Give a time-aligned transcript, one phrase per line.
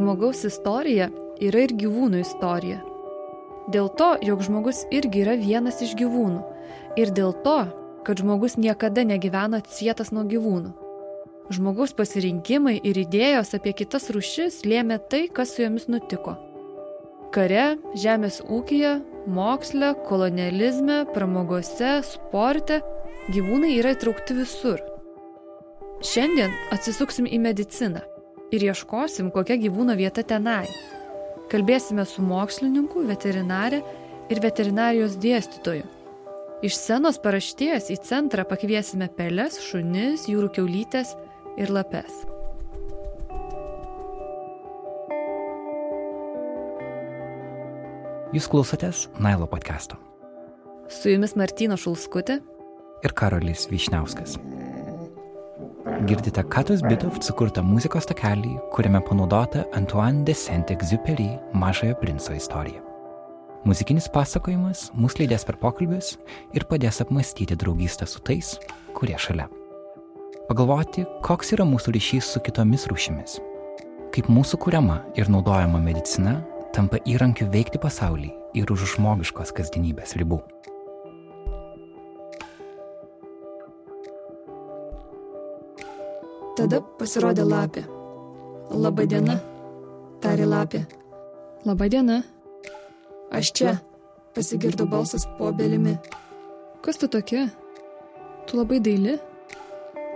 [0.00, 1.10] žmogaus istorija
[1.44, 2.78] yra ir gyvūnų istorija.
[3.70, 6.40] Dėl to, jog žmogus irgi yra vienas iš gyvūnų.
[6.96, 7.58] Ir dėl to,
[8.06, 10.72] kad žmogus niekada negyvena atsietas nuo gyvūnų.
[11.52, 16.38] Žmogaus pasirinkimai ir idėjos apie kitas rušis lėmė tai, kas su jomis nutiko.
[17.34, 18.94] Kare, žemės ūkija,
[19.28, 22.80] moksle, kolonializme, pramogose, sporte
[23.34, 24.80] gyvūnai yra įtraukti visur.
[26.00, 28.00] Šiandien atsisuksim į mediciną
[28.54, 30.66] ir ieškosim, kokia gyvūno vieta tenai.
[31.50, 33.80] Kalbėsime su mokslininku, veterinarė
[34.30, 35.86] ir veterinarijos dėstytoju.
[36.60, 41.14] Iš senos parašties į centrą pakviesime peles, šunis, jūrų keulytės
[41.56, 42.20] ir lapes.
[48.30, 49.96] Jūs klausotės Nailo podcast'o.
[50.90, 52.38] Su jumis Martino Šulskutė
[53.02, 54.36] ir Karolis Višniauskas.
[56.06, 62.80] Girdite Katos Bitovt sukurtą muzikos takelį, kuriame panaudota Antoine de Saint-Exupéry mažojo princo istorija.
[63.68, 66.14] Muzikinis pasakojimas mus lydės per pokalbius
[66.56, 68.54] ir padės apmastyti draugystę su tais,
[68.96, 69.50] kurie šalia.
[70.48, 73.36] Pagalvoti, koks yra mūsų ryšys su kitomis rūšimis.
[74.16, 76.38] Kaip mūsų kuriama ir naudojama medicina
[76.72, 80.40] tampa įrankiu veikti pasaulį ir už žmogiškos kasdienybės ribų.
[86.58, 87.84] Tada pasirodė lapė.
[88.70, 89.36] Labai diena,
[90.22, 90.84] tarė lapė.
[91.66, 92.20] Labai diena.
[93.30, 93.76] Aš čia,
[94.34, 95.96] pasigirdo balsas po obelimi.
[96.82, 97.48] Kas tu tokia?
[98.46, 99.18] Tu labai daili.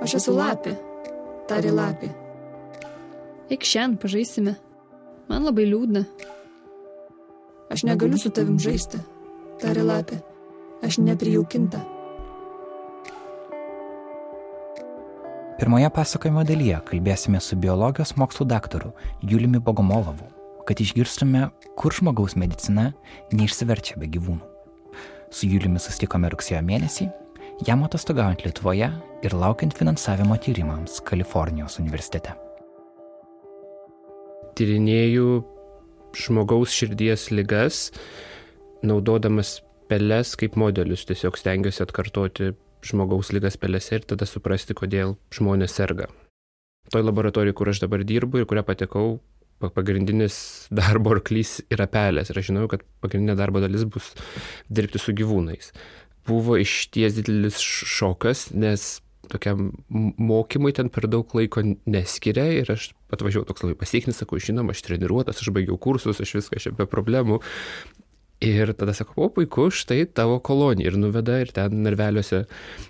[0.02, 0.74] Aš esu lapė,
[1.48, 2.10] tarė lapė.
[3.52, 4.56] Eik šiandien pažaisime.
[5.28, 6.04] Man labai liūdna.
[7.72, 9.00] Aš negaliu su tavim žaisti,
[9.62, 10.20] tarė lapė.
[10.84, 11.93] Aš neprijaukinta.
[15.64, 18.90] Pirmoje pasakojimo dalyje kalbėsime su biologijos mokslų daktaru
[19.24, 20.26] Juliumi Bogomolovu,
[20.68, 21.46] kad išgirstume,
[21.80, 22.90] kur žmogaus medicina
[23.32, 24.44] neišsiverčia be gyvūnų.
[25.32, 27.06] Su Juliumi sustikome rugsėjo mėnesį,
[27.64, 28.90] jam atostogaujant Lietuvoje
[29.24, 32.36] ir laukiant finansavimo tyrimams Kalifornijos universitete.
[34.60, 35.30] Tyrinėjau
[36.26, 37.86] žmogaus širdies ligas,
[38.84, 42.52] naudodamas peles kaip modelius, tiesiog stengiuosi atkartoti
[42.84, 46.10] žmogaus lygas pelėse ir tada suprasti, kodėl žmonės serga.
[46.92, 49.18] Toj laboratorijai, kur aš dabar dirbu ir kurią patekau,
[49.74, 50.36] pagrindinis
[50.74, 54.12] darbo arklys yra pelės ir aš žinau, kad pagrindinė darbo dalis bus
[54.68, 55.72] dirbti su gyvūnais.
[56.28, 58.98] Buvo iš ties didelis šokas, nes
[59.32, 64.74] tokiam mokymui ten per daug laiko neskiria ir aš atvažiavau toks labai pasieknis, sakau, žinoma,
[64.74, 67.40] aš treniruotas, aš baigiau kursus, aš viską čia be problemų,
[68.44, 70.92] Ir tada sako, o puiku, štai tavo kolonija.
[70.92, 72.44] Ir nuveda ir ten narveliuose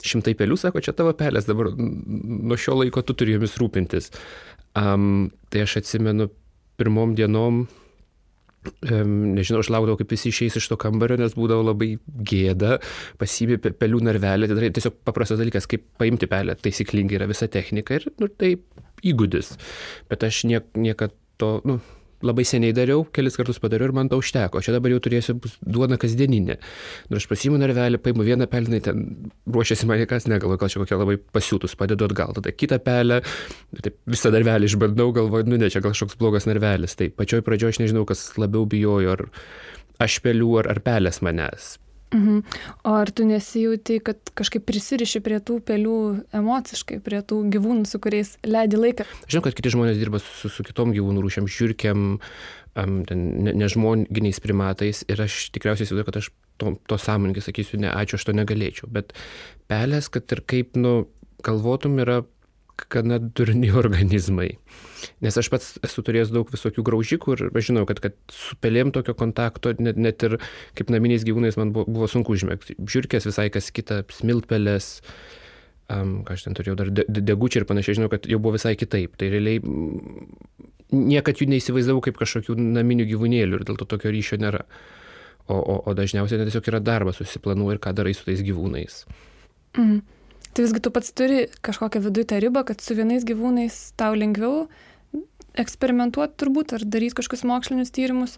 [0.05, 4.11] šimtai pelių, sako, čia tavo pelės, dabar nuo šio laiko tu turi jomis rūpintis.
[4.75, 6.29] Um, tai aš atsimenu
[6.81, 7.65] pirmom dienom,
[8.91, 11.93] um, nežinau, aš laukdavau, kaip visi išeis iš to kambario, nes būdavo labai
[12.31, 12.79] gėda,
[13.21, 18.09] pasibė pelių narvelį, tai tiesiog paprastas dalykas, kaip paimti pelę, taisyklingai yra visa technika ir
[18.19, 18.57] nu, tai
[19.07, 19.55] įgūdis.
[20.11, 21.79] Bet aš niek, niekad to, nu,
[22.25, 24.63] labai seniai dariau, kelis kartus padariau ir man to užteko.
[24.65, 26.57] Čia dabar jau turėsiu duona kasdieninė.
[27.11, 29.05] Nu, aš pasiimu narvelį, paimu vieną pelną, ten
[29.51, 33.21] ruošiasi man kas, negalvoju, gal čia kokia labai pasiūtus, padedu atgal, tada kitą pelę,
[33.85, 36.97] taip, visą narvelį išbandau, galvoju, nu ne, čia gal kažkoks blogas narvelis.
[36.99, 39.27] Tai pačioj pradžioje aš nežinau, kas labiau bijojo, ar
[40.05, 41.75] aš pelių, ar, ar pelės manęs.
[42.13, 42.43] Mhm.
[42.85, 45.97] O ar tu nesijauti, kad kažkaip prisiriši prie tų pelių
[46.37, 49.07] emociškai, prie tų gyvūnų, su kuriais leidi laiką?
[49.27, 52.05] Žinau, kad kiti žmonės dirba su, su kitom gyvūnų rūšiam, žiūrkiam,
[52.79, 56.31] um, nežmoginiais ne primatais ir aš tikriausiai įsivaizduoju, kad aš
[56.63, 58.91] to, to sąmoningai sakysiu, ne, ačiū, aš to negalėčiau.
[58.95, 59.17] Bet
[59.71, 61.09] pelės, kad ir kaip, nu,
[61.45, 62.23] galvotum, yra
[62.91, 64.55] gana durni organizmai.
[65.25, 68.93] Nes aš pats esu turėjęs daug visokių graužikų ir aš žinau, kad, kad su pelėm
[68.95, 70.39] tokio kontakto net, net ir
[70.79, 72.79] kaip naminiais gyvūnais man buvo, buvo sunku užmėgti.
[72.81, 74.89] Žiūrkės visai kas kita, smiltpelės,
[75.93, 78.75] um, ką aš ten turėjau dar de, degučiai ir panašiai, žinau, kad jau buvo visai
[78.81, 79.19] kitaip.
[79.21, 79.61] Tai realiai
[80.95, 84.65] niekad jų neįsivaizdavau kaip kažkokių naminių gyvūnėlių ir dėl to tokio ryšio nėra.
[85.45, 89.03] O, o, o dažniausiai tiesiog yra darbas, susiplanuoji ir ką darai su tais gyvūnais.
[89.77, 89.99] Mhm.
[90.55, 94.69] Tai visgi tu pats turi kažkokią viduje tą ribą, kad su vienais gyvūnais tau lengviau
[95.59, 98.37] eksperimentuoti turbūt ar daryti kažkokius mokslinius tyrimus,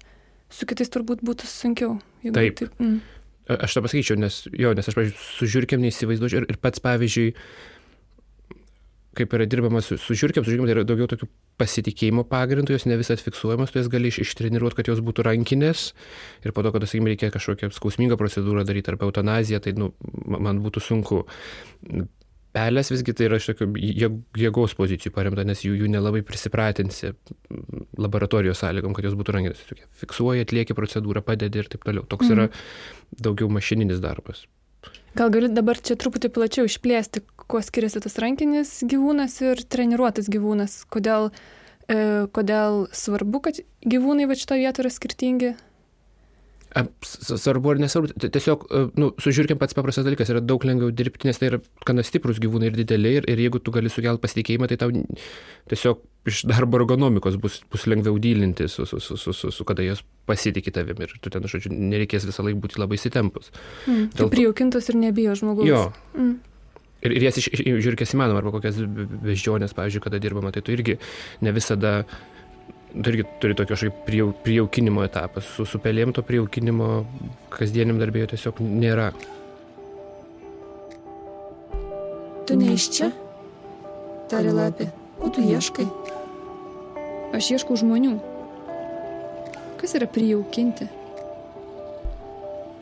[0.52, 1.98] su kitais turbūt būtų sunkiau.
[2.24, 2.56] Taip.
[2.58, 2.98] taip mm.
[3.46, 7.28] Aš tą pasakyčiau, nes, jo, nes aš, pavyzdžiui, su žiūrkiam neįsivaizduočiau ir, ir pats, pavyzdžiui,
[9.16, 11.28] kaip yra dirbama su, su žiūrkiam, su žiūrkiam tai yra daugiau tokių
[11.60, 15.88] pasitikėjimo pagrindų, jos ne visat fiksuojamos, tu jas gali iš, ištreniruoti, kad jos būtų rankinės
[16.44, 19.92] ir po to, kad, sakykime, reikia kažkokią skausmingą procedūrą daryti arba eutanaziją, tai nu,
[20.26, 21.24] man būtų sunku.
[22.56, 23.66] Pelės visgi tai yra iš tokių
[24.40, 27.10] jėgos pozicijų paremta, nes jų, jų nelabai prisipratinsi
[28.00, 29.60] laboratorijos sąlygom, kad jos būtų rankinės.
[30.00, 32.06] Fiksuoji, atlieki procedūrą, padedi ir taip toliau.
[32.08, 32.62] Toks yra Mhm.
[33.26, 34.46] daugiau mašininis darbas.
[35.16, 40.82] Gal gali dabar čia truputį plačiau išplėsti, kuo skiriasi tas rankinis gyvūnas ir treniruotas gyvūnas?
[40.92, 41.30] Kodėl,
[41.88, 45.54] e, kodėl svarbu, kad gyvūnai va šitoje vietoje yra skirtingi?
[47.06, 50.92] Svarbu ar nesvarbu, ti- tiesiog, e, nu, su žiūrėkim pats paprastas dalykas, yra daug lengviau
[50.92, 54.20] dirbti, nes tai yra gana stiprus gyvūnai ir dideli, ir, ir jeigu tu gali sukelti
[54.24, 54.92] pasitikėjimą, tai tau
[55.72, 59.86] tiesiog iš darbo ergonomikos bus, bus lengviau dylinti, su, su, su, su, su, su kada
[59.86, 63.52] jos pasitikė tavimi ir tu ten, žodžiu, nereikės visą laiką būti labai įsitempus.
[63.86, 64.10] Mm.
[64.12, 65.70] Dėl Tai prijaukintos ir nebijo žmogaus.
[65.70, 65.82] Jo.
[66.18, 66.36] Mm.
[67.06, 70.74] Ir, ir jas iš, iš, žiūrėkės įmanoma, arba kokias beždžionės, pavyzdžiui, kada dirbama, tai tu
[70.74, 70.96] irgi
[71.44, 72.00] ne visada,
[73.02, 75.42] tu irgi turi tokio kažkaip prijau, prijaukinimo etapą.
[75.44, 76.90] Su, su pelėm to prijaukinimo
[77.52, 79.10] kasdieniam darbėjo tiesiog nėra.
[82.46, 83.10] Tu ne iš čia?
[84.30, 84.88] Tarė lapė.
[85.20, 85.86] Ko tu ieškai?
[87.36, 88.14] Aš ieškau žmonių.
[89.80, 90.88] Kas yra prijaukinti?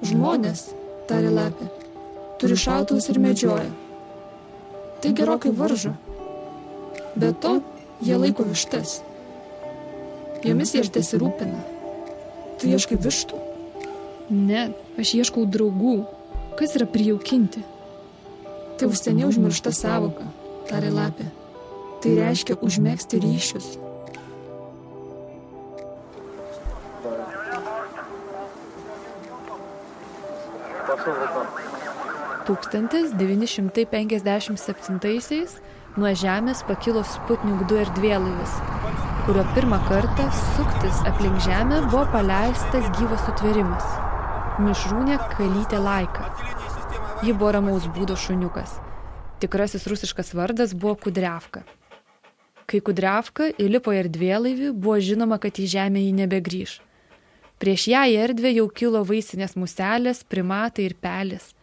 [0.05, 0.69] Žmonės,
[1.09, 1.71] tarė lapė.
[2.41, 3.71] Turi šautuvus ir medžioja.
[5.01, 5.95] Tai gerokai varžo.
[7.17, 7.59] Be to,
[8.05, 9.01] jie laiko vištas.
[10.45, 11.57] Jomis jie ir tesirūpina.
[12.61, 13.39] Tu ieškai vištų?
[14.29, 16.05] Ne, aš ieškau draugų.
[16.59, 17.61] Kas yra prijaukinti?
[18.79, 20.25] Tai už seniai užmiršta savoka,
[20.69, 21.27] tarė lapė.
[22.05, 23.69] Tai reiškia užmėgsti ryšius.
[32.45, 35.53] Tūkstantis 957-aisiais
[35.97, 38.53] nuo Žemės pakilo Sputnik 2 erdvėlaivis,
[39.25, 40.25] kurio pirmą kartą
[40.57, 43.85] suktis aplink Žemę buvo paleistas gyvas sutvėrimas-
[44.65, 46.27] mišrūnė kalytė Laika.
[47.25, 48.75] Ji buvo ramaus būdo šuniukas.
[49.41, 51.63] Tikrasis rusiškas vardas buvo Kudriavka.
[52.67, 56.81] Kai Kudriavka įlipo į erdvėlaivį, buvo žinoma, kad į Žemę ji nebegrįž.
[57.59, 61.55] Prieš ją į erdvę jau kilo vaisinės muselės, primatai ir pelės.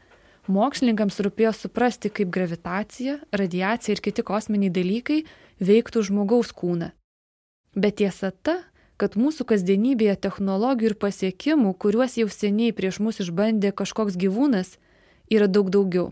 [0.48, 5.20] Mokslininkams rūpėjo suprasti, kaip gravitacija, radiacija ir kiti kosminiai dalykai
[5.62, 6.90] veiktų žmogaus kūną.
[7.76, 8.58] Bet tiesa ta,
[9.00, 14.76] kad mūsų kasdienybėje technologijų ir pasiekimų, kuriuos jau seniai prieš mus išbandė kažkoks gyvūnas,
[15.32, 16.12] yra daug daugiau.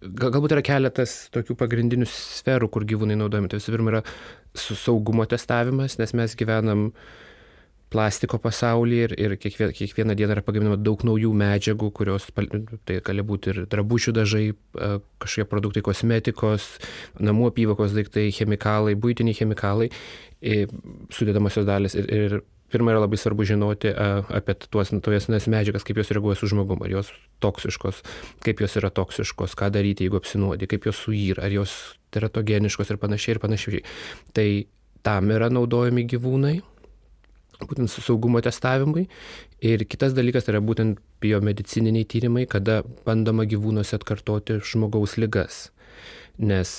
[0.00, 3.50] Gal- Galbūt yra keletas tokių pagrindinių sferų, kur gyvūnai naudojami.
[3.52, 4.02] Tai visų pirma yra
[4.56, 6.92] saugumo testavimas, nes mes gyvenam
[7.90, 12.28] plastiko pasaulyje ir, ir kiekvieną, kiekvieną dieną yra pagaminama daug naujų medžiagų, kurios,
[12.86, 14.44] tai gali būti ir drabužių dažai,
[15.22, 16.68] kažkokie produktai kosmetikos,
[17.18, 19.90] namų apyvokos daiktai, chemikalai, būtiniai chemikalai,
[21.12, 21.98] sudėdamosios dalis.
[21.98, 22.40] Ir, ir
[22.70, 27.00] pirmą yra labai svarbu žinoti apie tuos naujesnes medžiagas, kaip jos reaguoja su žmogumi, ar
[27.00, 27.12] jos
[27.42, 28.04] toksiškos,
[28.46, 31.74] kaip jos yra toksiškos, ką daryti, jeigu apsinuodi, kaip jos suyra, ar jos
[32.14, 33.82] teratogeniškos ir panašiai ir panašiai.
[34.36, 34.48] Tai
[35.06, 36.60] tam yra naudojami gyvūnai,
[37.68, 39.06] būtent su saugumo testavimui.
[39.64, 45.68] Ir kitas dalykas tai yra būtent biomedicininiai tyrimai, kada bandoma gyvūnuose atkartoti žmogaus ligas,
[46.38, 46.70] nes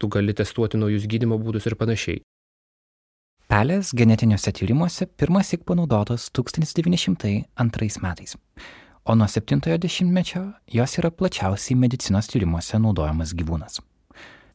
[0.00, 2.20] tu gali testuoti naujus gydimo būdus ir panašiai.
[3.50, 8.36] Pelės genetiniuose tyrimuose pirmąsyk panaudotos 1902 metais,
[9.04, 13.80] o nuo 70-ojo dešimtmečio jos yra plačiausiai medicinos tyrimuose naudojamas gyvūnas.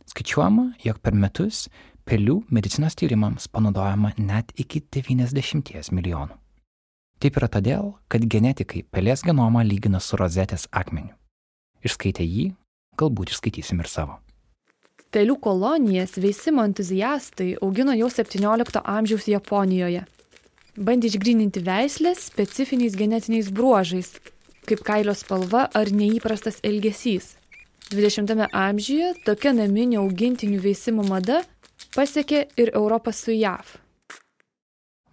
[0.05, 1.65] Skaičiuojama, jog per metus
[2.05, 6.37] pelių medicinos tyrimams panaudojama net iki 90 milijonų.
[7.19, 11.15] Taip yra todėl, kad genetikai pelės genomą lygina su rozetės akmeniu.
[11.85, 12.49] Išskaitę jį,
[12.99, 14.19] galbūt išskaitysim ir savo.
[15.15, 20.03] Pelių kolonijas veisimo entuziastai augino jau 17 amžiaus Japonijoje.
[20.75, 24.11] Bandė išgrininti veislės specifiniais genetiniais bruožais,
[24.67, 27.37] kaip kailio spalva ar neįprastas elgesys.
[27.93, 31.43] 20-ame amžiuje tokia naminio augintinių veisimo mada
[31.95, 33.77] pasiekė ir Europą su JAV.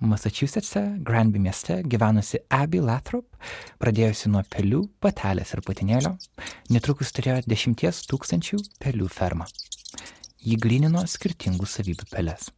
[0.03, 3.37] Massachusetts'e, Granby mieste gyvenusi Abby Lathrop,
[3.79, 6.17] pradėjusi nuo pelių, patelės ir patinėlio,
[6.75, 9.47] netrukus turėjo 10 tūkstančių pelių fermą.
[10.43, 12.51] Ji grinino skirtingų savybių pelės.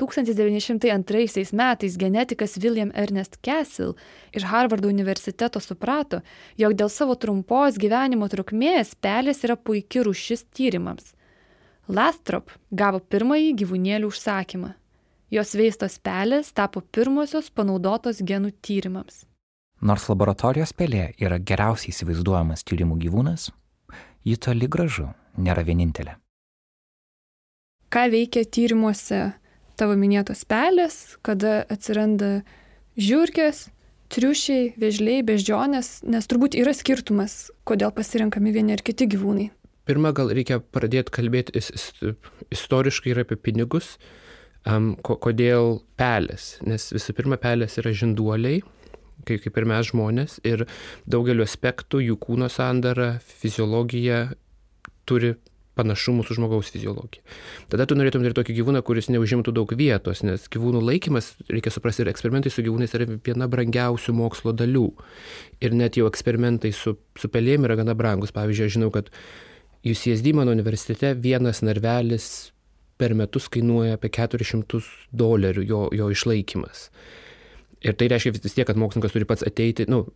[0.00, 3.94] 1902 metais genetikas William Ernest Castle
[4.32, 6.20] iš Harvardo universiteto suprato,
[6.56, 11.15] jog dėl savo trumpos gyvenimo trukmės pelės yra puikia rušis tyrimams.
[11.86, 14.72] Lathrop gavo pirmąjį gyvūnėlių užsakymą.
[15.30, 19.24] Jos veistos pelės tapo pirmosios panaudotos genų tyrimams.
[19.82, 23.50] Nors laboratorijos pelė yra geriausiai įsivaizduojamas tyrimų gyvūnas,
[24.26, 26.16] ji toli gražu nėra vienintelė.
[27.92, 29.20] Ką veikia tyrimuose
[29.78, 32.40] tavo minėtos pelės, kada atsiranda
[32.98, 33.68] žiūrkės,
[34.10, 39.50] triušiai, vėžliai, beždžionės, nes turbūt yra skirtumas, kodėl pasirinkami vieni ar kiti gyvūnai.
[39.86, 42.14] Pirma, gal reikia pradėti kalbėti is, is,
[42.54, 43.96] istoriškai ir apie pinigus.
[44.66, 46.56] Um, ko, kodėl pelės?
[46.66, 48.64] Nes visų pirma, pelės yra žinduoliai,
[49.28, 50.66] kaip, kaip ir mes žmonės, ir
[51.06, 54.24] daugeliu aspektų jų kūno sandara, fiziologija
[55.06, 55.36] turi
[55.76, 57.22] panašumų su žmogaus fiziologija.
[57.72, 62.04] Tada tu norėtum turėti tokį gyvūną, kuris neužimtų daug vietos, nes gyvūnų laikymas, reikia suprasti,
[62.04, 64.86] ir eksperimentai su gyvūnais yra viena brangiausių mokslo dalių.
[65.64, 68.32] Ir net jau eksperimentai su, su pelėm yra gana brangus.
[68.36, 69.12] Pavyzdžiui, aš žinau, kad
[69.86, 72.50] UCSD mano universitete vienas narvelis
[72.98, 74.80] per metus kainuoja apie 400
[75.12, 76.88] dolerių jo, jo išlaikymas.
[77.84, 80.06] Ir tai reiškia vis tiek, kad mokslininkas turi pats ateiti, nu,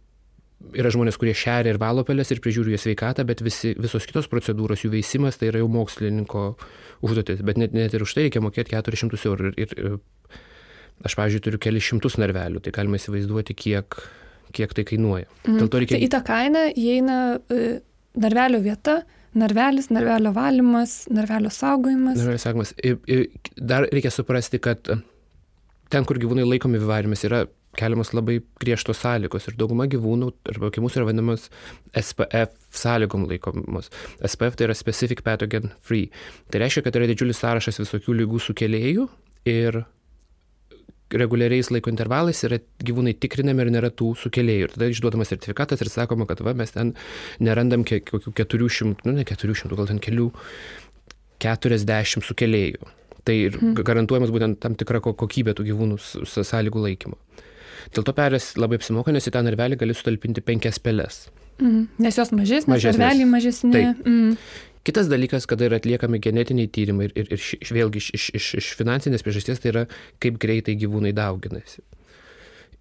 [0.76, 4.28] yra žmonės, kurie šeria ir valo pelės ir prižiūri jų sveikatą, bet visi, visos kitos
[4.32, 6.46] procedūros, jų veisimas, tai yra jau mokslininko
[7.06, 7.44] užduotis.
[7.46, 9.52] Bet net, net ir už tai reikia mokėti 400 eurų.
[9.60, 10.00] Ir, ir
[11.06, 14.00] aš, pavyzdžiui, turiu kelius šimtus narvelių, tai galima įsivaizduoti, kiek,
[14.56, 15.30] kiek tai kainuoja.
[15.46, 15.62] Mm.
[15.62, 15.96] Dėl to reikia...
[15.96, 17.70] Tai į tą kainą įeina e,
[18.20, 19.00] narvelio vieta.
[19.38, 22.18] Narvelis, narvelio valymas, narvelio saugojimas.
[22.18, 22.74] Narvelio saugojimas.
[22.82, 27.44] Ir, ir dar reikia suprasti, kad ten, kur gyvūnai laikomi vivariumis, yra
[27.78, 31.46] keliamos labai griežtos sąlygos ir dauguma gyvūnų, arba kaip mūsų yra vadinamas
[31.94, 33.92] SPF sąlygom laikomos.
[34.26, 36.10] SPF tai yra Specific Pathogen Free.
[36.50, 39.06] Tai reiškia, kad yra didžiulis sąrašas visokių lygų sukėlėjų
[39.50, 39.84] ir
[41.18, 44.68] reguliariais laiko intervalais yra gyvūnai tikrinami ir nėra tų sukėlėjų.
[44.68, 46.94] Ir tada išduodamas sertifikatas ir sakoma, kad va, mes ten
[47.42, 50.30] nerandam kokių 400, nu ne 400, gal ten kelių
[51.42, 52.94] 40 sukėlėjų.
[53.26, 53.74] Tai hmm.
[53.84, 57.18] garantuojamas būtent tam tikra kokybė tų gyvūnų sąlygų laikymo.
[57.94, 61.24] Dėl to pelės labai apsimoka, nes į tą narvelį gali sutalpinti penkias pelės.
[61.60, 63.00] Mm, nes jos mažesnės, mažesnės.
[63.00, 63.82] narveliai mažesni.
[64.04, 64.36] Mm.
[64.86, 68.68] Kitas dalykas, kada yra atliekami genetiniai tyrimai ir, ir, ir vėlgi iš, iš, iš, iš
[68.78, 69.86] finansinės priežasties, tai yra
[70.22, 71.82] kaip greitai gyvūnai dauginasi.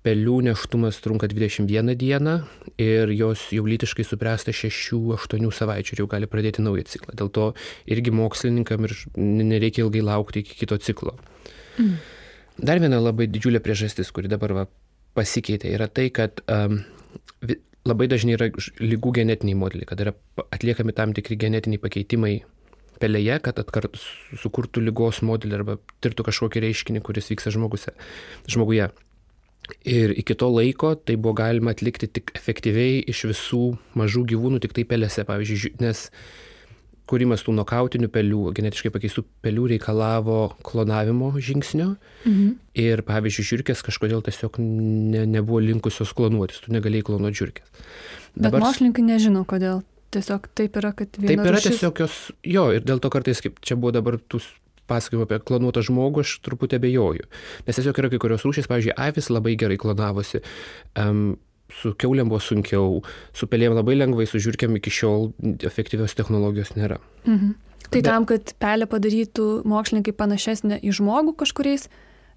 [0.08, 2.38] Pelių neštumas trunka 21 dieną
[2.80, 7.18] ir jos jau lytiškai supręsta 6-8 savaičių ir jau gali pradėti naują ciklą.
[7.20, 7.50] Dėl to
[7.92, 11.18] irgi mokslininkam ir nereikia ilgai laukti iki kito ciklo.
[11.76, 11.98] Mm.
[12.64, 14.66] Dar viena labai didžiulė priežastis, kuri dabar va,
[15.20, 16.80] pasikeitė, yra tai, kad um,
[17.90, 20.14] labai dažnai yra lygų genetiniai modeliai, kad yra
[20.50, 22.34] atliekami tam tikri genetiniai pakeitimai
[23.00, 23.96] pelėje, kad atkart
[24.40, 27.96] sukurtų lygos modelį arba tirtų kažkokį reiškinį, kuris vyksta žmoguse,
[28.50, 28.90] žmoguje.
[29.86, 33.64] Ir iki to laiko tai buvo galima atlikti tik efektyviai iš visų
[34.00, 36.08] mažų gyvūnų, tik tai pelėse, pavyzdžiui, nes
[37.10, 41.94] kūrimas tų nokautinių pelių, genetiškai pakeistų pelių reikalavo klonavimo žingsnio.
[42.26, 42.56] Mhm.
[42.80, 47.84] Ir pavyzdžiui, žiūrkės kažkodėl tiesiog ne, nebuvo linkusios klonuotis, tu negalėjai klonuoti žiūrkės.
[48.36, 48.60] Dabar...
[48.60, 49.84] Bet mokslininkai nežino, kodėl.
[50.14, 51.36] Tiesiog taip yra, kad viena.
[51.36, 51.76] Taip yra rušis...
[51.76, 54.42] tiesiog jos, jo, ir dėl to kartais, kaip čia buvo dabar tų
[54.90, 57.28] pasakojimų apie klonuotą žmogų, aš truputį abejoju.
[57.68, 60.42] Nes tiesiog yra kai kurios rūšys, pavyzdžiui, avis labai gerai klonavosi.
[60.98, 61.38] Um,
[61.70, 63.00] su keuliam buvo sunkiau,
[63.34, 65.32] su pelėm labai lengvai, su žiūrkiam iki šiol
[65.66, 67.00] efektyvios technologijos nėra.
[67.26, 67.58] Mhm.
[67.90, 71.88] Tai Bet, tam, kad pelę padarytų mokslininkai panašesnė į žmogų kažkuriais.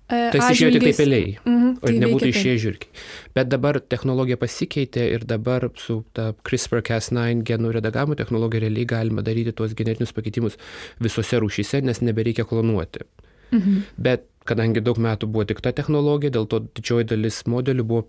[0.09, 3.03] E, tai išėjo tik tai peliai, mhm, tai o nebūtų išėję žiūrkiai.
[3.37, 9.55] Bet dabar technologija pasikeitė ir dabar su ta CRISPR-Cas9 genų redagavimo technologija realiai galima daryti
[9.57, 10.59] tuos genetinius pakeitimus
[11.01, 13.07] visose rūšyse, nes nebereikia klonuoti.
[13.53, 13.85] Mhm.
[14.01, 18.07] Bet kadangi daug metų buvo tik ta technologija, dėl to didžioji dalis modelių buvo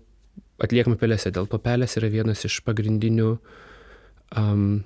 [0.62, 1.32] atliekami pelėse.
[1.34, 3.30] Dėl to pelės yra vienas iš pagrindinių
[4.38, 4.84] um,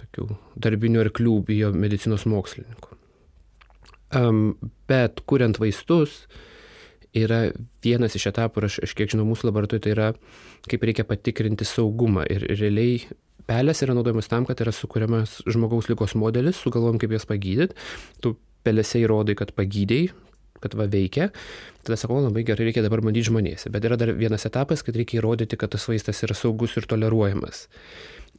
[0.00, 0.28] tokių
[0.62, 2.96] darbinių arklių biomedicinos mokslininkų.
[4.16, 4.42] Um,
[4.88, 6.24] bet kuriant vaistus
[7.16, 7.46] yra
[7.84, 10.10] vienas iš etapų, ir aš, aš kiek žinau, mūsų laboratorijoje tai yra,
[10.68, 12.26] kaip reikia patikrinti saugumą.
[12.30, 13.00] Ir realiai
[13.48, 17.76] pelės yra naudojamas tam, kad yra sukūriamas žmogaus lygos modelis, sugalvom, kaip jas pagydyti.
[18.22, 18.34] Tu
[18.66, 20.12] pelėse įrodai, kad pagydėjai,
[20.62, 21.30] kad va veikia,
[21.86, 23.70] tada sakau, labai gerai, reikia dabar bandyti žmonėse.
[23.74, 27.66] Bet yra dar vienas etapas, kad reikia įrodyti, kad tas vaistas yra saugus ir toleruojamas.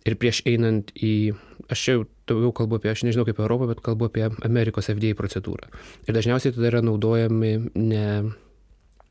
[0.07, 1.35] Ir prieš einant į,
[1.73, 5.71] aš jau daugiau kalbu apie, aš nežinau kaip Europą, bet kalbu apie Amerikos FDA procedūrą.
[6.07, 8.07] Ir dažniausiai tada yra naudojami ne,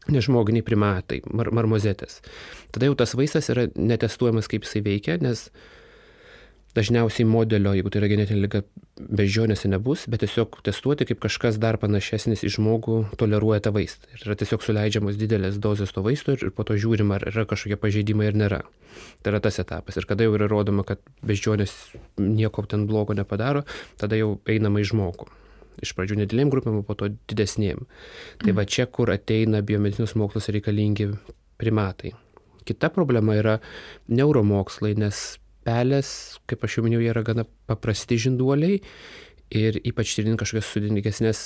[0.08, 2.22] nežmoginiai primatai, mar, marmozetės.
[2.72, 5.75] Tada jau tas vaistas yra netestuojamas, kaip jisai veikia, nes uh,
[6.76, 8.60] dažniausiai modelio, jeigu tai yra genetinė lyga,
[8.96, 14.08] bežionėse nebus, bet tiesiog testuoti, kaip kažkas dar panašesnis į žmogų toleruoja tą vaistą.
[14.14, 17.80] Ir yra tiesiog suleidžiamos didelės dozės to vaisto ir po to žiūrima, ar yra kažkokie
[17.80, 18.60] pažeidimai ar nėra.
[19.22, 19.96] Tai yra tas etapas.
[19.96, 21.74] Ir kada jau yra rodoma, kad bežionės
[22.20, 23.66] nieko ten blogo nepadaro,
[24.00, 25.28] tada jau einama į žmogų.
[25.84, 27.84] Iš pradžių nedidelėm grupėm, o po to didesnėm.
[28.40, 31.10] Tai va čia, kur ateina biomedicinos mokslas reikalingi
[31.60, 32.14] primatai.
[32.66, 33.58] Kita problema yra
[34.08, 36.10] neuromokslai, nes pelės,
[36.48, 38.80] kaip aš jau minėjau, jie yra gana paprasti žinduoliai
[39.54, 41.42] ir ypač tyrinint kažkokias sudėtingesnės,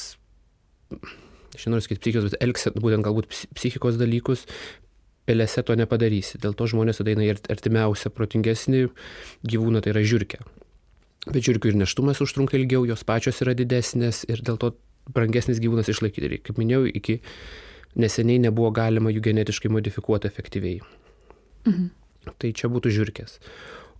[1.64, 4.46] nenoriu sakyti psichikos, bet elgset, būtent galbūt psichikos dalykus,
[5.28, 6.40] pelėse to nepadarysi.
[6.42, 8.86] Dėl to žmonės ateina ir artimiausią, protingesnį
[9.46, 10.40] gyvūną, tai yra žiūrkę.
[11.28, 14.72] Bet žiūrkių ir neštumas užtrunka ilgiau, jos pačios yra didesnės ir dėl to
[15.12, 16.30] brangesnis gyvūnas išlaikyti.
[16.30, 17.20] Ir kaip minėjau, iki
[18.00, 20.80] neseniai nebuvo galima jų genetiškai modifikuoti efektyviai.
[21.68, 21.90] Mhm.
[22.40, 23.38] Tai čia būtų žiūrkės.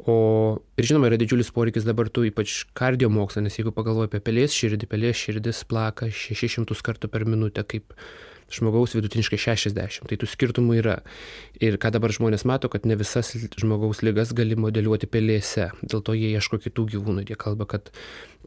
[0.08, 4.54] O ir žinoma, yra didžiulis poreikis dabar tų ypač kardiomokslą, nes jeigu pagalvoji apie pelės
[4.56, 7.92] širdį, pelės širdis plaka 600 kartų per minutę, kaip
[8.50, 10.96] žmogaus vidutiniškai 60, tai tų skirtumų yra.
[11.62, 13.30] Ir ką dabar žmonės mato, kad ne visas
[13.60, 17.28] žmogaus lygas gali modeliuoti pelėse, dėl to jie ieško kitų gyvūnų.
[17.30, 17.92] Jie kalba, kad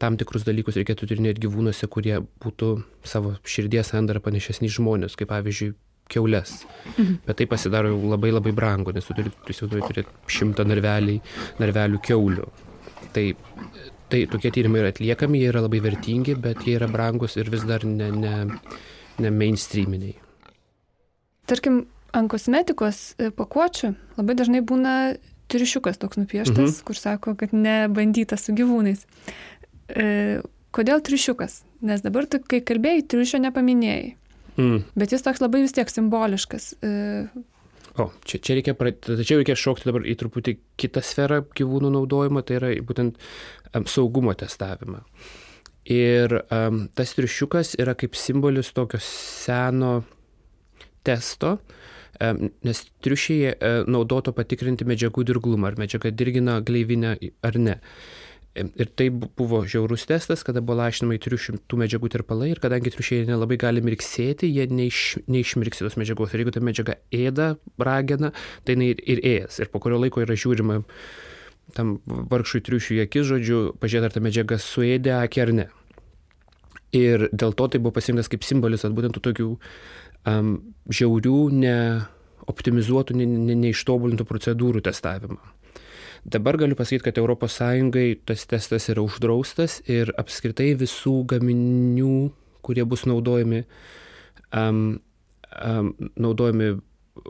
[0.02, 2.74] tam tikrus dalykus reikėtų tyrinėti gyvūnuose, kurie būtų
[3.06, 5.72] savo širdies sandarą panašesni žmonės, kaip pavyzdžiui
[6.10, 6.64] keulės.
[6.94, 7.20] Mhm.
[7.26, 11.20] Bet tai pasidaro jau labai labai brangu, nes tu turi, įsivaizduoji, turėti šimtą narveliai,
[11.62, 12.48] narvelių keulių.
[13.14, 13.24] Tai,
[14.12, 17.64] tai tokie tyrimai yra atliekami, jie yra labai vertingi, bet jie yra brangus ir vis
[17.68, 18.34] dar ne, ne,
[19.22, 20.16] ne mainstreaminiai.
[21.48, 21.84] Tarkim,
[22.16, 25.14] ant kosmetikos e, pakuočių labai dažnai būna
[25.52, 26.82] triušiukas toks nupieštas, mhm.
[26.88, 29.04] kur sako, kad nebandyta su gyvūnais.
[29.88, 30.06] E,
[30.74, 31.62] kodėl triušiukas?
[31.84, 34.14] Nes dabar tu, kai kalbėjai, triušio nepaminėjai.
[34.56, 34.84] Mm.
[34.94, 36.70] Bet jis toks labai vis tiek simboliškas.
[36.84, 36.92] E...
[37.94, 42.58] O, čia, čia reikia, tačiau reikia šokti dabar į truputį kitą sferą gyvūnų naudojimo, tai
[42.58, 43.20] yra būtent
[43.70, 45.04] um, saugumo testavimą.
[45.94, 50.00] Ir um, tas triušiukas yra kaip simbolis tokio seno
[51.06, 51.58] testo,
[52.18, 57.14] um, nes triušiai uh, naudoto patikrinti medžiagų dirglumą, ar medžiaga dirgina gleivinę
[57.46, 57.78] ar ne.
[58.54, 62.92] Ir tai buvo žiaurus testas, kada buvo lašinama į triušių tų medžiagų tirpalai ir kadangi
[62.94, 66.30] triušiai nelabai gali mirksėti, jie neiš, neišmirksi tos medžiagos.
[66.30, 67.48] Ir jeigu ta medžiaga ėda,
[67.82, 68.30] ragina,
[68.62, 69.58] tai jinai ir, ir ėjas.
[69.58, 70.84] Ir po kurio laiko yra žiūrima
[71.74, 75.66] tam vargšui triušiui akis, žodžiu, pažiūrėti, ar ta medžiaga suėdė akį ar ne.
[76.94, 79.48] Ir dėl to tai buvo pasirinktas kaip simbolis, at būtent tų tokių
[80.30, 80.54] um,
[80.94, 85.42] žiaurių, neoptimizuotų, ne, ne, neištobulintų procedūrų testavimą.
[86.24, 92.30] Dabar galiu pasakyti, kad ES tas testas yra uždraustas ir apskritai visų gaminių,
[92.64, 93.64] kurie bus naudojami,
[94.56, 95.00] um,
[95.60, 96.78] um, naudojami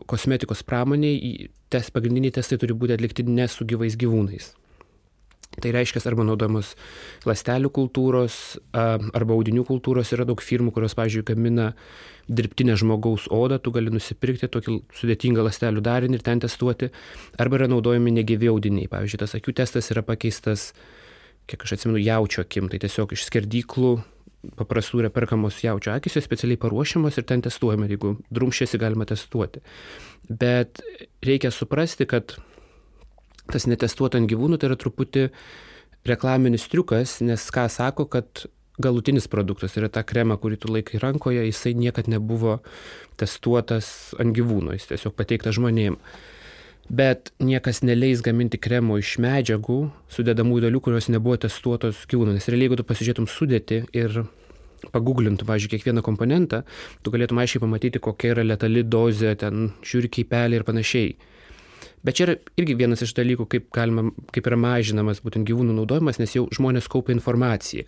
[0.07, 4.53] kosmetikos pramoniai, tes, pagrindiniai testai turi būti atlikti ne su gyvais gyvūnais.
[5.61, 6.73] Tai reiškia, arba naudojamos
[7.29, 8.39] lastelių kultūros,
[8.75, 10.11] arba audinių kultūros.
[10.17, 11.73] Yra daug firmų, kurios, pavyzdžiui, gamina
[12.29, 16.91] dirbtinę žmogaus odą, tu gali nusipirkti tokį sudėtingą lastelių darinį ir ten testuoti.
[17.41, 18.91] Arba yra naudojami negyvi audiniai.
[18.93, 20.73] Pavyzdžiui, tas akių testas yra pakeistas,
[21.51, 22.71] kiek aš atsimenu, jaučio akim.
[22.73, 23.95] Tai tiesiog iš skerdyklų
[24.59, 27.89] paprastų yra perkamos jaučio akis, jos specialiai paruošiamos ir ten testuojama.
[27.93, 29.63] Jeigu drumšėsi, galima testuoti.
[30.29, 30.83] Bet
[31.25, 32.37] reikia suprasti, kad
[33.53, 35.29] tas netestuota ant gyvūnų tai yra truputį
[36.09, 38.47] reklaminis triukas, nes ką sako, kad
[38.79, 42.59] galutinis produktas yra ta krema, kurį tu laikai rankoje, jisai niekad nebuvo
[43.21, 45.99] testuotas ant gyvūno, jis tiesiog pateiktas žmonėm.
[46.93, 49.79] Bet niekas neleis gaminti kremo iš medžiagų,
[50.13, 52.35] sudedamų dalių, kurios nebuvo testuotos gyvūnų.
[52.37, 54.25] Nes realiai, jeigu tu pasižiūrėtum sudėti ir
[54.93, 56.61] paguglintum, pavyzdžiui, kiekvieną komponentą,
[57.01, 61.15] tu galėtum aiškiai pamatyti, kokia yra letali dozė, ten žiūri keipelį ir panašiai.
[62.05, 66.21] Bet čia yra irgi vienas iš dalykų, kaip, galima, kaip yra mažinamas būtent gyvūnų naudojimas,
[66.21, 67.87] nes jau žmonės kaupia informaciją.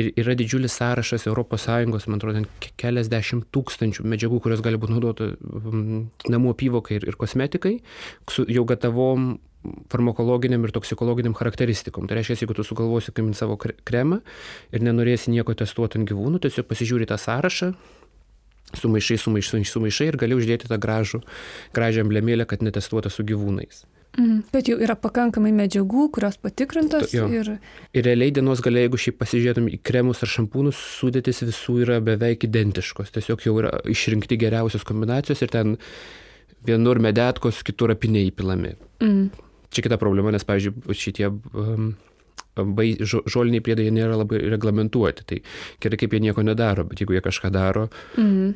[0.00, 2.44] Ir yra didžiulis sąrašas ES, man atrodo,
[2.80, 6.00] keliasdešimt tūkstančių medžiagų, kurios gali būti naudota mm,
[6.32, 7.76] namų apyvokai ir, ir kosmetikai,
[8.32, 9.34] su jau gatavom
[9.92, 12.08] farmakologiniam ir toksikologiniam charakteristikom.
[12.08, 14.22] Tai reiškia, jeigu tu sugalvosi gaminti savo kremą
[14.72, 17.74] ir nenorėsi nieko testuoti ant gyvūnų, tiesiog pasižiūri tą sąrašą,
[18.78, 21.22] sumaišai, sumaišai, sumaišai ir gali uždėti tą gražų,
[21.76, 23.84] gražią emblemėlę, kad netestuota su gyvūnais.
[24.18, 27.12] Mm, bet jau yra pakankamai medžiagų, kurios patikrintos.
[27.14, 27.28] Jo.
[27.30, 27.52] Ir...
[27.94, 32.48] ir realiai dienos galia, jeigu šiaip pasižiūrėtum į kremus ar šampūnus, sudėtis visų yra beveik
[32.48, 33.12] identiškos.
[33.14, 35.76] Tiesiog jau yra išrinkti geriausios kombinacijos ir ten
[36.66, 38.74] vienur medetkos, kitur apiniai įpilami.
[39.04, 39.30] Mm.
[39.70, 41.92] Čia kita problema, nes, pavyzdžiui, šitie um,
[42.64, 45.26] bai, žoliniai priedai nėra labai reglamentuoti.
[45.26, 45.42] Tai
[45.82, 47.88] gerai, kaip jie nieko nedaro, bet jeigu jie kažką daro.
[48.20, 48.52] Mm.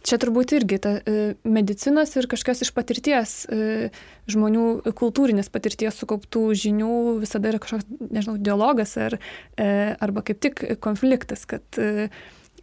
[0.00, 3.90] Čia turbūt irgi ta e, medicinos ir kažkas iš patirties, e,
[4.32, 9.18] žmonių kultūrinės patirties sukauptų žinių visada yra kažkoks, nežinau, dialogas ar,
[9.60, 9.68] e,
[10.00, 11.80] arba kaip tik konfliktas, kad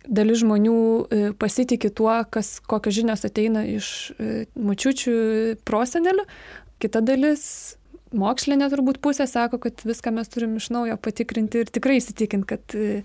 [0.08, 3.90] dalis žmonių pasitikė tuo, kas, kokios žinios ateina iš
[4.56, 5.18] mučiučių
[5.68, 6.26] prosenelių,
[6.82, 7.44] kita dalis
[8.16, 12.78] mokslinė turbūt pusė sako, kad viską mes turim iš naujo patikrinti ir tikrai įsitikinti, kad
[12.78, 13.02] e,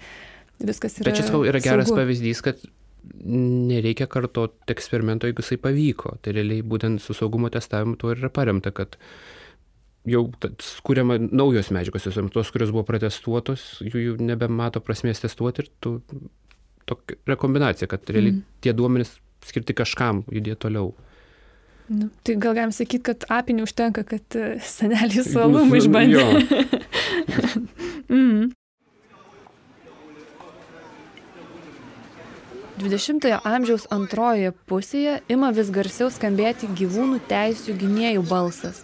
[0.62, 1.10] viskas yra.
[1.10, 2.00] Bet čia sakau, yra geras saugu.
[2.02, 2.62] pavyzdys, kad
[3.26, 6.16] nereikia kartoti eksperimento, jeigu jisai pavyko.
[6.22, 8.98] Tai realiai būtent su saugumo testavimu tuo yra paremta, kad
[10.08, 10.24] jau
[10.62, 15.96] skūriama naujos medžiagos, tos, kurios buvo protestuotos, jų jau nebemato prasmės testuoti ir tu
[16.88, 18.44] tokia rekombinacija, kad realiai mm.
[18.64, 19.14] tie duomenys
[19.46, 20.92] skirti kažkam judėti toliau.
[21.88, 26.24] Nu, tai gal galim sakyti, kad apinių užtenka, kad e, senelis su alum išbandė.
[28.12, 28.52] mm.
[32.82, 38.82] 20-ojo amžiaus antrojoje pusėje ima vis garsiau skambėti gyvūnų teisų gynėjų balsas.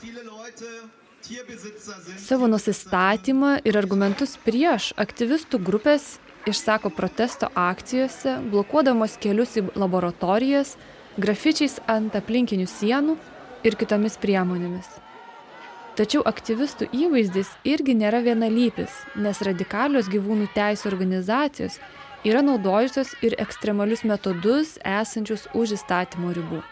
[2.22, 6.16] Savo nusistatymą ir argumentus prieš aktyvistų grupės
[6.48, 10.76] išsako protesto akcijose, blokuodamos kelius į laboratorijas,
[11.18, 13.18] grafičiais ant aplinkinių sienų
[13.66, 14.88] ir kitomis priemonėmis.
[15.98, 21.80] Tačiau aktyvistų įvaizdis irgi nėra vienalypis, nes radikalios gyvūnų teisų organizacijos
[22.28, 26.62] yra naudojusios ir ekstremalius metodus esančius už įstatymo ribų.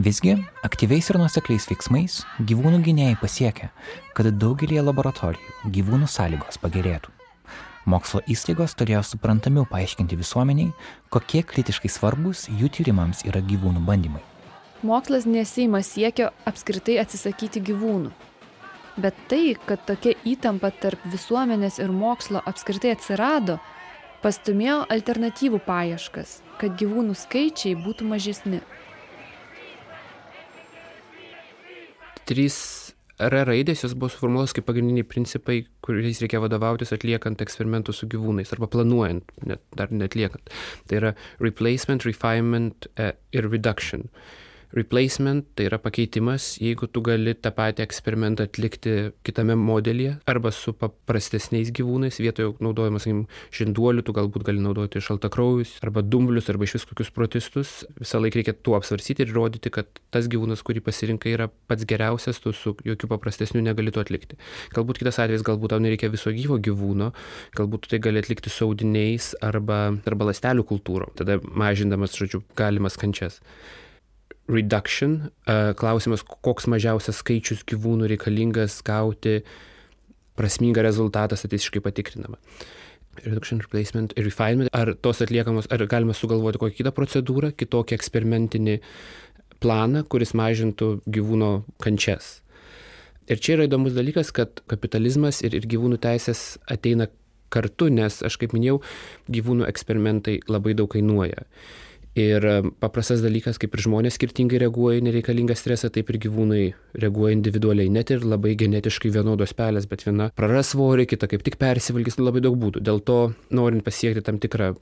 [0.00, 3.68] Visgi, aktyviais ir nusekliais veiksmais gyvūnų gynėjai pasiekia,
[4.16, 7.12] kad daugelį laboratorijų gyvūnų sąlygos pagerėtų.
[7.82, 10.70] Mokslo įstaigos turėjo suprantamiau paaiškinti visuomeniai,
[11.10, 14.22] kokie kritiškai svarbus jų tyrimams yra gyvūnų bandymai.
[14.86, 18.12] Mokslas nesima siekio apskritai atsisakyti gyvūnų.
[19.02, 23.58] Bet tai, kad tokia įtampa tarp visuomenės ir mokslo apskritai atsirado,
[24.22, 28.60] pastumėjo alternatyvų paieškas, kad gyvūnų skaičiai būtų mažesni.
[32.28, 32.81] Trys
[33.28, 38.52] R raidės jos buvo suformuotos kaip pagrindiniai principai, kuriais reikia vadovautis atliekant eksperimentus su gyvūnais
[38.56, 40.52] arba planuojant, net, dar netliekant.
[40.90, 44.08] Tai yra replacement, refinement e, ir reduction.
[44.72, 48.94] Replacement tai yra pakeitimas, jeigu tu gali tą patį eksperimentą atlikti
[49.26, 55.74] kitame modelyje arba su paprastesniais gyvūnais, vietoje naudojamas, sakykim, žinduolių, tu galbūt gali naudoti šaltakraujus
[55.84, 57.74] arba dumblius arba iš vis kokius protistus.
[58.00, 62.40] Visą laiką reikia tuo apsvarsyti ir įrodyti, kad tas gyvūnas, kurį pasirinkai, yra pats geriausias,
[62.40, 64.40] tu su jokių paprastesnių negali to atlikti.
[64.72, 67.12] Galbūt kitas atvejis, galbūt tau nereikia viso gyvo gyvūno,
[67.60, 72.96] galbūt tu tai gali atlikti su audiniais arba, arba lastelių kultūrom, tada mažindamas, žodžiu, galimas
[72.96, 73.42] kančias
[74.50, 75.30] reduction,
[75.78, 79.40] klausimas, koks mažiausias skaičius gyvūnų reikalingas gauti
[80.38, 82.38] prasmingą rezultatą statistiškai patikrinamą.
[83.26, 88.78] Reduction, replacement refinement, ar tos atliekamos, ar galima sugalvoti kokią kitą procedūrą, kitokį eksperimentinį
[89.62, 91.52] planą, kuris mažintų gyvūno
[91.82, 92.40] kančias.
[93.30, 97.06] Ir čia yra įdomus dalykas, kad kapitalizmas ir, ir gyvūnų teisės ateina
[97.52, 98.80] kartu, nes, aš kaip minėjau,
[99.30, 101.44] gyvūnų eksperimentai labai daug kainuoja.
[102.12, 102.44] Ir
[102.76, 106.64] paprastas dalykas, kaip ir žmonės skirtingai reaguoja į nereikalingą stresą, taip ir gyvūnai
[107.00, 111.56] reaguoja individualiai, net ir labai genetiškai vienodos pelės, bet viena praras svorį, kita kaip tik
[111.62, 112.82] persivalgys labai daug būdų.
[112.84, 113.16] Dėl to,
[113.56, 114.74] norint pasiekti tam tikrą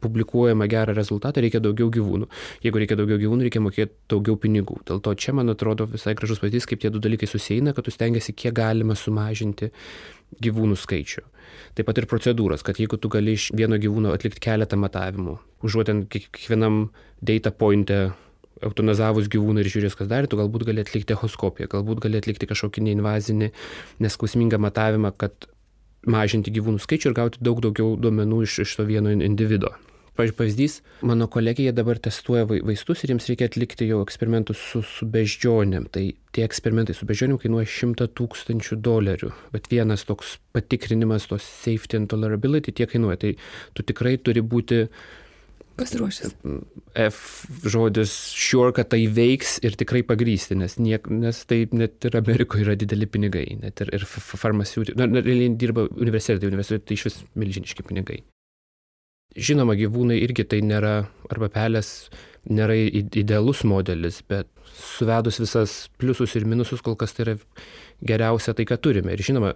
[0.00, 2.30] publikuojamą gerą rezultatą, reikia daugiau gyvūnų.
[2.64, 4.78] Jeigu reikia daugiau gyvūnų, reikia mokėti daugiau pinigų.
[4.88, 7.92] Dėl to čia, man atrodo, visai gražus pavyzdys, kaip tie du dalykai susieina, kad tu
[7.92, 9.68] stengiasi kiek galima sumažinti
[10.38, 11.26] gyvūnų skaičių.
[11.74, 15.92] Taip pat ir procedūros, kad jeigu tu gali iš vieno gyvūno atlikti keletą matavimų, užuot
[16.12, 16.90] kiekvienam
[17.22, 18.00] data pointe
[18.64, 22.84] eutanazavus gyvūną ir žiūrės, kas darė, tu galbūt gali atlikti echoskopiją, galbūt gali atlikti kažkokį
[22.90, 23.50] neinvazinį,
[24.04, 25.48] neskausmingą matavimą, kad
[26.08, 29.72] mažinti gyvūnų skaičių ir gauti daug daugiau duomenų iš, iš to vieno individo.
[30.18, 35.06] Pavyzdžiui, pavyzdys, mano kolegija dabar testuoja vaistus ir jiems reikia atlikti jau eksperimentus su, su
[35.08, 35.86] beždžionėm.
[35.94, 36.02] Tai
[36.34, 42.10] tie eksperimentai su beždžionėm kainuoja 100 tūkstančių dolerių, bet vienas toks patikrinimas, tos safety and
[42.12, 43.20] tolerability, tie kainuoja.
[43.22, 43.34] Tai
[43.78, 44.84] tu tikrai turi būti
[45.80, 46.34] pasiruošęs.
[47.06, 47.20] F
[47.70, 52.66] žodis sure, kad tai veiks ir tikrai pagrysti, nes, niek, nes tai net ir Amerikoje
[52.66, 57.18] yra dideli pinigai, net ir, ir farmaciūtai, na, realiai dirba universitetai, universitetai tai iš vis
[57.40, 58.20] milžiniški pinigai.
[59.38, 62.10] Žinoma, gyvūnai irgi tai nėra, arba pelės
[62.50, 67.36] nėra idealus modelis, bet suvedus visas pliusus ir minusus, kol kas tai yra
[68.02, 69.14] geriausia tai, ką turime.
[69.14, 69.52] Ir žinoma,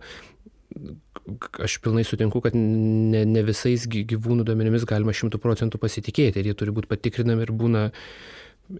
[1.64, 6.56] aš pilnai sutinku, kad ne, ne visais gyvūnų duomenimis galima šimtų procentų pasitikėti ir jie
[6.58, 7.88] turi būti patikrinami ir būna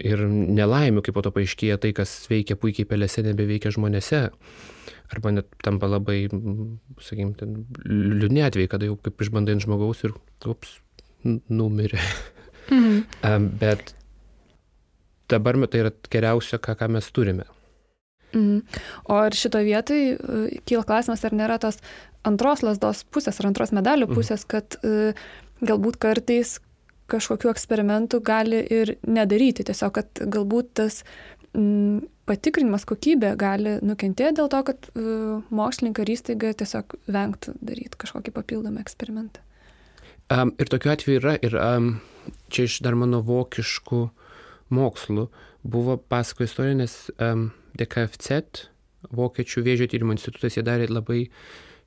[0.01, 4.23] ir nelaimių, kaip po to paaiškėja tai, kas veikia puikiai pelėse, nebeveikia žmonėse.
[5.13, 6.25] Arba net tampa labai,
[7.05, 7.51] sakykime,
[7.85, 10.17] liūdni atvejai, kada jau kaip išbandai ant žmogaus ir,
[10.49, 10.79] ups,
[11.25, 12.01] numirė.
[12.65, 13.51] Mhm.
[13.61, 13.91] Bet
[15.29, 17.45] dabar tai yra geriausia, ką, ką mes turime.
[18.35, 18.63] Mhm.
[19.13, 20.17] O ir šito vietai e,
[20.67, 21.79] kyla klausimas, ar nėra tos
[22.27, 24.17] antros lasdos pusės ar antros medalio mhm.
[24.17, 25.13] pusės, kad uh,
[25.61, 26.57] galbūt kartais
[27.13, 29.67] kažkokiu eksperimentu gali ir nedaryti.
[29.69, 31.03] Tiesiog, kad galbūt tas
[31.53, 38.01] mm, patikrinimas kokybė gali nukentėti dėl to, kad uh, mokslininkai ir įstaiga tiesiog vengtų daryti
[38.01, 39.44] kažkokį papildomą eksperimentą.
[40.33, 41.91] Um, ir tokiu atveju yra, ir um,
[42.49, 44.01] čia iš dar mano vokiškų
[44.73, 45.27] mokslų
[45.65, 48.71] buvo pasako istorija, nes um, DKFZ,
[49.15, 51.27] Vokiečių vėžio tyrimo institutas, jie darė labai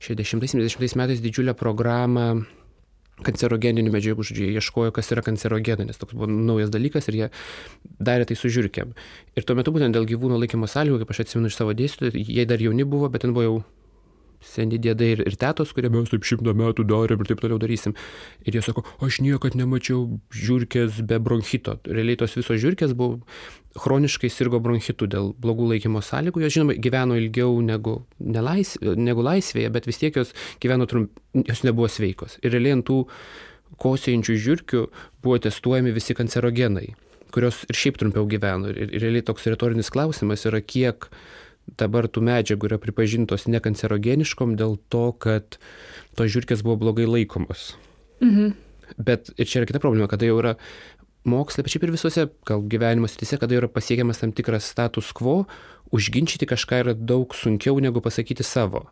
[0.06, 2.44] 60-70 metais didžiulę programą
[3.26, 7.30] kancerogeninių medžiagų, žodžiu, ieškojo, kas yra kancerogenai, nes toks buvo naujas dalykas ir jie
[7.98, 8.94] darė tai su žiūrkėm.
[9.34, 12.46] Ir tuo metu būtent dėl gyvūnų laikymo sąlygų, kaip aš atsimenu iš savo dėstytojų, jie
[12.50, 13.56] dar jauni buvo, bet ten buvo jau
[14.44, 17.96] seni dėdai ir, ir tetos, kurie mes taip šimtą metų darėm ir taip toliau darysim.
[18.46, 21.78] Ir jie sako, aš niekad nemačiau žiūrkės be bronchito.
[21.88, 23.22] Realiai tos visos žiūrkės buvo
[23.78, 26.44] chroniškai sirgo bronchitų dėl blogų laikymo sąlygų.
[26.46, 31.64] Jos, žinoma, gyveno ilgiau negu, nelaisv, negu laisvėje, bet vis tiek jos gyveno trump, jos
[31.68, 32.40] nebuvo sveikos.
[32.44, 33.04] Ir realiai ant tų
[33.82, 34.86] kosėjančių žiūrkių
[35.26, 36.88] buvo testuojami visi kancerogenai,
[37.36, 38.72] kurios ir šiaip trumpiau gyveno.
[38.72, 41.10] Ir, ir realiai toks retorinis klausimas yra, kiek
[41.80, 45.60] dabar tų medžiagų yra pripažintos nekancerogeniškom dėl to, kad
[46.18, 47.76] tos žiūrkės buvo blogai laikomos.
[48.24, 48.56] Mhm.
[49.04, 50.56] Bet ir čia yra kita problema, kada jau yra
[51.28, 55.44] moksle, bet šiaip ir visose gal gyvenimo srityse, kada yra pasiekiamas tam tikras status quo,
[55.92, 58.88] užginčyti kažką yra daug sunkiau negu pasakyti savo.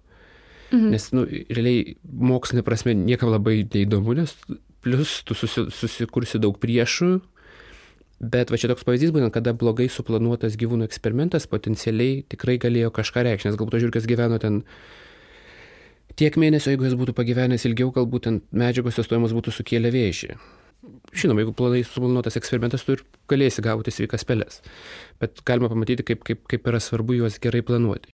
[0.73, 0.89] Mhm.
[0.91, 4.33] Nes, nu, realiai mokslinė prasme niekam labai neįdomu, nes
[4.85, 7.19] plus tu susi, susikursi daug priešų,
[8.19, 13.25] Bet va čia toks pavyzdys būtent, kada blogai suplanuotas gyvūnų eksperimentas potencialiai tikrai galėjo kažką
[13.27, 14.61] reikšti, nes galbūt žiūrkas gyveno ten
[16.15, 20.37] tiek mėnesių, jeigu jis būtų pagyvenęs ilgiau, galbūt ten medžiagos testuojamos būtų sukėlę vėžį.
[21.15, 24.61] Žinoma, jeigu planai suplanuotas eksperimentas, tu ir galėsi gauti sveikas pelės.
[25.19, 28.13] Bet galima pamatyti, kaip, kaip, kaip yra svarbu juos gerai planuoti.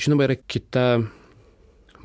[0.00, 0.86] Žinoma, yra kita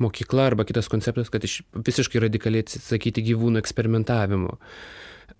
[0.00, 4.58] mokykla arba kitas konceptas, kad iš visiškai radikaliai atsisakyti gyvūnų eksperimentavimo.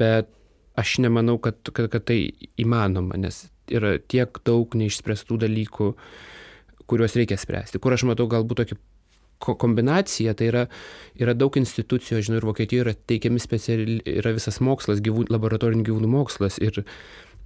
[0.00, 0.32] Bet
[0.78, 2.20] aš nemanau, kad, kad, kad tai
[2.60, 5.90] įmanoma, nes yra tiek daug neišspręstų dalykų,
[6.88, 7.80] kuriuos reikia spręsti.
[7.82, 8.78] Kur aš matau galbūt tokį
[9.38, 10.64] kombinacija, tai yra,
[11.20, 16.10] yra daug institucijų, žinau, ir Vokietijoje yra teikiami specialiai, yra visas mokslas, gyvūn, laboratorinių gyvūnų
[16.10, 16.82] mokslas ir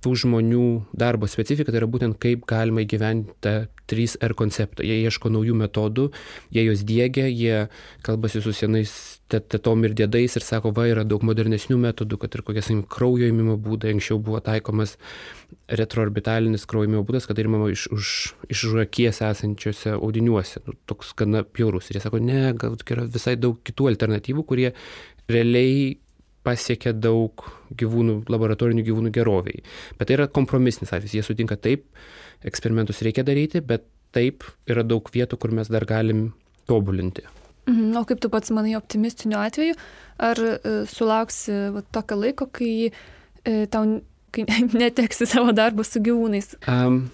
[0.03, 0.67] tų žmonių
[0.99, 3.55] darbo specifika tai yra būtent kaip galima įgyventi tą
[3.93, 4.85] 3R konceptą.
[4.87, 6.09] Jie ieško naujų metodų,
[6.55, 7.67] jie juos dėgia, jie
[8.07, 8.93] kalbasi su senais
[9.33, 13.31] tetom ir dėdais ir sako, va, yra daug modernesnių metodų, kad ir kokie, sakykim, kraujo
[13.31, 14.99] įmimo būdai, anksčiau buvo taikomas
[15.73, 18.13] retroorbitalinis kraujo įmimo būdas, kad įmama iš, už,
[18.53, 20.65] iš žuokies esančiose audiniuose.
[20.67, 21.89] Nu, toks gana pjaurus.
[21.91, 24.73] Ir jie sako, ne, gal yra visai daug kitų alternatyvų, kurie
[25.33, 25.97] realiai
[26.47, 27.45] pasiekia daug
[27.79, 29.63] gyvūnų, laboratorinių gyvūnų geroviai.
[29.99, 31.17] Bet tai yra kompromisinis atvejis.
[31.19, 31.87] Jie sutinka taip,
[32.47, 36.31] eksperimentus reikia daryti, bet taip yra daug vietų, kur mes dar galim
[36.71, 37.25] tobulinti.
[37.71, 39.79] Mhm, o kaip tu pats manai optimistiniu atveju,
[40.19, 44.01] ar e, sulauksi va, tokio laiko, kai e, tau
[44.35, 44.47] kai
[44.83, 46.57] neteksi savo darbo su gyvūnais?
[46.67, 47.05] Um,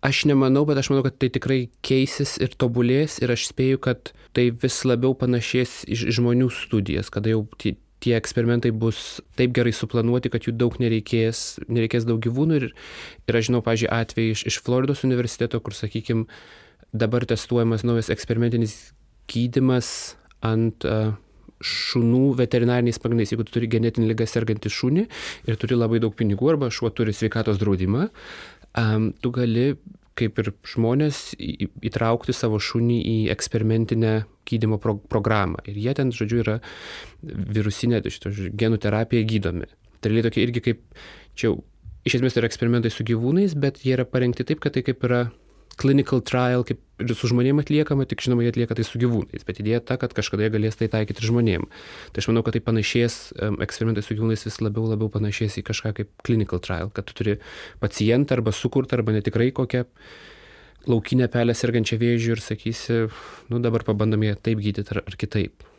[0.00, 4.14] Aš nemanau, bet aš manau, kad tai tikrai keisis ir tobulės ir aš spėju, kad
[4.32, 7.42] tai vis labiau panašės iš žmonių studijas, kada jau
[8.04, 12.60] tie, eksperimentai bus taip gerai suplanuoti, kad jų daug nereikės, nereikės daug gyvūnų.
[12.60, 12.68] Ir,
[13.28, 16.26] ir aš žinau, pažiūrėjau, atvejį iš, iš Floridos universiteto, kur, sakykime,
[16.96, 18.78] dabar testuojamas naujas eksperimentinis
[19.30, 21.12] gydimas ant uh,
[21.60, 23.32] šunų veterinariniais pagrindais.
[23.34, 25.06] Jeigu tu turi genetinį lygą sergantį šunį
[25.50, 28.08] ir turi labai daug pinigų arba šuo turi sveikatos draudimą,
[28.80, 29.74] um, tu gali
[30.20, 34.14] kaip ir žmonės įtraukti savo šunį į eksperimentinę
[34.50, 35.60] gydimo pro programą.
[35.70, 36.58] Ir jie ten, žodžiu, yra
[37.22, 39.68] virusinė šito, genų terapija gydomi.
[40.00, 40.82] Tai tokie irgi kaip,
[41.36, 41.58] čia jau,
[42.08, 45.04] iš esmės tai yra eksperimentai su gyvūnais, bet jie yra parengti taip, kad tai kaip
[45.08, 45.26] yra
[45.80, 49.60] clinical trial, kaip ir su žmonėm atliekama, tik žinoma, jie atlieka tai su gyvūnais, bet
[49.62, 51.68] idėja ta, kad kažkada jie galės tai taikyti ir žmonėm.
[52.12, 53.18] Tai aš manau, kad tai panašės,
[53.64, 57.38] eksperimentai su gyvūnais vis labiau labiau panašės į kažką kaip clinical trial, kad tu turi
[57.80, 59.86] pacientą arba sukurtą, arba netikrai kokią
[60.88, 63.00] laukinę pelę sergančią vėžių ir sakysi,
[63.52, 65.69] nu dabar pabandom ją taip gydyti ar, ar kitaip.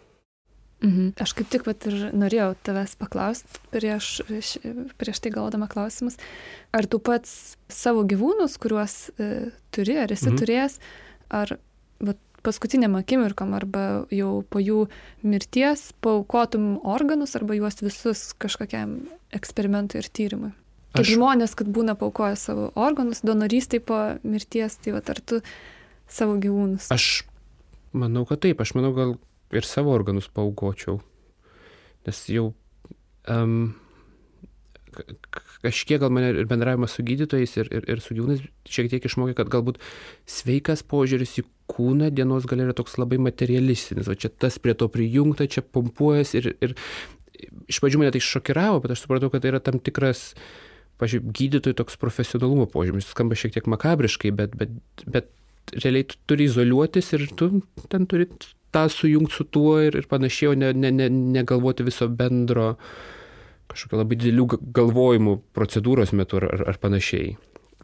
[0.82, 1.12] Mhm.
[1.22, 4.24] Aš kaip tik vat, ir norėjau tavęs paklausti prieš,
[4.98, 6.18] prieš tai galvodama klausimus,
[6.74, 10.40] ar tu pats savo gyvūnus, kuriuos e, turi, ar esi mhm.
[10.42, 10.80] turėjęs,
[11.38, 11.54] ar
[12.02, 14.88] vat, paskutiniam akimirkom arba jau po jų
[15.22, 18.98] mirties paukotum organus arba juos visus kažkokiam
[19.38, 20.54] eksperimentui ir tyrimui.
[20.92, 21.14] Kaip aš...
[21.14, 25.44] žmonės, kad būna paukoja savo organus, donorystai po mirties, tai va ar tu
[26.12, 26.90] savo gyvūnus.
[26.92, 27.28] Aš
[27.94, 29.16] manau, kad taip, aš manau, gal
[29.56, 31.00] ir savo organus paukočiau.
[32.08, 32.52] Nes jau
[33.30, 33.74] um,
[35.62, 39.36] kažkiek gal mane ir bendravimas su gydytojais ir, ir, ir su gyvūnais šiek tiek išmokė,
[39.38, 39.80] kad galbūt
[40.30, 44.90] sveikas požiūris į kūną dienos gal yra toks labai materialistinis, o čia tas prie to
[44.92, 46.76] prijungta, čia pompuojas ir, ir
[47.72, 50.32] iš pradžių mane tai šokiravo, bet aš supratau, kad tai yra tam tikras,
[51.02, 55.32] pažiūrėjau, gydytojų toks profesionalumo požymis, skamba šiek tiek makabriškai, bet, bet, bet
[55.78, 57.54] realiai tu turi izoliuotis ir tu
[57.90, 58.28] ten turi
[58.72, 62.76] tą sujungti su tuo ir, ir panašiai, o ne, ne, ne, negalvoti viso bendro
[63.72, 67.36] kažkokio labai didelių galvojimų procedūros metu ar, ar, ar panašiai.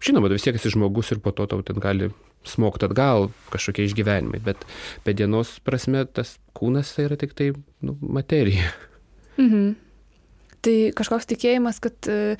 [0.03, 2.11] Žinoma, vis tiek esi žmogus ir po to tau ten gali
[2.47, 4.63] smogti atgal kažkokie išgyvenimai, bet
[5.05, 8.69] be dienos prasme tas kūnas tai yra tik tai nu, materija.
[9.37, 9.75] Mhm.
[10.65, 12.37] Tai kažkoks tikėjimas, kad, e,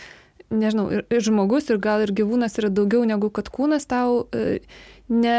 [0.50, 4.60] nežinau, ir, ir žmogus, ir gal ir gyvūnas yra daugiau negu kad kūnas tau e,
[5.10, 5.38] ne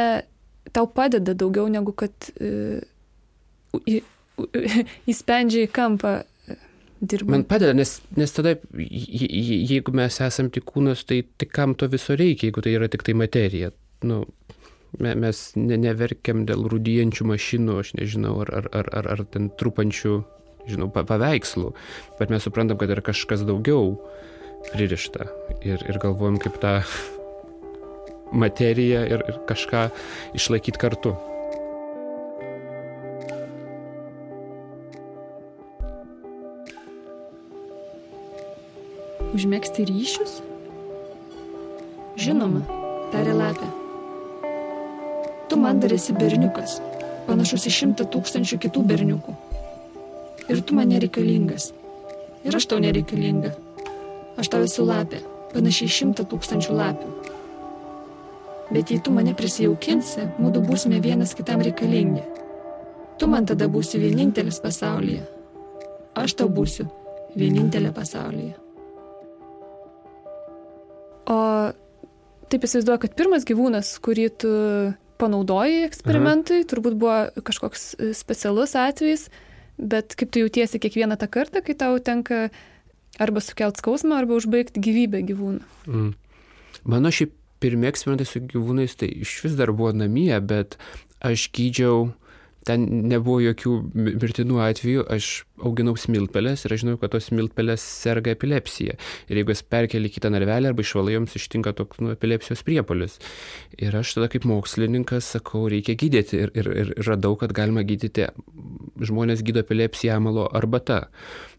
[0.73, 2.81] tau padeda daugiau negu kad e,
[5.13, 6.57] įspendžia į kampą e,
[7.01, 7.35] dirbant.
[7.35, 11.75] Man padeda, nes, nes tada, je- je- jeigu mes esam tik kūnas, tai, tai kam
[11.79, 13.73] to viso reikia, jeigu tai yra tik tai materija.
[14.07, 14.25] Nu,
[14.99, 19.51] me- mes ne, neverkiam dėl rūdyjančių mašinų, aš nežinau, ar, ar, ar, ar, ar ten
[19.51, 20.17] trupančių,
[20.69, 21.73] žinau, pa- paveikslų,
[22.21, 23.97] bet mes suprantam, kad yra kažkas daugiau
[24.73, 25.29] pririšta
[25.65, 26.77] ir, ir galvojam, kaip tą
[28.45, 29.87] materiją ir, ir kažką
[30.37, 31.15] išlaikyti kartu.
[39.29, 40.39] Užmėgsti ryšius?
[42.17, 42.63] Žinoma,
[43.13, 43.67] tarė lapė.
[45.51, 46.79] Tu man dar esi berniukas,
[47.27, 49.35] panašus į šimtą tūkstančių kitų berniukų.
[50.49, 51.75] Ir tu man nereikalingas.
[52.49, 53.51] Ir aš tau nereikalinga.
[54.41, 55.21] Aš tau esu lapė,
[55.53, 57.11] panašiai šimtą tūkstančių lapių.
[58.71, 62.25] Bet jei tu mane prisijaukinsi, mūdu būsime vienas kitam reikalingi.
[63.21, 65.21] Tu man tada būsi vienintelis pasaulyje.
[66.17, 66.89] Aš tau būsiu
[67.37, 68.57] vienintelė pasaulyje.
[71.29, 71.39] O
[72.49, 74.53] taip įsivaizduoju, kad pirmas gyvūnas, kurį tu
[75.19, 79.27] panaudojai eksperimentui, turbūt buvo kažkoks e, specialus atvejis,
[79.79, 82.47] bet kaip tu jautiesi kiekvieną tą kartą, kai tau tenka
[83.19, 85.67] arba sukelt skausmą, arba užbaigti gyvybę gyvūną.
[85.91, 86.15] Mm.
[86.89, 90.79] Mano šiaip pirmie eksperimentai su gyvūnais tai iš vis dar buvo namie, bet
[91.25, 92.13] aš gydžiau,
[92.69, 95.33] ten nebuvo jokių mi- mirtinų atvejų, aš
[95.65, 98.97] auginau smiltpelės ir aš žinau, kad tos smiltpelės serga epilepsija.
[99.29, 103.19] Ir jeigu jas perkeli kitą narvelį arba išvalai, joms ištinka toks nu, epilepsijos priepolis.
[103.79, 106.43] Ir aš tada kaip mokslininkas sakau, reikia gydyti.
[106.47, 108.31] Ir, ir, ir radau, kad galima gydyti,
[108.99, 111.07] žmonės gydo epilepsiją amalo arbata.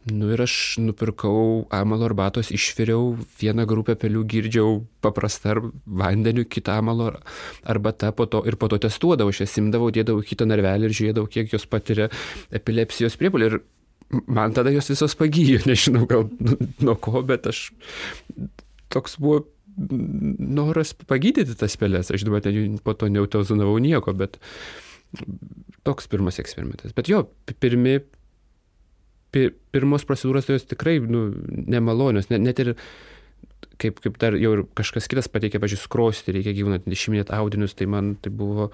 [0.08, 6.78] Nu ir aš nupirkau amalo arbatos, išviriau vieną grupę pelių, girdžiau paprastą ar vandeniu, kitą
[6.80, 7.20] amalo ar-
[7.64, 11.28] arbata, po to, ir po to testuodavau, aš jas simdavau, dėdavau kitą narvelį ir žiūrėdavau,
[11.28, 12.08] kiek jos patiria
[12.50, 13.52] epilepsijos priepolį.
[13.52, 13.60] Ir
[14.28, 17.70] man tada jos visos pagyjo, nežinau gal nu- nuo ko, bet aš
[18.90, 19.46] toks buvo
[19.80, 22.12] noras pagydyti tas pelės.
[22.12, 24.40] Aš dabar ten po to neutozonavau nieko, bet
[25.88, 26.94] toks pirmas eksperimentas.
[26.98, 28.00] Bet jo, pi- pirmi,
[29.34, 32.74] pi, pirmos procedūros tai jos tikrai nu, nemalonios, net, net ir
[33.80, 37.88] kaip, kaip dar jau ir kažkas kitas pateikė, pažiūrėjau, skrosti, reikia gyvūną išiminėti audinius, tai
[37.90, 38.70] man tai buvo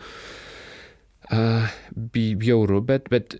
[1.30, 1.76] uh,
[2.15, 3.38] bjauru, bet, bet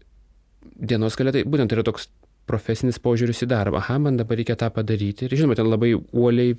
[0.76, 2.10] dienos gale tai būtent yra toks
[2.50, 3.82] profesinis požiūris į darbą.
[3.82, 5.26] Aha, man dabar reikia tą padaryti.
[5.26, 6.56] Ir žinoma, ten labai uoliai,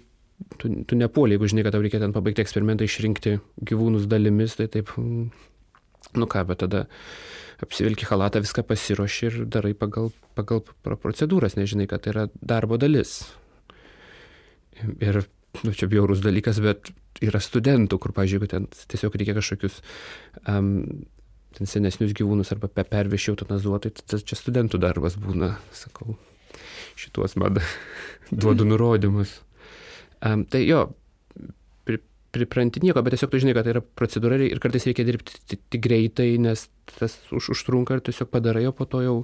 [0.58, 3.36] tu, tu nepuoliai, jeigu žinai, kad tau reikia ten pabaigti eksperimentą, išrinkti
[3.70, 5.30] gyvūnus dalimis, tai taip, mm,
[6.18, 6.86] nu ką, bet tada
[7.62, 12.76] apsivilki halatą, viską pasiruoši ir darai pagal, pagal pro- procedūras, nežinai, kad tai yra darbo
[12.80, 13.22] dalis.
[15.00, 15.22] Ir,
[15.62, 16.90] nu, čia bjaurus dalykas, bet
[17.24, 19.78] yra studentų, kur, pažiūrėjau, ten tiesiog reikia kažkokius
[20.44, 21.06] um,
[21.56, 26.18] ten senesnius gyvūnus arba pe pervežti eutanazuotai, tai tas čia studentų darbas būna, sakau,
[27.00, 27.60] šituos man
[28.42, 29.38] duodu nurodymus.
[30.24, 30.82] Um, tai jo,
[31.88, 32.00] pri,
[32.34, 35.60] pripranti nieko, bet tiesiog tu žinai, kad tai yra procedūra ir kartais reikia dirbti ti-
[35.60, 36.66] tik greitai, nes
[36.96, 39.16] tas už, užtrunka ir tiesiog padarai, o po to jau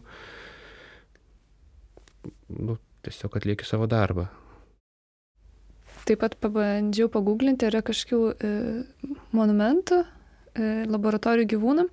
[2.53, 4.29] nu, tiesiog atlieki savo darbą.
[6.03, 8.49] Taip pat pabandžiau paguglinti, yra kažkokių e,
[9.37, 10.01] monumentų
[10.59, 11.89] laboratorijų gyvūnam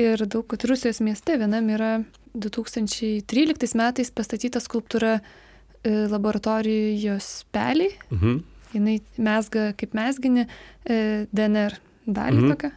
[0.00, 1.92] ir daug, kad Rusijos mieste vienam yra
[2.34, 7.94] 2013 metais pastatyta skulptūra e, laboratorijos peliai.
[8.10, 8.40] Mhm.
[8.70, 11.74] Jis mesga kaip mesginį e, DNR
[12.06, 12.52] dalį Mhm.
[12.52, 12.70] tokią.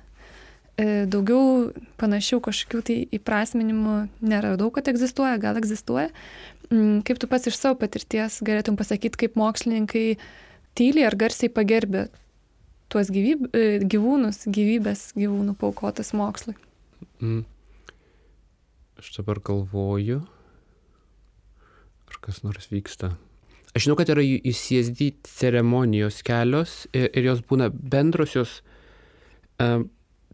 [0.73, 1.69] E, daugiau
[2.01, 6.09] panašių kažkokių tai įprasminimų neradau, kad egzistuoja, gal egzistuoja.
[6.71, 10.17] Mm, Kaip tu pats iš savo patirties galėtum pasakyti, kaip mokslininkai
[10.73, 12.07] tyliai ar garsiai pagerbė
[12.91, 16.55] tuos gyvyb, e, gyvūnus, gyvybės gyvūnų paukotas mokslui.
[17.21, 17.43] Mm.
[18.99, 20.21] Aš dabar galvoju,
[22.07, 23.13] ar kas nors vyksta.
[23.73, 28.59] Aš žinau, kad yra į į CSD ceremonijos kelios ir, ir jos būna bendrosios.
[29.61, 29.87] Um,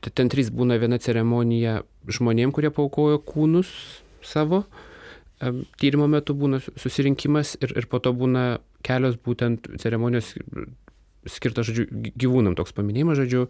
[0.03, 1.80] tai ten trys būna viena ceremonija
[2.11, 3.71] žmonėm, kurie paukojo kūnus
[4.28, 4.65] savo.
[5.39, 10.34] Um, tyrimo metu būna su- susirinkimas ir, ir po to būna kelios būtent ceremonijos
[11.32, 13.47] skirtas, žodžiu, gy- gyvūnam toks paminėjimas, žodžiu,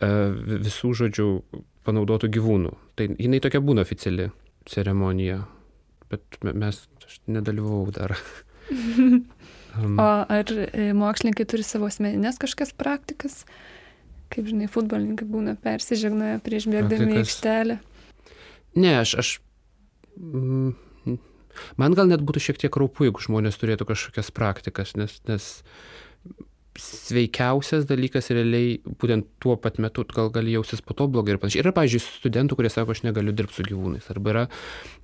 [0.00, 1.28] e, vi- visų, žodžiu,
[1.88, 2.74] panaudotų gyvūnų.
[2.98, 4.30] Tai jinai tokia būna oficiali
[4.68, 5.42] ceremonija,
[6.10, 8.16] bet me- mes, aš nedalyvavau dar.
[9.78, 13.42] um, O ar e, mokslininkai turi savo asmeninės kažkokias praktikas?
[14.28, 17.78] Kaip žinai, futbolininkai būna persižegnoja prieš bėgdami į aikštelę.
[18.76, 19.30] ne, aš, aš
[20.20, 20.74] mm,
[21.80, 25.46] man gal net būtų šiek tiek raupu, jeigu žmonės turėtų kažkokias praktikas, nes, nes
[26.78, 31.64] sveikiausias dalykas realiai būtent tuo pat metu gal gali jaustis po to blogai ir panašiai.
[31.64, 34.44] Yra, pavyzdžiui, studentų, kurie sako, aš negaliu dirbti su gyvūnais, arba yra,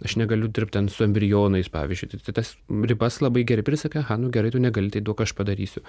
[0.07, 2.13] aš negaliu dirbti ten su embrionais, pavyzdžiui.
[2.13, 2.55] Tai, tai tas
[2.91, 5.83] ribas labai gerai prisakė, aha, nu gerai, tu negali, tai daug aš padarysiu.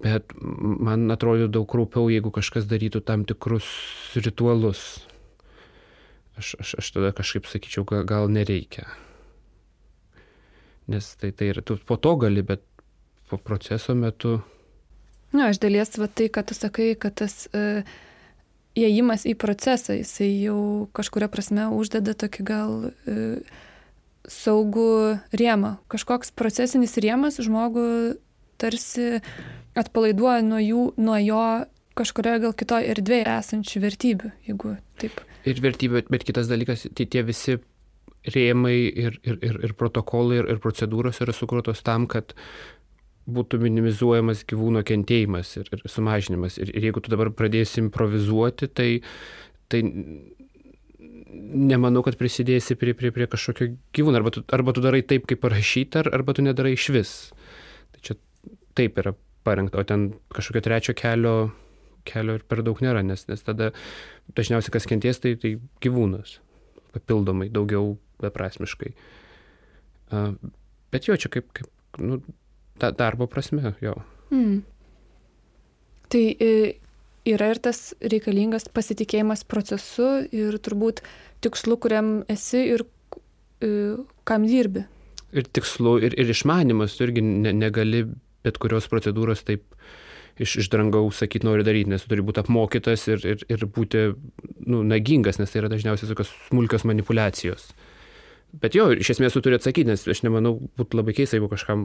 [0.00, 3.68] Bet man atrodo daug kraupiau, jeigu kažkas darytų tam tikrus
[4.16, 4.88] ritualus.
[6.40, 8.86] Aš, aš, aš tada kažkaip sakyčiau, gal, gal nereikia.
[10.88, 12.64] Nes tai, tai ir tu po to gali, bet
[13.28, 14.38] po proceso metu
[15.34, 17.84] Na, aš dalies va tai, kad tu sakai, kad tas uh,
[18.78, 20.60] įėjimas į procesą, jisai jau
[20.96, 23.64] kažkuria prasme uždeda tokį gal uh,
[24.28, 25.76] saugų rėmą.
[25.92, 27.88] Kažkoks procesinis rėmas žmogų
[28.60, 29.18] tarsi
[29.78, 31.42] atpalaiduoja nuo, jų, nuo jo
[31.98, 35.20] kažkurioje gal kitoje erdvėje esančių vertybių, jeigu taip.
[35.48, 37.58] Ir vertybė, bet kitas dalykas, tai tie visi
[38.28, 42.34] rėmai ir, ir, ir, ir protokolai ir, ir procedūros yra sukurtos tam, kad
[43.28, 46.56] būtų minimizuojamas gyvūno kentėjimas ir, ir sumažinimas.
[46.62, 48.88] Ir, ir jeigu tu dabar pradėsi improvizuoti, tai,
[49.72, 49.82] tai
[51.28, 54.20] nemanau, kad prisidėsi prie, prie, prie kažkokio gyvūno.
[54.20, 57.14] Arba tu, arba tu darai taip, kaip parašyta, arba tu nedarai iš vis.
[57.94, 58.18] Tai čia
[58.78, 59.14] taip yra
[59.46, 61.36] parengta, o ten kažkokio trečio kelio,
[62.08, 63.72] kelio ir per daug nėra, nes, nes tada
[64.36, 66.38] dažniausiai kas kenties, tai, tai gyvūnas.
[66.96, 68.94] Papildomai, daugiau beprasmiškai.
[70.08, 70.32] Uh,
[70.92, 72.22] bet jo, čia kaip, kaip nu,
[72.80, 73.94] da, darbo prasme, jo.
[74.32, 74.60] Mm.
[76.12, 76.50] Tai e,
[77.28, 81.02] yra ir tas reikalingas pasitikėjimas procesu ir turbūt
[81.44, 82.86] tikslu, kuriam esi ir
[83.64, 83.70] e,
[84.28, 84.86] kam dirbi.
[85.36, 88.06] Ir tikslu, ir, ir išmanimas, tu irgi ne, negali
[88.46, 89.66] bet kurios procedūros taip
[90.40, 94.06] iš, iš dangaus sakyti nori daryti, nes tu turi būti apmokytas ir, ir, ir būti
[94.70, 97.68] nu, nagingas, nes tai yra dažniausiai tokios smulkios manipulacijos.
[97.74, 97.87] Mm.
[98.48, 101.82] Bet jo, iš esmės tu turi atsakyti, nes aš nemanau, būtų labai keista, jeigu kažkam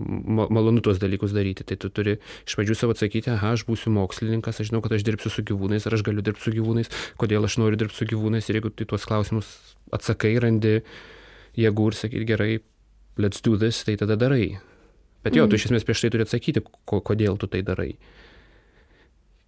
[0.48, 1.66] malonu tuos dalykus daryti.
[1.68, 2.14] Tai tu turi
[2.48, 5.84] iš pradžių savo atsakyti, aha, aš būsiu mokslininkas, aš žinau, kad aš dirbsiu su gyvūnais,
[5.90, 8.48] ar aš galiu dirbti su gyvūnais, kodėl aš noriu dirbti su gyvūnais.
[8.48, 9.52] Ir jeigu tu tuos klausimus
[9.92, 10.78] atsakai, randi
[11.60, 12.52] jėgų ir sakyti gerai,
[13.20, 14.54] let's do this, tai tada darai.
[15.24, 15.52] Bet jo, mm.
[15.52, 17.92] tu iš esmės prieš tai turi atsakyti, ko, kodėl tu tai darai.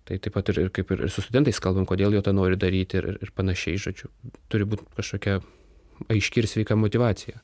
[0.05, 2.99] Tai taip pat ir, ir kaip ir su studentais kalbam, kodėl jo tą nori daryti
[2.99, 4.11] ir, ir panašiai, žodžiu.
[4.51, 5.39] Turi būti kažkokia
[6.11, 7.39] aiški ir sveika motivacija.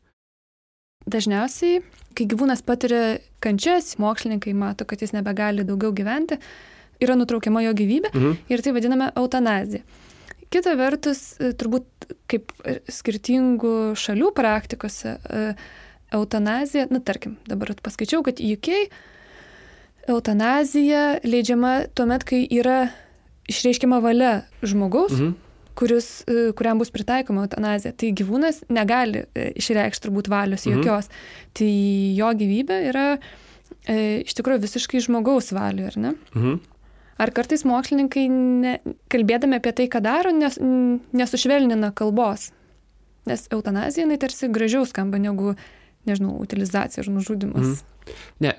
[1.10, 1.82] Dažniausiai,
[2.14, 6.38] kai gyvūnas patiria kančias, mokslininkai mato, kad jis nebegali daugiau gyventi,
[7.02, 8.40] yra nutraukiama jo gyvybė mhm.
[8.54, 9.86] ir tai vadiname eutanazija.
[10.52, 12.52] Kita vertus, turbūt kaip
[12.92, 15.16] skirtingų šalių praktikose,
[16.12, 18.68] eutanazija, na tarkim, dabar paskaičiau, kad UK
[20.12, 22.90] eutanazija leidžiama tuomet, kai yra
[23.52, 25.16] išreiškiama valia žmogaus.
[25.16, 27.94] Mhm kuris, e, kuriam bus pritaikoma eutanazija.
[27.98, 30.80] Tai gyvūnas negali e, išreikšti turbūt valios mhm.
[30.82, 31.10] jokios.
[31.58, 31.72] Tai
[32.18, 36.16] jo gyvybė yra e, iš tikrųjų visiškai žmogaus valių, ar ne?
[36.36, 36.60] Mhm.
[37.22, 38.72] Ar kartais mokslininkai, ne,
[39.14, 40.56] kalbėdami apie tai, ką daro, nes,
[41.14, 42.48] nesušvelnina kalbos?
[43.30, 45.54] Nes eutanazija, jinai tarsi gražiau skamba negu,
[46.10, 47.76] nežinau, utilizacija ar nužudimas.
[47.76, 48.16] Mhm.
[48.42, 48.56] Ne,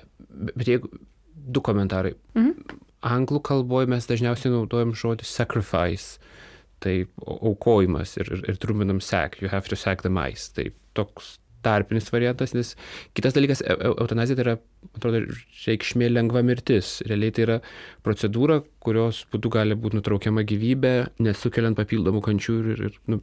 [0.53, 0.93] bet jeigu
[1.35, 2.15] du komentarai.
[2.37, 2.79] Mhm.
[3.03, 6.21] Anglų kalboje mes dažniausiai naudojam žodį sacrifice
[6.83, 10.51] tai aukojimas ir, ir, ir trumpinam sek, you have to sack the mice.
[10.55, 12.73] Tai toks tarpinis variantas, nes
[13.15, 14.55] kitas dalykas, eutanazija tai yra,
[14.97, 15.23] atrodo,
[15.63, 16.97] reikšmė lengva mirtis.
[17.07, 17.59] Realiai tai yra
[18.05, 23.21] procedūra, kurios būdu gali būti nutraukiama gyvybė, nesukeliant papildomų kančių ir, ir nu,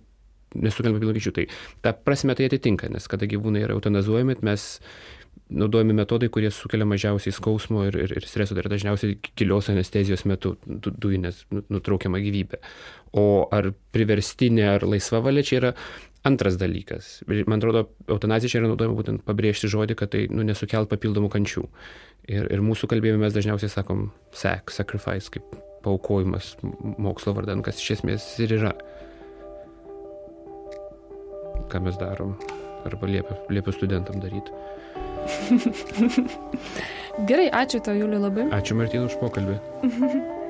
[0.56, 1.34] nesukeliant papildomų kančių.
[1.36, 1.46] Tai
[1.84, 4.70] ta prasme tai atitinka, nes kada gyvūnai yra eutanazuojami, mes
[5.51, 10.24] naudojami metodai, kurie sukelia mažiausiai skausmo ir, ir, ir streso, tai yra dažniausiai gilios anestezijos
[10.30, 12.61] metu du, dujinės nu, nutraukiama gyvybė.
[13.18, 13.24] O
[13.55, 15.72] ar priverstinė ar laisva valia čia yra
[16.26, 17.22] antras dalykas.
[17.48, 21.64] Man atrodo, eutanazija čia yra naudojama būtent pabrėžti žodį, kad tai nu, nesukelt papildomų kančių.
[22.30, 26.53] Ir, ir mūsų kalbėjime mes dažniausiai sakom sac, sacrifice, kaip paukojimas
[27.01, 28.74] mokslo vardan, kas iš esmės ir yra.
[31.70, 32.36] Ką mes darom.
[32.88, 34.53] Arba liepiu, liepiu studentam daryti.
[37.28, 38.48] Gerai, ačiū tau, Juliu, labai.
[38.54, 39.58] Ačiū Martinu už pokalbį.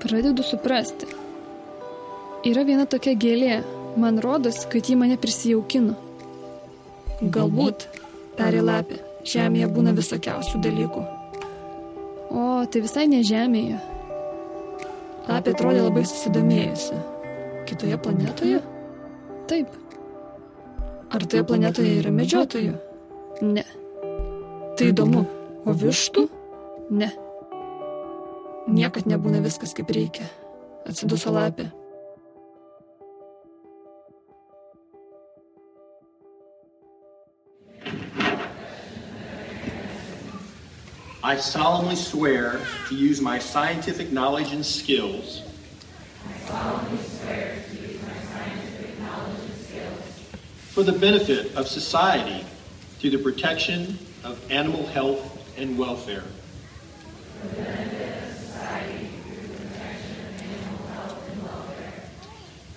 [0.00, 1.06] Pradedu suprasti.
[2.48, 3.58] Yra viena tokia gėlė,
[4.00, 5.92] man rodos, kad ji mane prisijaukino.
[7.20, 7.84] Galbūt,
[8.38, 11.02] tarė lapė, žemėje būna visokiausių dalykų.
[12.32, 13.76] O, tai visai ne žemėje,
[15.30, 16.96] Lapė atrodė labai susidomėjusi.
[17.68, 18.58] Kitoje planetoje?
[19.50, 19.76] Taip.
[21.14, 22.74] Ar toje planetoje yra medžiotojų?
[23.46, 23.64] Ne.
[24.78, 25.22] Tai įdomu.
[25.68, 26.26] O vištų?
[26.98, 27.12] Ne.
[28.70, 30.26] Niekad nebūna viskas kaip reikia.
[30.88, 31.68] Atsiduso lapė.
[41.30, 45.42] I solemnly swear to use my scientific knowledge and skills.
[50.70, 52.44] For the benefit of society
[52.98, 56.24] through the protection of animal health and welfare.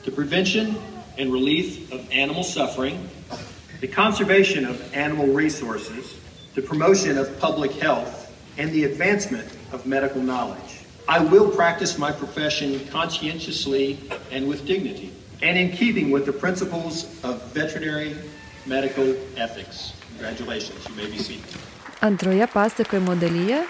[0.04, 0.76] The prevention
[1.18, 3.10] and relief of animal suffering,
[3.82, 6.16] the conservation of animal resources,
[6.54, 8.23] the promotion of public health,
[8.58, 10.84] and the advancement of medical knowledge.
[11.08, 13.98] I will practice my profession conscientiously
[14.32, 18.16] and with dignity, and in keeping with the principles of veterinary
[18.66, 19.94] medical ethics.
[20.16, 21.60] Congratulations, you may be seated.
[22.02, 23.64] Antroje pasakojimo dalyje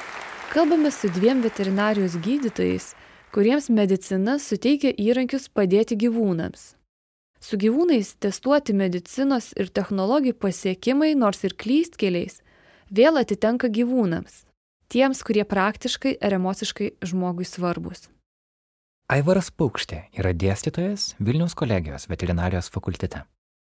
[0.54, 2.94] kalbame su dviem veterinarijos gydytojais,
[3.34, 6.76] kuriems medicina suteikia įrankius padėti gyvūnams.
[7.42, 12.42] Su gyvūnais testuoti medicinos ir technologijų pasiekimai, nors ir klystkeliais,
[12.94, 14.43] vėl atitenka gyvūnams,
[14.94, 18.08] tiems, kurie praktiškai ir emociškai žmogui svarbus.
[19.14, 23.26] Aivaras Paukštė yra dėstytojas Vilniaus kolegijos veterinarijos fakultete.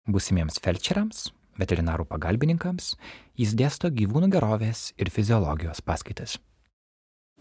[0.06, 2.92] Būsimiems felčeriams, veterinarų pagalbininkams,
[3.40, 6.38] jis dėsto gyvūnų gerovės ir fiziologijos paskaitas.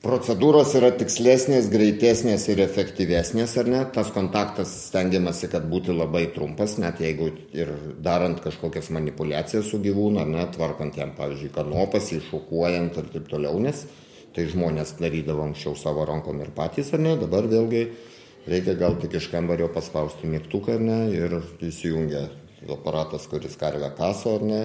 [0.04, 3.78] Procedūros yra tikslesnės, greitesnės ir efektyvesnės, ar ne?
[3.88, 7.70] Tas kontaktas stengiamasi, kad būtų labai trumpas, net jeigu ir
[8.04, 13.56] darant kažkokias manipulacijas su gyvūnu, ar ne, tvarkant jam, pavyzdžiui, kanopas, iššukuojant ir taip toliau,
[13.64, 13.86] nes
[14.36, 17.86] tai žmonės darydavo anksčiau savo rankom ir patys, ar ne, dabar vėlgi
[18.50, 22.26] reikia gal tik iš kambario paspausti mygtuką, ar ne, ir įsijungia
[22.76, 24.64] aparatas, kuris karvę kaso, ar ne,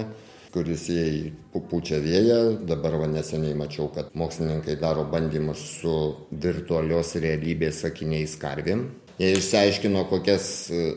[0.53, 1.33] kuris jai
[1.69, 2.39] pučia vėją.
[2.69, 5.93] Dabar va neseniai mačiau, kad mokslininkai daro bandymus su
[6.31, 8.87] virtualios realybės sakiniais karvėm.
[9.19, 10.45] Jie išsiaiškino, kokias,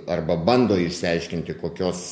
[0.06, 2.02] arba bando išsiaiškinti, kokios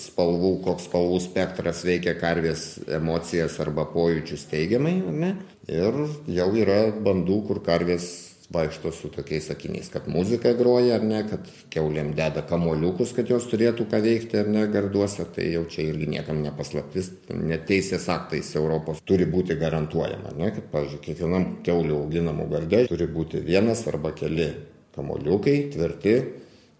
[0.00, 5.36] spalvų, koks spalvų spektras veikia karvės emocijas arba pojūčius teigiamai, ne?
[5.70, 8.10] Ir jau yra bandų, kur karvės
[8.50, 13.46] vaikšto su tokiais sakiniais, kad muzika groja ar ne, kad keuliam deda kamoliukus, kad jos
[13.50, 19.04] turėtų ką veikti ar ne garduose, tai jau čia irgi niekam nepaslaptis, neteisės aktais Europos
[19.06, 24.50] turi būti garantuojama, ne, kad, pavyzdžiui, kiekvienam keulių auginamų gardė turi būti vienas arba keli
[24.96, 26.16] kamoliukai tvirti,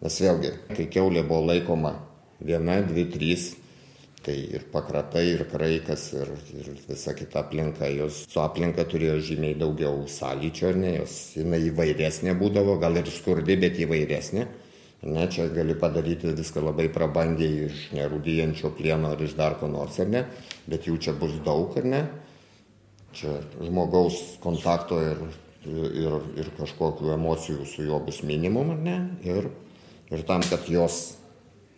[0.02, 1.94] nes vėlgi, kai keulė buvo laikoma
[2.42, 3.52] viena, dvi, trys
[4.20, 9.56] Tai ir pakratai, ir kraikas, ir, ir visa kita aplinka, jos su aplinka turėjo žymiai
[9.56, 14.44] daugiau sąlyčio, ne, jos jinai įvairesnė būdavo, gal ir skurdi, bet įvairesnė.
[15.08, 19.96] Ne, čia gali padaryti viską labai prabangiai iš nerūdyjančio plieno ar iš dar ko nors,
[20.04, 20.26] ar ne,
[20.68, 22.02] bet jų čia bus daug, ar ne.
[23.16, 25.22] Čia žmogaus kontakto ir,
[25.64, 28.98] ir, ir kažkokių emocijų su juo bus minimum, ar ne.
[29.24, 29.48] Ir,
[30.12, 31.00] ir tam, kad jos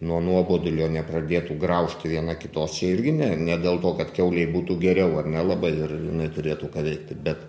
[0.03, 2.77] nuo nuobodulio nepradėtų graužti viena kitos.
[2.79, 6.71] Čia irgi ne, ne dėl to, kad keuliai būtų geriau ar nelabai ir jinai turėtų
[6.75, 7.45] ką veikti, bet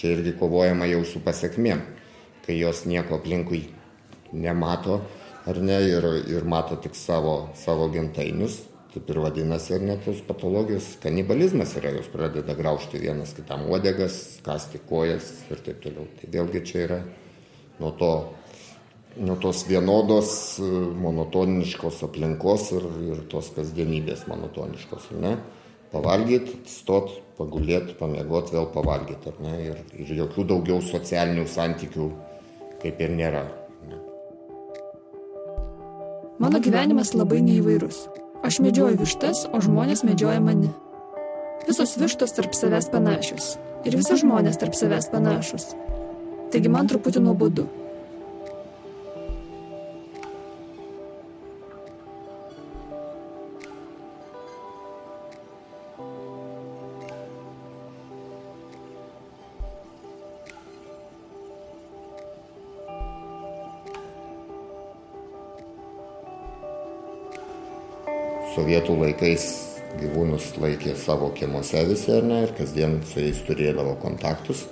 [0.00, 1.82] čia irgi kovojama jau su pasiekmėm,
[2.46, 3.66] kai jos nieko aplinkui
[4.32, 5.02] nemato
[5.48, 8.62] ar ne ir, ir mato tik savo, savo gentainius.
[8.90, 14.40] Taip ir vadinasi, ar net tos patologijos kanibalizmas yra, jos pradeda graužti vienas kitam uodegas,
[14.42, 16.08] kasti kojas ir taip toliau.
[16.18, 16.98] Tai vėlgi čia yra
[17.78, 18.10] nuo to
[19.16, 20.66] nuo tos vienodos e,
[21.02, 25.36] monotoniškos aplinkos ir, ir tos kasdienybės monotoniškos, ne?
[25.90, 29.54] Pavalgyti, stot, pagulėti, pamiegoti, vėl pavalgyti, ar ne?
[29.64, 32.06] Ir, ir jokių daugiau socialinių santykių
[32.82, 33.42] kaip ir nėra.
[33.88, 33.98] Ne?
[36.40, 38.06] Mano gyvenimas labai neįvairus.
[38.46, 40.70] Aš medžioju vištas, o žmonės medžioja mane.
[41.66, 43.56] Visos vištos tarp savęs panašios.
[43.84, 45.72] Ir visi žmonės tarp savęs panašus.
[46.54, 47.66] Taigi man truputį nuobodu.
[68.60, 69.44] Sovietų laikais
[70.00, 74.66] gyvūnus laikė savo kiemuose visi ar ne ir kasdien su jais turėdavo kontaktus.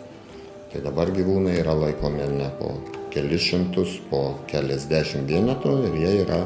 [0.68, 2.74] Tai dabar gyvūnai yra laikomi ne po
[3.12, 6.43] kelis šimtus, po keliasdešimt vienetų ir jie yra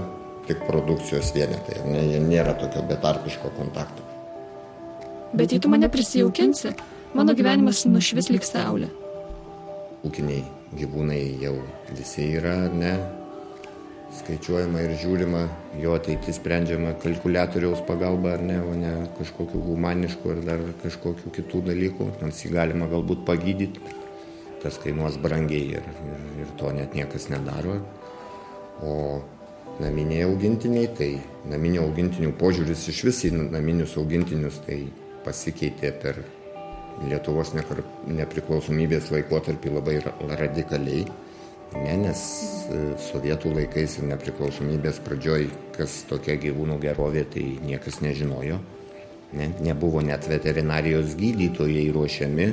[0.46, 4.06] tik produkcijos vienetai, ne, jie nėra tokio betarpiško kontakto.
[5.34, 6.74] Bet jei tu mane prisijaukinsi,
[7.18, 8.90] mano gyvenimas nušvis lik saulė.
[10.06, 10.44] Ūkiniai
[10.78, 11.56] gyvūnai jau
[11.90, 12.94] visi yra, ne,
[14.18, 15.42] skaičiuojama ir žiūrima,
[15.80, 21.62] jo ateitis sprendžiama kalkuliatoriaus pagalba ar ne, o ne kažkokiu humanišku ar dar kažkokiu kitų
[21.70, 23.80] dalykų, nors jį galima galbūt pagydyti,
[24.62, 27.80] tas kainuos brangiai ir, ir, ir to net niekas nedaro.
[28.82, 28.94] O
[29.80, 31.10] naminiai augintiniai, tai
[31.50, 34.84] naminių augintinių požiūris iš vis į naminius augintinius tai
[35.24, 36.22] pasikeitė per
[37.02, 39.94] Lietuvos nepriklausomybės laikotarpį labai
[40.38, 41.06] radikaliai.
[41.72, 42.20] Ne, nes
[42.68, 48.60] e, sovietų laikais ir nepriklausomybės pradžioj, kas tokia gyvūnų gerovė, tai niekas nežinojo.
[49.32, 52.48] Ne, nebuvo net veterinarijos gydytojai ruošiami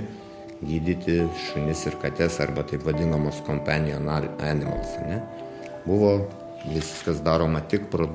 [0.60, 4.96] gydyti šunis ir kates arba taip vadinamos companion animals.
[5.08, 5.22] Ne.
[5.86, 6.14] Buvo
[6.74, 8.10] viskas daroma tik, pro,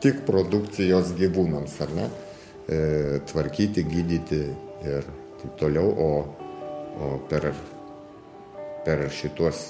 [0.00, 2.08] tik produkcijos gyvūnams, ar ne?
[2.70, 2.80] E,
[3.28, 4.40] tvarkyti, gydyti
[4.88, 5.08] ir
[5.40, 6.10] taip toliau, o,
[7.00, 7.50] o per,
[8.84, 9.64] per šituos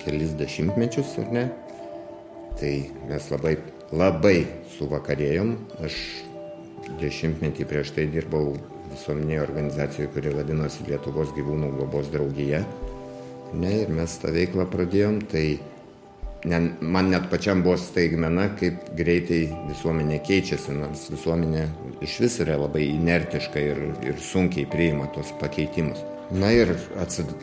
[0.00, 1.46] kelis dešimtmečius, ar ne?
[2.60, 2.72] Tai
[3.08, 3.56] mes labai,
[3.92, 4.36] labai
[4.76, 5.56] suvakarėjom.
[5.84, 5.98] Aš
[7.00, 8.54] dešimtmetį prieš tai dirbau
[8.92, 12.62] visuomenėje organizacijoje, kuri vadinosi Lietuvos gyvūnų globos draugija.
[13.52, 15.44] Ne, ir mes tą veiklą pradėjom, tai
[16.48, 21.66] ne, man net pačiam buvo staigmena, kaip greitai visuomenė keičiasi, nors visuomenė
[22.04, 26.00] iš vis yra labai inertiška ir, ir sunkiai priima tos pakeitimus.
[26.32, 26.70] Na ir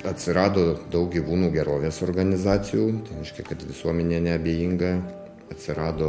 [0.09, 4.93] atsirado daug gyvūnų gerovės organizacijų, tai reiškia, kad visuomenė neabejinga,
[5.53, 6.07] atsirado,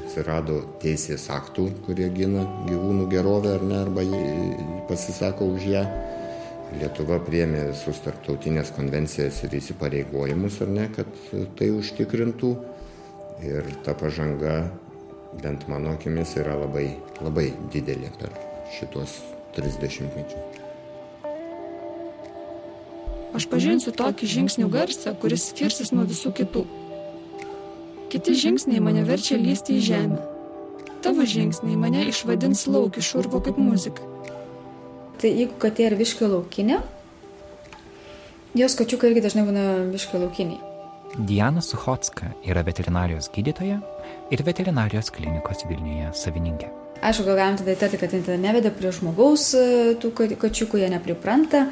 [0.00, 4.02] atsirado teisės aktų, kurie gina gyvūnų gerovę ar ne, arba
[4.88, 5.84] pasisako už ją.
[6.80, 11.22] Lietuva priemė visus tarptautinės konvencijas ir įsipareigojimus, ar ne, kad
[11.60, 12.50] tai užtikrintų.
[13.46, 14.56] Ir ta pažanga,
[15.44, 16.88] bent mano akimis, yra labai,
[17.22, 18.34] labai didelė per
[18.80, 19.20] šitos
[19.54, 20.61] 30 mečius.
[23.32, 26.66] Aš pažinsiu tokį žingsnių garsą, kuris skirsis nuo visų kitų.
[28.12, 30.18] Kiti žingsniai mane verčia lysti į žemę.
[31.02, 34.04] Tavo žingsniai mane išvadins lauk iš urvo kaip muzika.
[35.22, 36.82] Tai jeigu katė yra viškio laukinė,
[38.58, 39.64] jos kačiukai irgi dažnai būna
[39.94, 40.60] viškio laukiniai.
[41.16, 43.80] Diana Suchotska yra veterinarijos gydytoja
[44.32, 46.68] ir veterinarijos klinikos Vilniuje savininkė.
[47.02, 49.48] Aišku, gal galim tada įtarti, kad tai neveda prie žmogaus
[50.04, 51.66] tų kačiukų, jie nepripranta,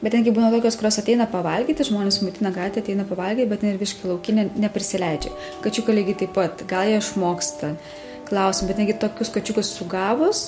[0.00, 4.08] Bet tengi būna tokios, kurios ateina pavalgyti, žmonės maitina gatvę, ateina pavalgyti, bet ir viškai
[4.08, 5.32] laukinė neprisileidžia.
[5.60, 7.74] Kačiukai lygiai taip pat, gal jie išmoksta,
[8.30, 10.46] klausim, bet negi tokius kačiukus sugavus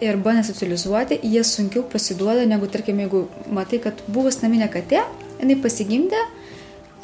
[0.00, 5.04] ir bandė socializuoti, jie sunkiau pasiduoda, negu, tarkim, jeigu matai, kad buvus naminė katė,
[5.42, 6.22] jinai pasigimdė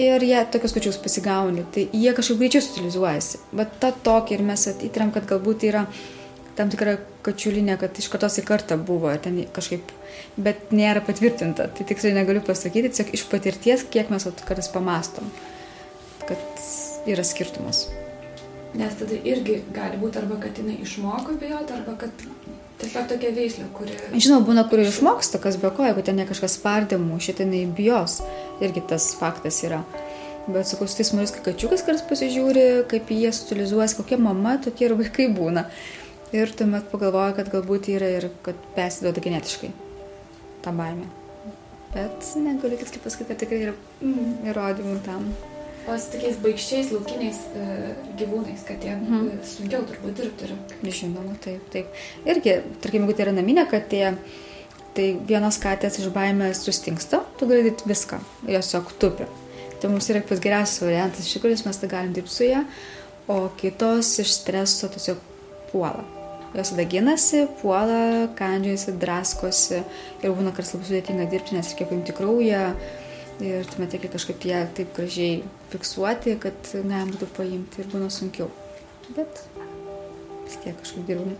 [0.00, 3.42] ir jie tokius kačius pasigauni, tai jie kažkaip greičiau socializuojasi.
[3.56, 5.84] Bet tą tokį ir mes įtariam, kad galbūt yra
[6.56, 9.92] tam tikra kačiulinė, kad iš kartos į kartą buvo, ten kažkaip
[10.36, 11.68] bet nėra patvirtinta.
[11.72, 15.30] Tai tikrai negaliu pasakyti, tiesiog iš patirties, kiek mes kartais pamastom,
[16.26, 16.66] kad
[17.08, 17.86] yra skirtumas.
[18.76, 22.26] Nes tada irgi gali būti arba kad jinai išmoko bijoti, arba kad
[22.82, 23.96] tiesiog tokia veislė, kuri...
[24.12, 28.18] Žinau, būna, kuri išmoksta, kas be ko, jeigu ten ne kažkas spardymų, šitai jinai bijos,
[28.60, 29.80] irgi tas faktas yra.
[30.46, 34.94] Bet sakau, su tais mažais kačiukas kartais pasižiūri, kaip jie socializuojas, kokia mama, tokie ir
[34.98, 35.66] vaikai būna.
[36.36, 39.72] Ir tuomet pagalvoja, kad galbūt yra ir kad persiduoda genetiškai
[40.66, 41.06] tą baimę.
[41.94, 45.28] Bet negaliu tiksliai pasakyti, kad tikrai yra mm, įrodymų tam.
[45.86, 47.66] O su tokiais baigščiais laukiniais e,
[48.18, 49.28] gyvūnais, kad jie mhm.
[49.36, 50.56] E, sunkiau turbūt dirbti yra.
[50.82, 51.94] Žinoma, taip, taip.
[52.26, 54.02] Irgi, tarkim, jeigu tai yra naminė katė,
[54.98, 58.18] tai vienos katės iš baimės sustingsta, tu gali daryti viską,
[58.50, 59.30] jos tiesiog tupi.
[59.78, 62.66] Tai mums yra pats geriausias variantas, iš tikrųjų mes tai galim dirbti su ją,
[63.30, 65.22] o kitos iš streso tiesiog
[65.70, 66.15] puola
[66.54, 69.82] jos tada ginasi, puola, kandžiasi, draskosi
[70.22, 72.62] ir būna kartais labai sudėtinga dirbti, nes reikia paimti kraują
[73.44, 75.42] ir tuomet reikia kažkaip ją taip gražiai
[75.72, 78.48] fiksuoti, kad galima būtų paimti ir būna sunkiau.
[79.16, 79.42] Bet
[80.46, 81.36] vis tiek kažkaip dirbame.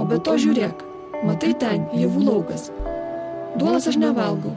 [0.00, 0.84] O be to žiūrėk,
[1.28, 2.70] matai ten, javų laukas.
[3.58, 4.56] Duolas aš nevalgau.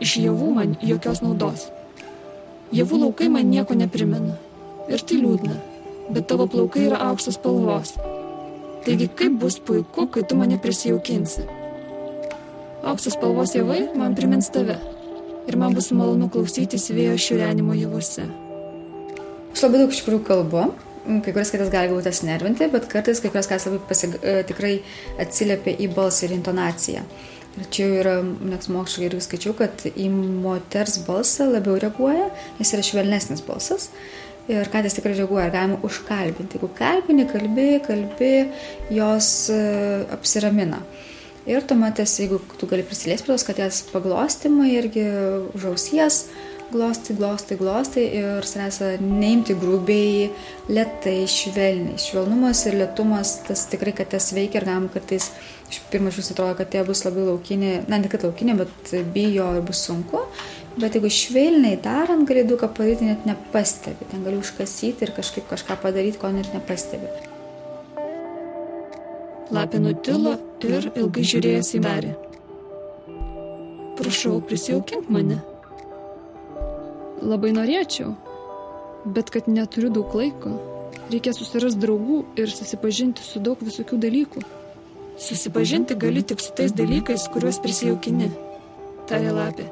[0.00, 1.70] Iš javų man jokios naudos.
[2.74, 4.36] Javų laukai man nieko neprimena.
[4.92, 5.56] Ir tai liūdna
[6.10, 7.94] bet tavo plaukai yra aukštos spalvos.
[8.86, 11.46] Taigi kaip bus puiku, kai tu mane prisijaukinsi.
[12.86, 14.76] Auksas spalvos javai man primins tave
[15.46, 18.26] ir man bus malonu klausytis vėjo šiurenimo javuose.
[19.54, 20.66] Aš labai daug iš tikrųjų kalbu,
[21.24, 24.18] kai kurias kitas gali galbūt tas nervinti, bet kartais kai kurias kas labai pasig...
[24.22, 24.74] E, tikrai
[25.22, 27.02] atsiliepia į balsą ir intonaciją.
[27.56, 32.28] Ir čia jau yra, nes moksliškai irgi skaičiau, kad į moters balsą labiau reaguoja,
[32.58, 33.88] nes yra švelnesnis balsas
[34.50, 36.58] ir katės tikrai reaguoja, galima užkalbinti.
[36.58, 38.32] Jeigu kalbini, kalbi, kalbi,
[38.94, 39.60] jos e,
[40.16, 40.82] apsiramina.
[41.46, 45.04] Ir tuomet, jeigu tu gali prisiliesti prie tos katės paglostymą irgi
[45.54, 46.24] už ausies,
[46.72, 50.32] glostai, glostai, glostai ir svarbiausia neimti grubiai,
[50.66, 52.00] lietai, švelniai.
[52.02, 55.30] Švelnumas ir lietumas tas tikrai katės veikia ir galim kartais
[55.70, 59.52] iš pirmo žingsnio atrodo, kad jie bus labai laukinė, na ne kad laukinė, bet bijo
[59.58, 60.26] ir bus sunku.
[60.76, 64.08] Bet jeigu švelniai darant, gali daug ką padaryti, net nepastebi.
[64.10, 67.08] Ten gali užkasyti ir kažkaip kažką padaryti, ko net nepastebi.
[69.56, 70.34] Lapė nutilo
[70.66, 72.12] ir ilgai žiūrėjęs į merį.
[73.96, 75.38] Prašau, prisijaukink mane.
[77.24, 78.12] Labai norėčiau,
[79.16, 80.52] bet kad neturiu daug laiko,
[81.08, 84.44] reikia susirasti draugų ir susipažinti su daug visokių dalykų.
[85.16, 88.28] Susipažinti gali tik su tais dalykais, kuriuos prisijaukini,
[89.08, 89.70] tarė lapė.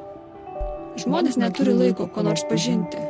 [0.94, 3.00] Žmonės neturi laiko ko nors pažinti.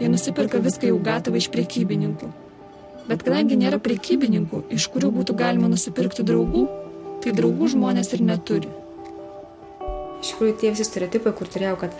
[0.00, 2.30] Jie nusiperka viską jau gatavą iš priekybininkų.
[3.06, 6.64] Bet kadangi nėra priekybininkų, iš kurių būtų galima nusipirkti draugų,
[7.22, 8.72] tai draugų žmonės ir neturi.
[10.20, 11.94] Iš tikrųjų, tie visi stereotipai, kur turėjau, kad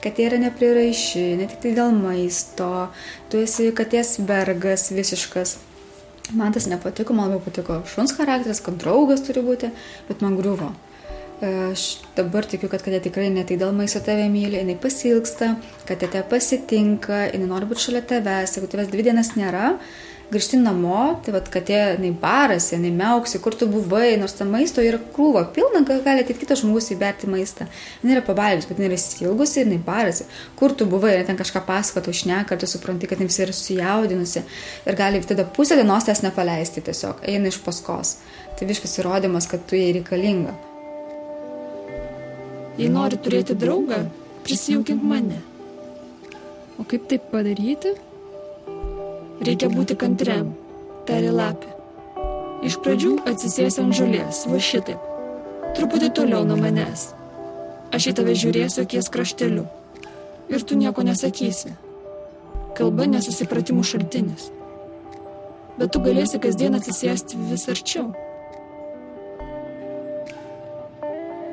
[0.00, 2.88] katė yra nepriraiši, ne tik tai dėl maisto,
[3.28, 5.58] tu esi katės bergas visiškas.
[6.32, 9.74] Man tas nepatiko, man labiau patiko šuns charakteris, kad draugas turi būti,
[10.08, 10.72] bet man griuvo.
[11.40, 15.54] Aš dabar tikiu, kad katė tikrai ne tik dėl maisto tave myli, jinai pasilgsta,
[15.88, 19.70] kad tave pasitinka, jinai nori būti šalia tavęs, jeigu tavęs dvi dienas nėra,
[20.30, 24.84] grįžti namo, tai vad katė, jinai barasi, jinai meuksi, kur tu buvai, nors ta maisto
[24.84, 27.70] yra krūvo pilna, gal gali ateit kitas žmogus įberti maistą.
[28.04, 30.28] Jis yra pabalgęs, bet jinai yra įsilgusi ir jinai barasi.
[30.60, 34.44] Kur tu buvai, ir ten kažką pasakotų ir tu supranti, kad jis yra sujaudinusi
[34.84, 38.18] ir gali tada pusę dienos tes nepaleisti tiesiog, eina iš paskos.
[38.58, 40.69] Tai viskas įrodymas, kad tu jai reikalinga.
[42.80, 44.06] Jei nori turėti draugą,
[44.46, 45.42] prisijaukink mane.
[46.80, 47.90] O kaip tai padaryti?
[49.44, 50.54] Reikia būti kantriam,
[51.08, 51.74] tarė lapė.
[52.64, 55.04] Iš pradžių atsisės ant žolės, va šitaip.
[55.76, 57.10] Truputį toliau nuo manęs.
[57.92, 59.66] Aš į tave žiūrėsiu akies krašteliu.
[60.48, 61.74] Ir tu nieko nesakysi.
[62.80, 64.48] Kalba nesusipratimų šaltinis.
[65.76, 68.08] Bet tu galėsi kasdien atsisėsti vis arčiau.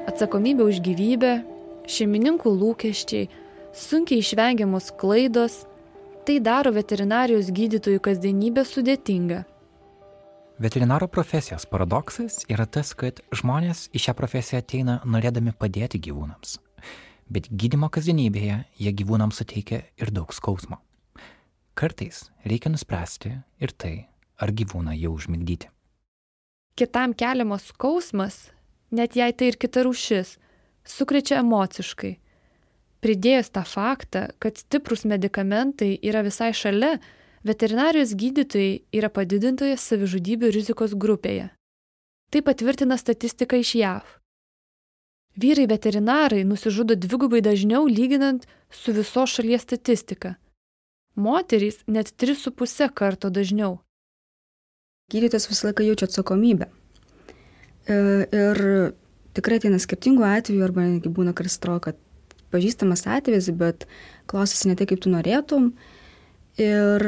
[0.07, 1.33] Atsakomybė už gyvybę,
[1.87, 3.27] šeimininkų lūkesčiai,
[3.75, 5.65] sunkiai išvengiamos klaidos
[6.27, 9.37] Tai daro veterinarijos gydytojų kasdienybę sudėtingą.
[10.59, 16.57] Veterinaro profesijos paradoksas yra tas, kad žmonės į šią profesiją ateina norėdami padėti gyvūnams.
[17.31, 20.81] Bet gydimo kasdienybėje jie gyvūnams suteikia ir daug skausmo.
[21.79, 23.31] Kartais reikia nuspręsti
[23.63, 23.95] ir tai,
[24.35, 25.71] ar gyvūną jau užmigdyti.
[26.75, 28.49] Kitam keliamas skausmas,
[28.91, 30.37] net jei tai ir kita rušis,
[30.87, 32.17] sukrečia emociškai
[32.97, 36.97] Pridėjus tą faktą, kad stiprus medikamentai yra visai šalia,
[37.45, 41.51] veterinarijos gydytojai yra padidintoje savižudybių rizikos grupėje.
[42.33, 44.07] Tai patvirtina statistika iš JAV.
[45.37, 50.33] Vyrai veterinarai nusižudo dvigubai dažniau lyginant su viso šalies statistika.
[51.15, 53.77] Moterys net 3,5 karto dažniau.
[55.13, 56.67] Gydytojas visą laiką jaučia atsakomybę.
[57.87, 57.95] E,
[58.35, 58.59] ir
[59.37, 61.99] tikrai ateina skirtingų atvejų, arba netgi būna kartais atrodo, kad
[62.51, 63.85] pažįstamas atvejis, bet
[64.27, 65.71] klausosi ne tai, kaip tu norėtum.
[66.59, 67.05] Ir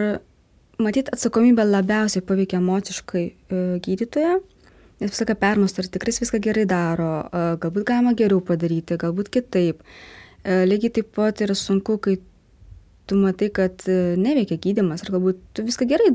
[0.79, 4.37] matyt, atsakomybė labiausiai paveikia emociškai e, gydytoje,
[4.99, 9.33] nes visą laiką permastų, ar tikrai viską gerai daro, e, galbūt galima geriau padaryti, galbūt
[9.35, 9.83] kitaip.
[10.39, 12.13] Lygiai taip pat yra sunku, kai
[13.09, 16.11] tu matai, kad neveikia gydimas, ar galbūt tu viską gerai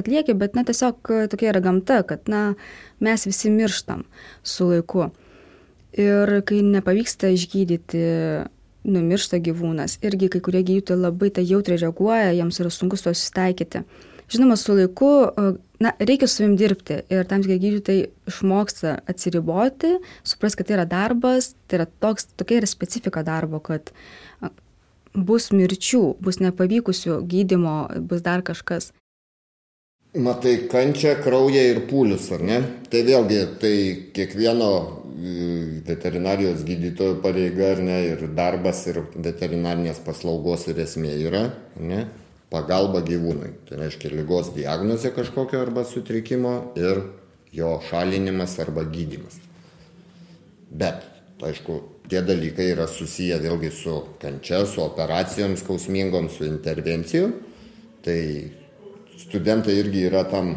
[0.00, 2.46] atlieki, bet na tiesiog tokia yra gamta, kad na
[3.04, 4.06] mes visi mirštam
[4.42, 5.10] su laiku.
[5.94, 8.00] Ir kai nepavyksta išgydyti,
[8.84, 9.98] numiršta gyvūnas.
[10.04, 13.84] Irgi kai kurie gydytojai labai tai jautriai reaguoja, jiems yra sunku su to susitaikyti.
[14.32, 15.10] Žinoma, su laiku,
[15.84, 19.94] na, reikia su jum dirbti ir tam tikrai gydytojai išmoksta atsiriboti,
[20.26, 23.92] supras, kad tai yra darbas, tai yra toks, tokia yra specifika darbo, kad
[25.14, 28.92] bus mirčių, bus nepavykusių gydimo, bus dar kažkas.
[30.14, 32.60] Matai kančią, kraują ir pūlius, ar ne?
[32.90, 33.74] Tai vėlgi, tai
[34.14, 34.68] kiekvieno
[35.86, 41.48] veterinarijos gydytojo pareiga ar ne, ir darbas, ir veterinarinės paslaugos ir esmė yra,
[41.78, 42.04] ne,
[42.50, 43.50] pagalba gyvūnui.
[43.66, 47.02] Tai reiškia lygos diagnozė kažkokio arba sutrikimo ir
[47.54, 49.38] jo šalinimas arba gydimas.
[50.74, 51.02] Bet,
[51.42, 57.32] aišku, tie dalykai yra susiję vėlgi su kančia, su operacijom skausmingom, su intervencijom.
[58.04, 58.20] Tai
[59.18, 60.54] studentai irgi yra tam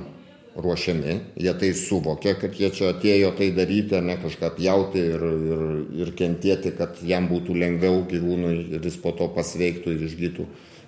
[0.58, 5.66] ruošiami, jie tai suvokia, kad jie čia atėjo tai daryti, ne kažką pjauti ir, ir,
[6.02, 10.48] ir kentėti, kad jam būtų lengviau gyvūnui ir jis po to pasveiktų ir išgytų.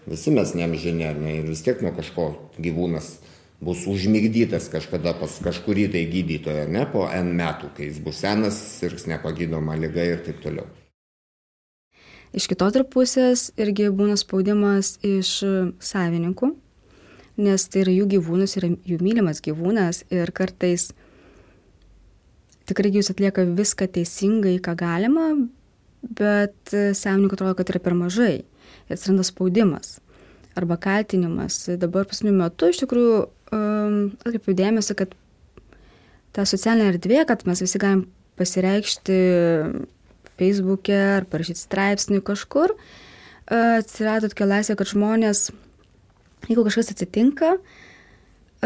[0.10, 3.20] Visi mes neamžinė, ne, ir vis tiek nuo kažko gyvūnas
[3.62, 8.60] bus užmigdytas kažkada pas kažkurį tai gydytoją, ne po N metų, kai jis bus senas,
[8.80, 10.68] sirgs nepagydoma lyga ir taip toliau.
[12.30, 15.39] Iš kitos pusės irgi būna spaudimas iš
[15.82, 16.53] savininkų,
[17.41, 20.91] nes tai yra jų gyvūnas, yra jų mylimas gyvūnas ir kartais
[22.70, 25.32] tikrai jūs atlieka viską teisingai, ką galima,
[26.03, 29.97] bet savininkui atrodo, kad yra per mažai ir atsiranda spaudimas
[30.60, 31.66] arba kaltinimas.
[31.82, 33.24] Dabar pasiniu metu iš tikrųjų
[33.56, 35.14] um, atkreipiu dėmesį, kad
[36.36, 38.06] ta socialinė erdvė, kad mes visi galim
[38.39, 39.20] pasireikšti
[40.39, 42.76] Facebook'e ar parašyti straipsnį kažkur,
[43.50, 45.50] atsirado tokia laisvė, kad žmonės,
[46.47, 47.58] jeigu kažkas atsitinka,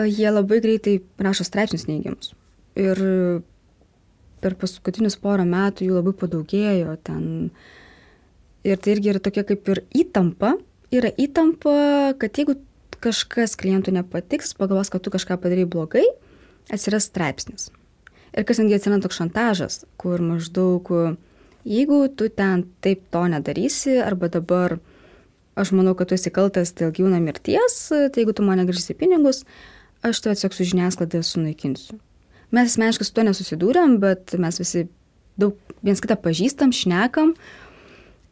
[0.06, 2.34] jie labai greitai rašo straipsnius neigiamus.
[2.78, 3.00] Ir
[4.44, 7.26] per paskutinius porą metų jų labai padaugėjo ten.
[8.68, 10.56] Ir tai irgi yra tokia kaip ir įtampa.
[10.94, 11.74] Yra įtampa,
[12.20, 12.58] kad jeigu
[13.04, 16.06] kažkas klientų nepatiks, pagalvos, kad tu kažką padarai blogai,
[16.72, 17.70] atsiras straipsnis.
[18.34, 20.90] Ir kas netgi atsiranda toks šantažas, kur maždaug,
[21.68, 24.80] jeigu tu ten taip to nedarysi, arba dabar
[25.60, 29.44] aš manau, kad tu esi kaltas dėl gyvūno mirties, tai jeigu tu man negrįžsi pinigus,
[30.02, 32.00] aš tu tiesiog su žiniasklaida sunaikinsiu.
[32.54, 34.88] Mes asmeniškai su tuo nesusidūrėm, bet mes visi
[35.42, 37.34] daug viens kitą pažįstam, šnekam.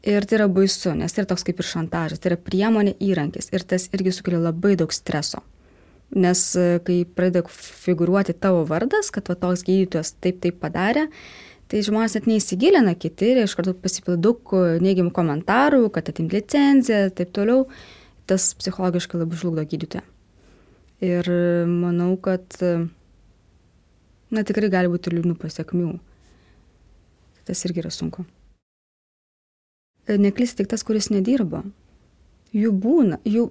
[0.02, 3.52] Ir tai yra baisu, nes tai yra toks kaip ir šantažas, tai yra priemonė įrankis
[3.54, 5.44] ir tas irgi sukelia labai daug streso.
[6.18, 11.06] Nes e, kai pradeda figuruoti tavo vardas, kad va toks gydytojas taip taip padarė,
[11.70, 16.40] tai žmonės net neįsigilina kiti ir iš karto pasipildo daug e, neigiamų komentarų, kad atimti
[16.40, 17.68] licenciją ir taip toliau.
[18.26, 20.04] Tas psichologiškai labai žlugdo gydytoją.
[21.06, 22.58] Ir e, manau, kad
[24.34, 25.96] na tikrai gali būti liūdnų pasiekmių.
[27.46, 28.26] Tas irgi yra sunku.
[30.10, 31.62] Neklysti tik tas, kuris nedirba.
[32.56, 33.50] Jų būna, jų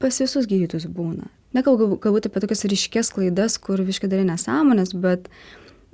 [0.00, 5.28] pas visus gydytus būna nekalbu galbūt apie tokias ryškės klaidas, kur viškai darė nesąmonės, bet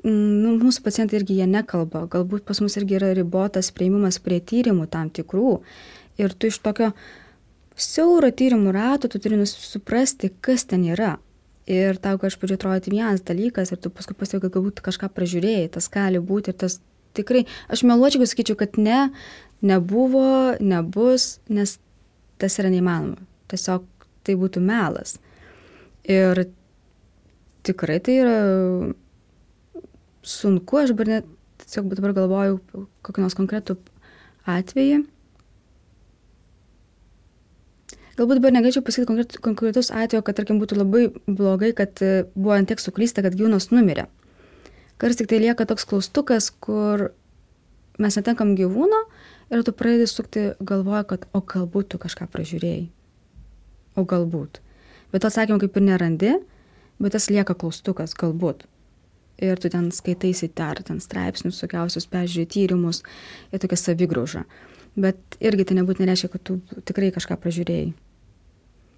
[0.05, 2.07] mm, nu, mūsų pacientai irgi jie nekalba.
[2.13, 5.59] Galbūt pas mus irgi yra ribotas prieimumas prie tyrimų tam tikrų.
[6.21, 6.93] Ir tu iš tokio
[7.79, 11.17] siauro tyrimų rato, tu turi suprasti, kas ten yra.
[11.71, 15.09] Ir tau, kad aš pradžiu atrodyti vienas dalykas ir tu paskui pasiekė, kad galbūt kažką
[15.15, 16.81] pražiūrėjai, tas gali būti ir tas
[17.15, 19.13] tikrai, aš meluočiau, sakyčiau, kad ne,
[19.63, 21.77] nebuvo, nebus, nes
[22.43, 23.23] tas yra neįmanoma.
[23.53, 23.87] Tiesiog
[24.27, 25.17] tai būtų melas.
[26.09, 26.45] Ir
[27.67, 28.37] tikrai tai yra
[30.27, 31.33] sunku, aš dabar net
[31.63, 32.61] tiesiog dabar galvoju
[33.07, 33.79] kokį nors konkretų
[34.51, 35.03] atvejį.
[38.19, 42.69] Galbūt dabar negalėčiau pasakyti konkretus atveju, kad, tarkim, būtų labai blogai, kad e, buvo ant
[42.69, 44.05] tiek suklysta, kad gyvūnas numirė.
[45.01, 47.09] Kartais tik tai lieka toks klaustukas, kur
[48.03, 49.01] mes netenkam gyvūno
[49.53, 52.85] ir tu pradedi sukti galvoja, kad o galbūt tu kažką pražiūrėjai.
[54.01, 54.63] O galbūt
[55.13, 56.35] bet atsakymų kaip ir nerandi,
[57.03, 58.67] bet tas lieka klaustukas galbūt.
[59.43, 63.03] Ir tu ten skaitaisi dar, ten straipsnius, sukiausius, peržiūrėjai tyrimus
[63.51, 64.45] ir tokia savigrauža.
[64.93, 67.93] Bet irgi tai nebūtinai reiškia, kad tu tikrai kažką pražiūrėjai.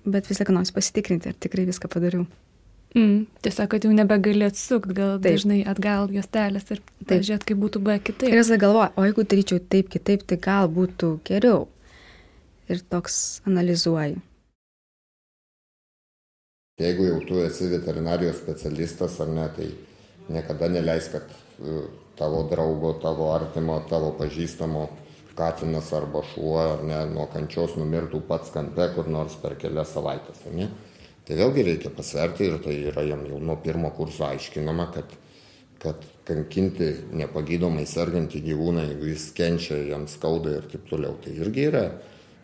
[0.04, 2.26] Bet vis laik nors pasitikrinti, ar tikrai viską padariau.
[2.94, 5.24] Mm, tiesiog, kad jau nebegali atsukti, gal taip.
[5.26, 8.30] dažnai atgal juostelės ir pažiūrėti, kaip būtų buvę kitaip.
[8.30, 11.64] Ir jis galvoja, o jeigu daryčiau taip kitaip, tai gal būtų geriau.
[12.70, 14.20] Ir toks analizuoji.
[16.78, 19.68] Jeigu jau tu esi veterinarijos specialistas ar ne, tai
[20.30, 21.82] niekada neleis, kad e,
[22.18, 24.88] tavo draugo, tavo artimo, tavo pažįstamo
[25.34, 30.46] katinas arba šuo ar ne nuo kančios numirtų pats kampe kur nors per kelias savaitės.
[30.54, 30.70] Ne?
[31.24, 35.14] Tai vėlgi reikia pasverti ir tai yra jam jau nuo pirmo kurso aiškinama, kad,
[35.80, 41.64] kad kankinti nepagydomai sergantį gyvūną, jeigu jis kenčia, jam skauda ir taip toliau, tai irgi
[41.70, 41.84] yra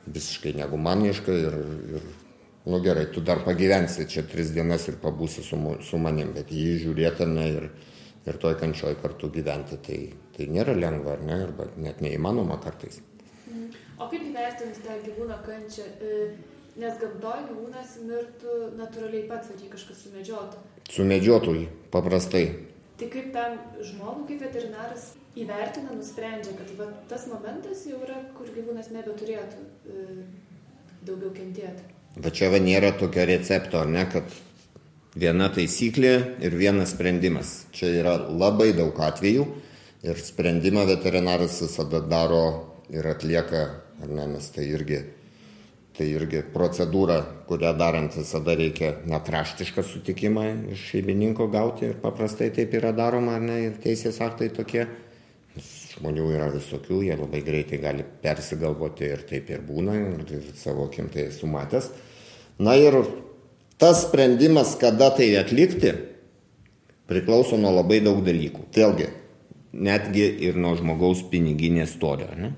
[0.09, 1.59] visiškai negumaniška ir,
[1.99, 2.09] ir
[2.72, 6.78] nu gerai, tu dar pagyvensi čia tris dienas ir pabūsi su, su manim, bet jį
[6.87, 7.68] žiūrėtame ir,
[8.24, 9.99] ir toj kančioj kartu gyventi, tai,
[10.37, 13.01] tai nėra lengva, ar ne, arba net neįmanoma kartais.
[13.45, 13.68] Mhm.
[14.01, 15.85] O kaip įvertinti tą gyvūno kančią?
[16.01, 16.16] E,
[16.79, 20.61] nes gamtoje gyvūnas mirtų natūraliai pats, ar jį kažkas sumedžiotų.
[20.91, 21.64] Sumedžiotų jį,
[21.95, 22.45] paprastai.
[23.01, 28.51] Tai kaip tam žmogui, kaip veterinaras įvertina, nusprendžia, kad va, tas momentas jau yra, kur
[28.53, 30.05] gyvūnas nebeturėtų e,
[31.07, 31.87] daugiau kentėti.
[32.21, 34.27] Va čia va nėra tokio recepto, ar ne, kad
[35.14, 37.55] viena taisyklė ir vienas sprendimas.
[37.75, 39.47] Čia yra labai daug atvejų
[40.07, 42.45] ir sprendimą veterinaras visada daro
[42.91, 43.64] ir atlieka,
[44.03, 45.01] ar ne, nes tai irgi,
[46.01, 52.49] tai irgi procedūra, kurią darant visada reikia net raštišką sutikimą iš šeimininko gauti ir paprastai
[52.57, 54.87] taip yra daroma, ar ne, ir teisės aktai tokie
[56.01, 60.87] žmonių yra visokių, jie labai greitai gali persigalvoti ir taip ir būna, ir, ir savo
[60.89, 61.91] akim tai esu matęs.
[62.61, 62.97] Na ir
[63.81, 65.93] tas sprendimas, kada tai atlikti,
[67.11, 68.71] priklauso nuo labai daug dalykų.
[68.73, 69.11] Vėlgi,
[69.77, 72.31] netgi ir nuo žmogaus piniginės storio.
[72.39, 72.55] Ne?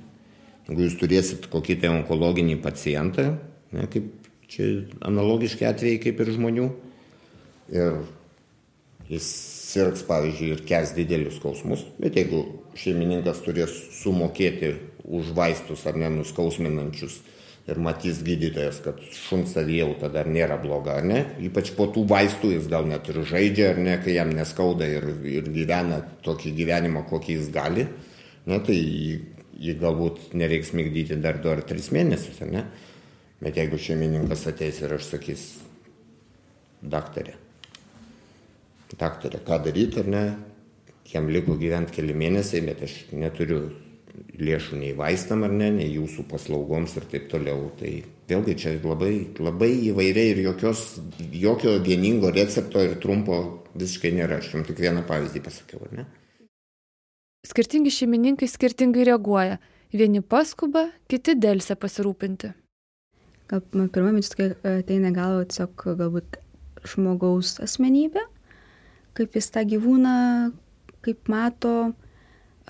[0.73, 3.35] Jeigu jūs turėsit kokį tai onkologinį pacientą,
[3.77, 4.07] ne, kaip
[4.49, 4.69] čia
[5.05, 6.69] analogiški atvejai kaip ir žmonių,
[7.77, 7.99] ir
[9.13, 9.27] jis
[9.69, 12.41] sirgs, pavyzdžiui, ir kes didelius skausmus, bet jeigu
[12.81, 14.73] šeimininkas turės sumokėti
[15.05, 17.19] už vaistus ar nenuskausminančius
[17.69, 21.21] ir matys gydytojas, kad šuns savijauta dar nėra bloga, ar ne?
[21.45, 25.05] Ypač po tų vaistų jis gal net ir žaidžia, ar ne, kai jam neskauda ir,
[25.29, 27.87] ir gyvena tokį gyvenimą, kokį jis gali,
[28.49, 28.81] ne, tai
[29.63, 32.65] jį, galbūt nereiks mygdyti dar 2 ar 3 mėnesius, ar ne?
[33.43, 35.47] Bet jeigu šeimininkas ateis ir aš sakys,
[36.83, 37.35] daktarė,
[38.99, 40.25] daktarė, ką daryti, ar ne,
[41.13, 43.65] jam liko gyventi keli mėnesiai, bet aš neturiu
[44.43, 47.71] lėšų nei vaistam ar ne, nei jūsų paslaugoms ir taip toliau.
[47.79, 47.93] Tai
[48.29, 50.85] vėlgi čia labai, labai įvairiai ir jokios,
[51.33, 53.39] jokio vieningo recepto ir trumpo
[53.75, 54.41] visiškai nėra.
[54.41, 56.07] Aš jums tik vieną pavyzdį pasakiau, ar ne?
[57.43, 59.57] Skirtingi šeimininkai skirtingai reaguoja.
[59.93, 62.53] Vieni paskuba, kiti dėlse pasirūpinti.
[63.51, 66.39] Gal pirmą mintis, kai ateina galvo tiesiog galbūt
[66.87, 68.23] žmogaus asmenybė,
[69.19, 70.15] kaip jis tą gyvūną,
[71.03, 71.75] kaip mato,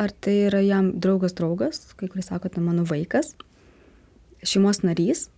[0.00, 3.34] ar tai yra jam draugas draugas, kai kuris sako, tai mano vaikas,
[4.42, 5.28] šeimos narys,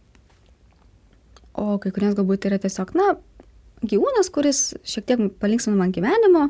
[1.59, 3.16] o kai kuriems galbūt yra tiesiog, na,
[3.82, 6.49] gyvūnas, kuris šiek tiek palinksmina man gyvenimo,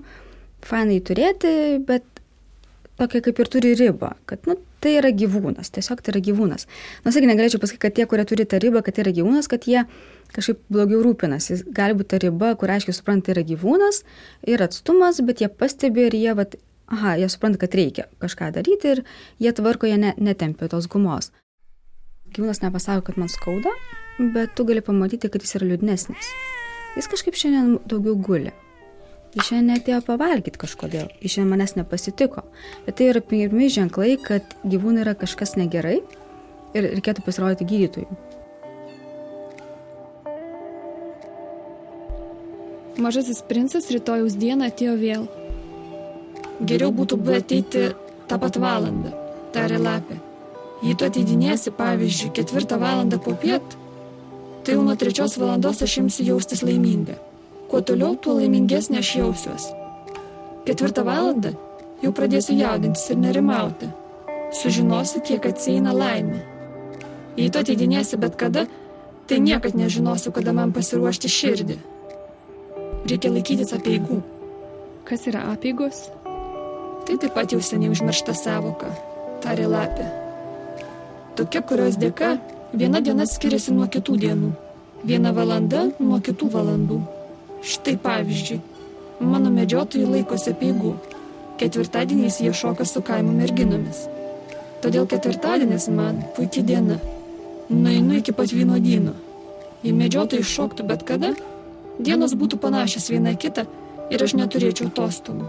[0.65, 2.14] fainai turėti, bet
[3.01, 6.67] tokia kaip ir turi ribą, kad, nu, tai yra gyvūnas, tiesiog tai yra gyvūnas.
[7.05, 9.67] Nors irgi negalėčiau pasakyti, kad tie, kurie turi tą ribą, kad tai yra gyvūnas, kad
[9.69, 9.85] jie
[10.35, 11.63] kažkaip blogiau rūpinasi.
[11.75, 14.03] Gali būti ta riba, kur aiškiai supranta, tai yra gyvūnas
[14.51, 16.59] ir atstumas, bet jie pastebi ir jie, vat,
[16.93, 19.05] aha, jie supranta, kad reikia kažką daryti ir
[19.43, 21.33] jie tvarko, jie ne, netempia tos gumos.
[22.35, 23.73] Gyvūnas nepasako, kad man skauda,
[24.19, 26.35] bet tu gali pamatyti, kad jis yra liūdnesnis.
[26.95, 28.55] Jis kažkaip šiandien daugiau guli.
[29.35, 32.45] Jis šiandien netėjo pavalgyti kažkodėl, jis šiandien manęs nepasitiko.
[32.87, 35.97] Bet tai yra pirmi ženklai, kad gyvūnai yra kažkas negerai
[36.75, 38.07] ir reikėtų pasirodyti gydytojui.
[43.03, 45.27] Mažasis princas rytojaus dieną atėjo vėl.
[46.63, 47.89] Geriau būtų buvę ateiti
[48.31, 49.11] tą pat valandą,
[49.51, 50.21] tarė lapė.
[50.87, 53.79] Jei tu ateidinėsi, pavyzdžiui, ketvirtą valandą po piet,
[54.63, 57.19] tai jau nuo trečios valandos aš imsiu jaustis laiminga.
[57.75, 59.65] Kuo toliau, tuo laimingesnė aš jausiuos.
[60.63, 61.51] Ketvirtą valandą
[62.05, 63.89] jau pradėsiu jaudintis ir nerimauti.
[64.55, 66.39] Sužinosiu, kiek atsieina laimė.
[67.35, 68.63] Jei tu ateidinėsi bet kada,
[69.27, 71.77] tai niekad nežinosiu, kada man pasiruošti širdį.
[73.11, 74.21] Reikia laikytis apieigų.
[75.11, 76.05] Kas yra apėgos?
[77.09, 78.93] Tai taip pat jau seniai užmiršta savoka,
[79.43, 80.07] tarė lapė.
[81.35, 82.37] Tokia, kurios dėka
[82.71, 84.55] viena diena skiriasi nuo kitų dienų,
[85.03, 87.03] viena valanda nuo kitų valandų.
[87.65, 88.61] Štai pavyzdžiui,
[89.25, 90.95] mano medžiotojai laikosi peigų.
[91.61, 94.05] Ketvirtadieniais jie šoka su kaimo merginomis.
[94.85, 97.01] Todėl ketvirtadienis man puikia diena.
[97.71, 99.17] Nueinu iki pat vynodyno.
[99.85, 101.33] Jei medžiotojai šoktų bet kada,
[101.99, 103.69] dienos būtų panašios viena kitą
[104.13, 105.49] ir aš neturėčiau atostogų.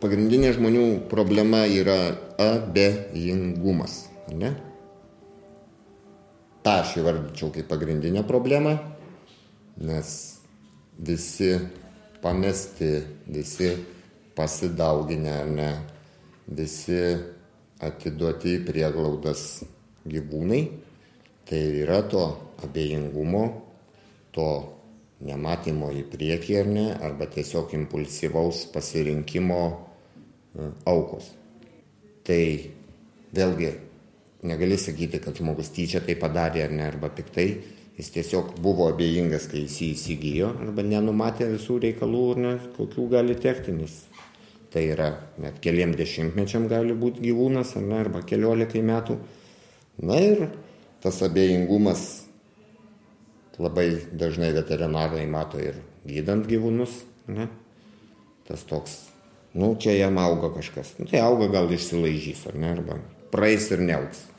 [0.00, 4.06] pagrindinė žmonių problema yra abejingumas.
[4.32, 4.54] Ne?
[6.60, 8.74] Ta aš įvardyčiau kaip pagrindinę problemą,
[9.80, 10.10] nes
[11.00, 11.54] visi
[12.20, 12.90] pamesti,
[13.32, 13.70] visi
[14.36, 15.70] pasidauginę, ne,
[16.52, 17.00] visi
[17.80, 19.46] atiduoti į prieglaudas
[20.04, 20.60] gyvūnai,
[21.48, 22.26] tai yra to
[22.66, 23.44] abejingumo,
[24.36, 24.48] to
[25.24, 29.62] nematymo į priekį ar ne, arba tiesiog impulsyvaus pasirinkimo
[30.88, 31.32] aukos.
[32.24, 32.42] Tai
[33.32, 33.72] vėlgi
[34.46, 37.48] negali sakyti, kad žmogus tyčia tai padarė ar ne, arba piktai,
[37.98, 43.36] jis tiesiog buvo abejingas, kai jis jį įsigijo, arba nenumatė visų reikalų, ne, kokių gali
[43.40, 43.98] tekti, nes
[44.70, 45.10] tai yra
[45.42, 49.18] net keliam dešimtmečiam gali būti gyvūnas, ar ne, arba keliolikai metų.
[50.06, 50.46] Na ir
[51.02, 52.06] tas abejingumas
[53.60, 57.50] labai dažnai veterinarai mato ir gydant gyvūnus, ne,
[58.48, 59.02] tas toks
[59.52, 60.94] nu čia jam auga kažkas.
[60.98, 62.98] Nu, tai auga gal išsilaižys, ar ne, arba
[63.34, 64.29] praeis ir neauks.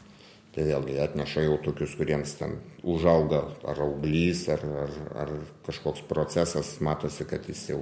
[0.51, 5.33] Tai vėlgi atneša jau tokius, kuriems ten užauga ar auglys, ar, ar, ar
[5.67, 7.81] kažkoks procesas, matosi, kad jis jau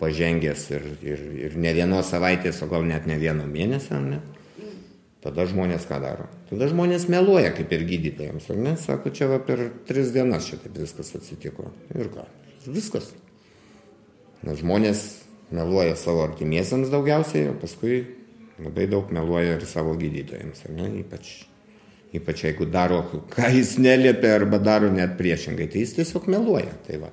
[0.00, 4.20] pažengęs ir, ir, ir ne vienos savaitės, o gal net ne vieno mėnesio, ar ne?
[5.24, 6.28] Tada žmonės ką daro?
[6.50, 8.76] Tada žmonės meluoja kaip ir gydytojams, ar ne?
[8.78, 11.72] Sako, čia va per tris dienas šitaip viskas atsitiko.
[11.96, 12.28] Ir ką?
[12.68, 13.08] Viskas.
[14.46, 15.02] Nes žmonės
[15.50, 18.04] meluoja savo artimiesiams daugiausiai, o paskui
[18.60, 20.92] labai daug meluoja ir savo gydytojams, ne?
[21.00, 21.46] ypač,
[22.18, 23.02] ypač jeigu daro,
[23.32, 26.74] ką jis neliepia arba daro net priešingai, tai jis tiesiog meluoja.
[26.86, 27.12] Tai va.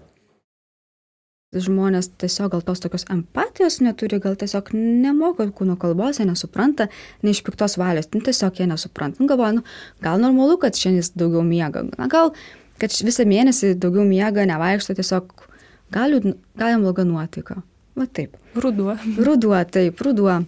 [1.54, 6.88] Žmonės tiesiog gal tos tokios empatijos neturi, gal tiesiog nemoka kūno kalbos, jie nesupranta,
[7.22, 9.22] ne iš piktos valios, nu, tiesiog jie nesupranta.
[9.22, 9.66] Nu, galvoju, nu,
[10.02, 12.34] gal normalu, kad šiandien jis daugiau miega, na, gal,
[12.82, 15.46] kad visą mėnesį daugiau miega, nevaikšto, tiesiog
[15.94, 16.18] gal,
[16.58, 17.62] gal jam bloga nuotaika.
[17.94, 18.34] Va taip.
[18.58, 18.98] Ruduo.
[19.22, 20.42] Ruduo, taip, ruduo.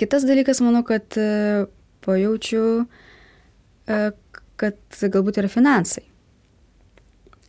[0.00, 1.66] Kitas dalykas, manau, kad e,
[2.06, 3.04] pajaučiu, e,
[3.84, 6.04] kad galbūt yra finansai.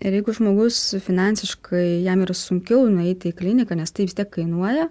[0.03, 4.89] Ir jeigu žmogus finansiškai jam yra sunkiau nueiti į kliniką, nes tai vis tiek kainuoja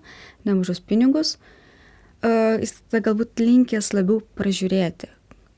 [0.49, 1.35] nemažus pinigus,
[2.25, 5.11] uh, jis galbūt linkęs labiau pražiūrėti.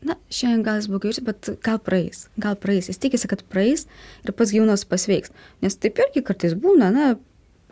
[0.06, 2.90] Na, šiandien gal jis blogai, bet gal praeis, gal praeis.
[2.90, 3.86] Jis tikisi, kad praeis
[4.26, 5.32] ir pats gyvūnas pasveiks.
[5.64, 7.14] Nes taip irgi kartais būna, na,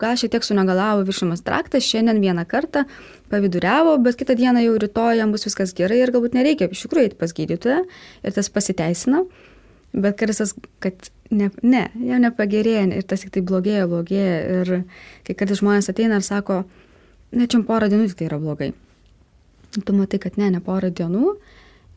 [0.01, 2.84] gal šiek tiek sunegalavo viršumas traktas, šiandien vieną kartą
[3.30, 7.11] paviduriavo, bet kitą dieną jau rytoj jam bus viskas gerai ir galbūt nereikia iš tikrųjų
[7.11, 7.82] eiti pas gydytoją
[8.24, 9.24] ir tas pasiteisina.
[9.95, 14.38] Bet kartais, kad ne, ne, jau nepagerėja ir tas tik tai blogėja, blogėja.
[14.59, 14.72] Ir
[15.26, 16.64] kai kartais žmonės ateina ir sako,
[17.30, 18.72] ne čia porą dienų tik tai yra blogai.
[19.74, 21.36] Tu matai, kad ne, ne porą dienų,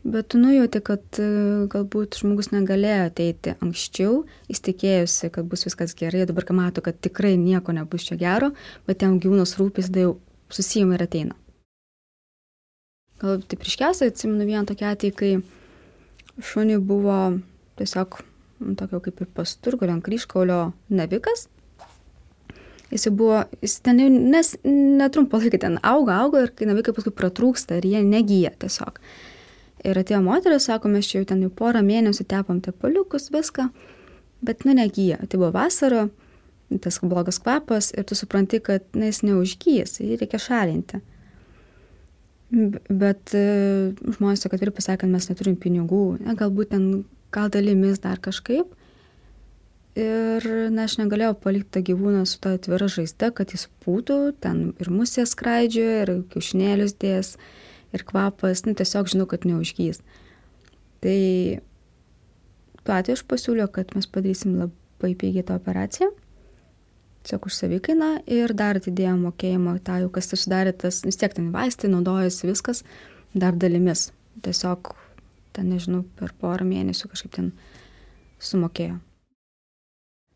[0.08, 1.26] bet tu nujauti, kad e,
[1.72, 7.00] galbūt žmogus negalėjo ateiti anksčiau, jis tikėjusi, kad bus viskas gerai, dabar kai mato, kad
[7.04, 8.54] tikrai nieko nebus čia gero,
[8.88, 10.16] bet jam gyvūnas rūpis, tai jau
[10.54, 11.38] susijima ir ateina.
[13.20, 15.32] Gal tai prieškiausiai atsimenu vieną tokį atvejį, kai
[16.46, 17.20] šuniui buvo
[17.80, 18.20] tiesiog
[18.78, 20.60] tokio kaip ir pasturgulio ant kryškaulio
[20.94, 21.48] navikas.
[22.88, 27.12] Jis buvo, jis ten jau nes, netrumpą laiką ten auga, auga ir kai navikai paskui
[27.12, 29.02] pratrūksta ir jie negyja tiesiog.
[29.88, 33.70] Ir atėjo moteris, sako, mes čia jau ten jau porą mėnesių tepam tepaliukus, viską,
[34.44, 35.22] bet nu negyja.
[35.24, 36.08] Tai buvo vasara,
[36.84, 41.00] tas blogas kvapas ir tu supranti, kad na, jis neužgyjęs, jį reikia šalinti.
[42.52, 43.46] Bet e,
[44.18, 46.90] žmonės, kad ir pasakė, kad mes neturim pinigų, ne, galbūt ten
[47.36, 48.74] gal dalimis dar kažkaip.
[49.98, 54.68] Ir, na, aš negalėjau palikti tą gyvūną su to atvira žaizda, kad jis būtų, ten
[54.78, 57.32] ir musė skraidžioja, ir kiaušinėlius dės,
[57.98, 60.02] ir kvapas, nu, tiesiog žinau, kad neužgys.
[61.04, 61.18] Tai
[62.84, 66.10] tuo atveju aš pasiūliau, kad mes padarysim labai pigiai tą operaciją,
[67.28, 71.34] tiesiog už savikainą ir dar atidėjom mokėjimo tą jau, kas tai sudarė tas, vis tiek
[71.36, 72.84] ten vaistai, naudojasi viskas,
[73.36, 74.12] dar dalimis.
[74.46, 74.94] Tiesiog
[75.58, 77.52] ten nežinau, per porą mėnesių kažkaip ten
[78.40, 79.00] sumokėjo.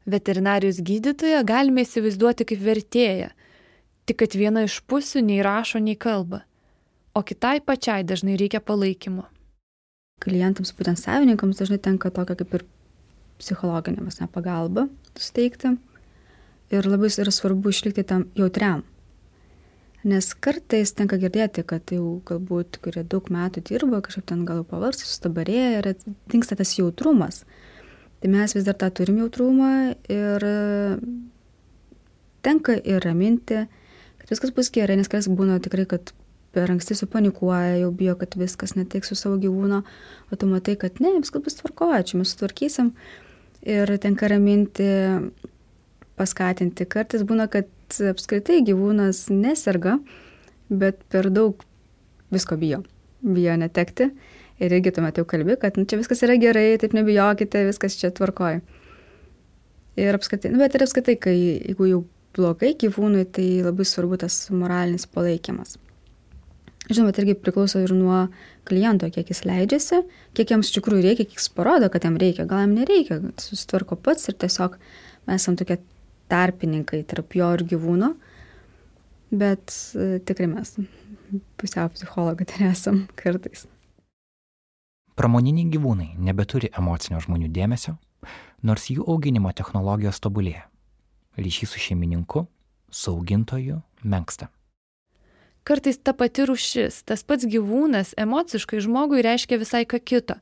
[0.10, 3.30] Veterinarijos gydytoją galime įsivaizduoti kaip vertėją,
[4.10, 6.42] tik kad viena iš pusių nei rašo, nei kalba,
[7.14, 9.28] o kitai pačiai dažnai reikia palaikymo.
[10.22, 12.66] Klientams, būtent savininkams, dažnai tenka tokia kaip ir
[13.42, 14.88] psichologinė pagalba
[15.18, 15.78] suteikti.
[16.72, 18.86] Ir labai yra svarbu išlikti tam jautriam
[20.02, 25.06] Nes kartais tenka girdėti, kad jau galbūt, kurie daug metų dirba, kažkaip ten gal pavarsta,
[25.06, 25.90] sustabarėja ir
[26.32, 27.44] dinksta tas jautrumas.
[28.22, 30.46] Tai mes vis dar tą turim jautrumą ir
[32.42, 33.68] tenka ir raminti,
[34.24, 36.14] kad viskas bus gerai, nes kas būna tikrai, kad
[36.52, 39.82] per anksti supanikuoja, jau bijo, kad viskas netiks su savo gyvūno,
[40.32, 42.92] o tu matai, kad ne, viskas bus tvarkoja, čia mes sutvarkysim.
[43.72, 44.88] Ir tenka raminti,
[46.20, 46.88] paskatinti.
[46.90, 47.70] Kartais būna, kad
[48.12, 49.98] apskritai gyvūnas neserga,
[50.72, 51.62] bet per daug
[52.34, 52.82] visko bijo.
[53.22, 54.10] Bijo netekti.
[54.62, 58.12] Ir irgi tuomet jau kalbi, kad nu, čia viskas yra gerai, taip nebijokite, viskas čia
[58.14, 58.62] tvarkoja.
[60.00, 62.04] Ir apskritai, nu, bet ir apskritai, kai jeigu jau
[62.38, 65.81] blogai gyvūnui, tai labai svarbu tas moralinis palaikymas.
[66.92, 68.26] Žinoma, tai irgi priklauso ir nuo
[68.68, 70.02] kliento, kiek jis leidžiasi,
[70.36, 73.96] kiek jam iš tikrųjų reikia, kiek jis parodo, kad jam reikia, gal jam nereikia, susitvarko
[73.96, 74.76] pats ir tiesiog
[75.30, 75.78] mes esame tokie
[76.32, 78.12] tarpininkai tarp jo ir gyvūno,
[79.32, 80.76] bet e, tikrai mes
[81.60, 83.68] pusiau psichologai tai esam kartais.
[85.16, 87.98] Pramoniniai gyvūnai nebeturi emocinio žmonių dėmesio,
[88.68, 90.66] nors jų auginimo technologijos tobulėja.
[91.40, 92.48] Ryšys su šeimininku,
[92.92, 94.52] su augintoju menksta.
[95.64, 100.40] Kartais ta pati rušis, tas pats gyvūnas emociškai žmogui reiškia visai ką kito.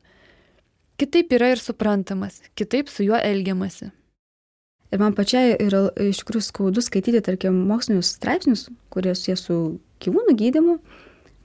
[1.00, 3.92] Kitaip yra ir suprantamas, kitaip su juo elgiamasi.
[4.90, 9.58] Ir man pačiai yra iš tikrųjų skaudu skaityti, tarkim, mokslinius straipsnius, kurie susiję su
[10.02, 10.80] gyvūnų gydymu,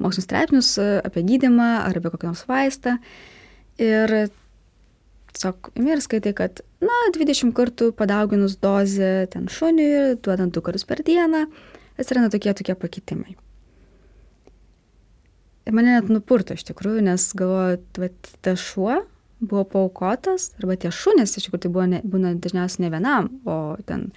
[0.01, 2.97] mokslinius straipsnius apie gydymą ar apie kokią nors vaistą.
[3.83, 4.17] Ir
[5.35, 11.03] tiesiog ir skaitai, kad, na, 20 kartų padauginus dozę ten šuniui, duodant 2 kartus per
[11.05, 11.45] dieną,
[11.99, 13.37] atsiranda tokie tokie pakitimai.
[15.65, 19.01] Ir mane net nupurto iš tikrųjų, nes galvoju, kad tas šuo
[19.45, 23.77] buvo paukotas, arba tie šunys, iš tikrųjų tai buvo ne, būna dažniausiai ne vienam, o
[23.89, 24.11] ten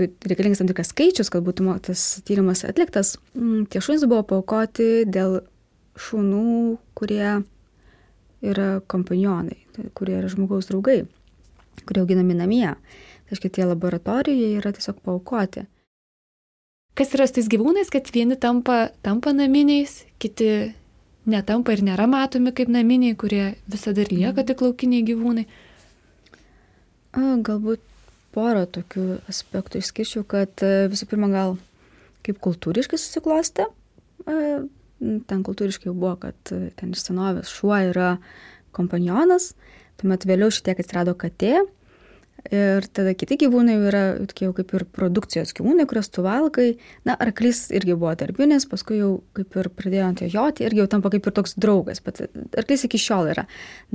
[0.00, 3.14] reikalingas tam tikras skaičius, kad būtų tas tyrimas atliktas.
[3.36, 5.42] Mm, tie šunys buvo paukoti dėl
[6.00, 7.44] šunų, kurie
[8.44, 11.04] yra kompanionai, tai kurie yra žmogaus draugai,
[11.84, 12.66] kurie auginami namie.
[13.24, 15.64] Tai reiškia, tie laboratorijoje yra tiesiog paukoti.
[16.94, 20.74] Kas yra su tais gyvūnais, kad vieni tampa, tampa naminiais, kiti
[21.26, 24.48] netampa ir nėra matomi kaip naminiai, kurie visada ir lieka mhm.
[24.50, 25.46] tik laukiniai gyvūnai?
[27.14, 27.82] Galbūt
[28.34, 31.56] porą tokių aspektų išskirčiau, kad e, visų pirma gal
[32.26, 33.66] kaip kultūriškai susiklosti,
[34.24, 38.14] ten kultūriškai jau buvo, kad ten iš senovės šuo yra
[38.74, 39.52] kompanionas,
[40.00, 41.60] tuomet vėliau šitiek atsirado katė.
[42.52, 46.66] Ir tada kiti gyvūnai yra tokie jau kaip ir produkcijos gyvūnai, kuriuos tu valgai.
[47.08, 50.86] Na, arklys irgi buvo darbinis, paskui jau kaip ir pradėjo ant jo joti, irgi jau
[50.92, 52.02] tampa kaip ir toks draugas.
[52.04, 52.20] Bet
[52.60, 53.46] arklys iki šiol yra.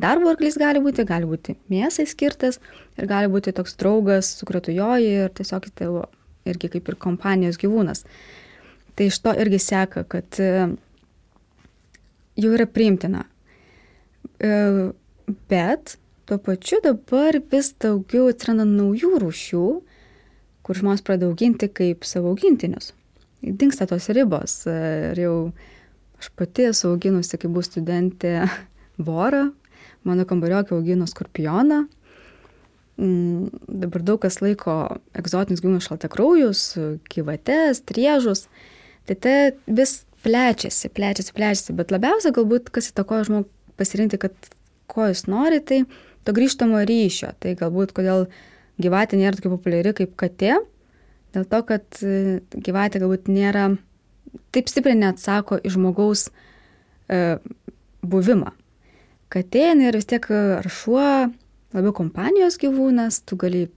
[0.01, 2.57] Darbo arklys gali būti, gali būti mėsai skirtas
[2.97, 6.07] ir gali būti toks draugas, su kuriuo tu joji ir tiesiog tavo
[6.49, 8.05] irgi kaip ir kompanijos gyvūnas.
[8.97, 10.41] Tai iš to irgi seka, kad
[12.39, 13.27] jau yra priimtina.
[14.39, 14.51] E,
[15.51, 15.99] bet
[16.29, 19.65] tuo pačiu dabar vis daugiau atsiranda naujų rūšių,
[20.61, 22.91] kur žmonės pradeda auginti kaip savo augintinius.
[23.41, 24.61] Dinksta tos ribos.
[24.69, 25.35] Ir jau
[26.19, 28.43] aš pati esu auginusi, kai buvau studentė,
[29.09, 29.47] vorą,
[30.05, 31.87] mano kambariokė augino skorpioną.
[32.99, 33.47] Mm,
[33.81, 34.75] dabar daug kas laiko
[35.17, 36.63] egzotinius gyvūnus šaltakraujus,
[37.09, 38.45] gyvates, triežus.
[39.09, 43.49] Tai tai vis plečiasi, plečiasi, plečiasi, bet labiausia galbūt, kas įtakoja žmogų
[43.79, 44.53] pasirinkti, kad
[44.91, 45.85] ko jis nori, tai
[46.29, 47.33] to grįžtamo ryšio.
[47.41, 48.27] Tai galbūt kodėl
[48.81, 50.59] gyvatė nėra tokia populiari kaip katė,
[51.33, 53.71] dėl to, kad e, gyvatė galbūt nėra,
[54.53, 56.29] taip stipriai neatsako į žmogaus
[57.09, 57.39] e,
[58.05, 58.53] buvimą.
[59.33, 61.09] Katė yra vis tiek ar šuo,
[61.75, 63.67] labiau kompanijos gyvūnas, tu gali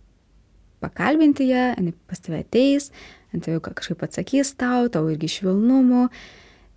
[0.82, 2.90] pakalbinti ją, jinai pas tave ateis,
[3.32, 6.08] tai jau kažkaip atsakys tau, tau irgi švelnumo.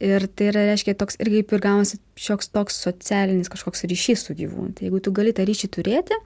[0.04, 4.74] Ir tai yra, reiškia, toks irgi ir gaunasi šioks toks socialinis kažkoks ryšys su gyvūnu.
[4.76, 6.18] Tai jeigu tu gali tą ryšį turėti,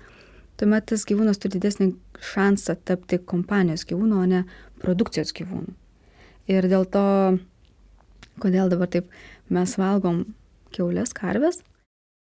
[0.58, 1.92] tuomet tas gyvūnas turi didesnį
[2.32, 4.42] šansą tapti kompanijos gyvūnu, o ne
[4.82, 5.76] produkcijos gyvūnu.
[6.50, 7.06] Ir dėl to,
[8.42, 9.12] kodėl dabar taip
[9.54, 10.24] mes valgom
[10.74, 11.62] keulės, karvės,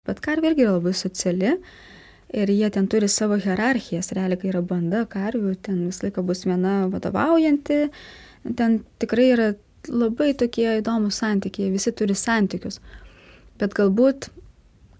[0.09, 1.53] bet karvė irgi yra labai sociali
[2.33, 6.47] ir jie ten turi savo hierarchijas, realiai, kai yra banda karvių, ten visą laiką bus
[6.49, 7.79] viena vadovaujanti,
[8.57, 9.47] ten tikrai yra
[9.91, 12.81] labai tokie įdomus santykiai, visi turi santykius.
[13.57, 14.29] Bet galbūt,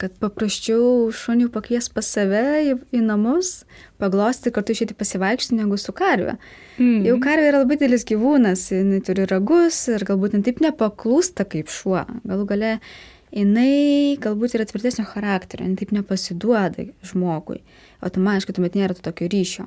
[0.01, 3.65] kad paprasčiau šunių pakvies pas save į, į namus,
[4.01, 6.37] paglosti kartu išėti pasivaikščioti negu su karve.
[6.77, 7.05] Mm.
[7.09, 12.03] Jau karvė yra labai didelis gyvūnas, jinai turi ragus ir galbūt taip nepaklūsta kaip šuo.
[12.29, 12.73] Galų gale
[13.33, 17.63] jinai galbūt yra tvirtesnio charakterio, jinai taip nepasiduoda žmogui.
[18.05, 19.65] Automatiškai tuomet nėra to tokio ryšio.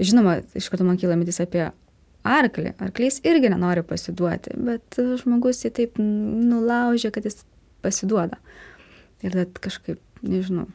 [0.00, 1.68] Žinoma, iš karto man kyla mintis apie
[2.26, 2.74] arklį.
[2.82, 7.42] Arklys irgi nenori pasiduoti, bet žmogus jį taip nulaužė, kad jis
[7.82, 8.38] pasiduoda.
[9.22, 10.68] Ir tad kažkaip, nežinau.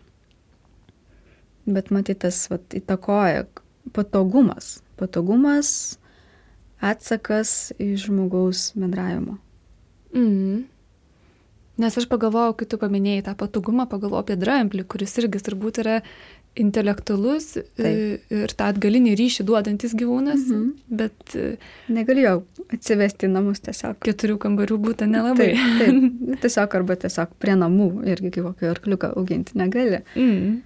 [1.68, 3.46] Bet matyt, tas vat, įtakoja
[3.96, 4.78] patogumas.
[5.00, 5.70] Patogumas
[6.84, 9.38] atsakas į žmogaus bendravimo.
[10.16, 10.66] Mm.
[11.78, 16.00] Nes aš pagalvojau, kai tu paminėjai tą patogumą, pagalvojau apie dramblį, kuris irgi turbūt yra
[16.58, 18.28] intelektualus Taip.
[18.34, 20.70] ir tą atgalinį ryšį duodantis gyvūnas, -hmm.
[20.90, 21.36] bet...
[21.94, 22.42] Negalėjau
[22.74, 24.00] atsivesti į namus tiesiog.
[24.06, 25.52] Keturių kambarių būtų nelabai.
[25.56, 26.40] Taip, taip.
[26.44, 30.02] Tiesiog arba tiesiog prie namų irgi kokį arkliuką auginti negali.
[30.16, 30.62] Mm.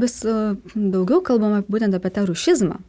[0.00, 0.20] Vis
[0.74, 2.80] daugiau kalbama būtent apie tą rušizmą.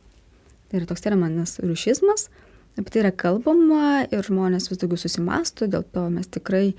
[0.69, 2.29] Tai yra toks terminas rušizmas.
[2.75, 6.73] Apie tai yra kalbama ir žmonės vis daugiau susimasto, dėl to mes tikrai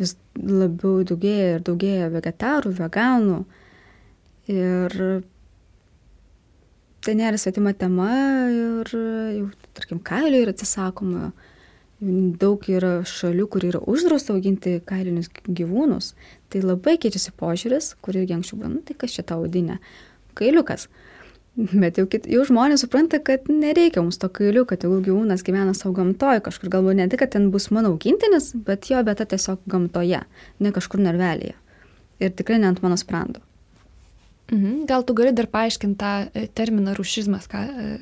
[0.00, 3.44] vis labiau daugėja ir daugėja vegetarų, veganų.
[4.46, 4.94] Ir
[7.02, 8.10] tai nėra svetima tema
[8.50, 11.30] ir jau, tarkim, kailių yra atsisakoma.
[11.96, 16.10] Daug yra šalių, kur yra uždrausta auginti kailinius gyvūnus.
[16.52, 19.78] Tai labai keičiasi požiūris, kur irgi anksčiau buvo, nu tai kas čia tau audinė?
[20.36, 20.90] Kailiukas.
[21.56, 25.72] Bet jau, kit, jau žmonės supranta, kad nereikia mums to kailių, kad tegul gyvūnas gyvena
[25.78, 29.64] savo gamtoje, kažkur galbūt ne tik, kad ten bus mano augintinis, bet jo vieta tiesiog
[29.64, 30.20] gamtoje,
[30.60, 31.56] ne kažkur narvelėje.
[32.20, 33.45] Ir tikrai ne ant mano sprando.
[34.52, 34.84] Mhm.
[34.86, 37.48] Gal tu gali dar paaiškinti tą e, terminą rušizmas?
[37.50, 37.64] Ką...
[37.66, 37.98] E?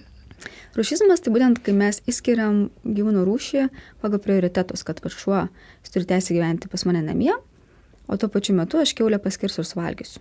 [0.76, 3.68] Rušizmas tai būtent, kai mes įskiriam gyvūnų rūšį
[4.02, 5.46] pagal prioritetus, kad šuo
[5.92, 7.32] turi teisę gyventi pas mane namie,
[8.10, 10.20] o tuo pačiu metu aš keulę paskirsiu ir suvalgysiu.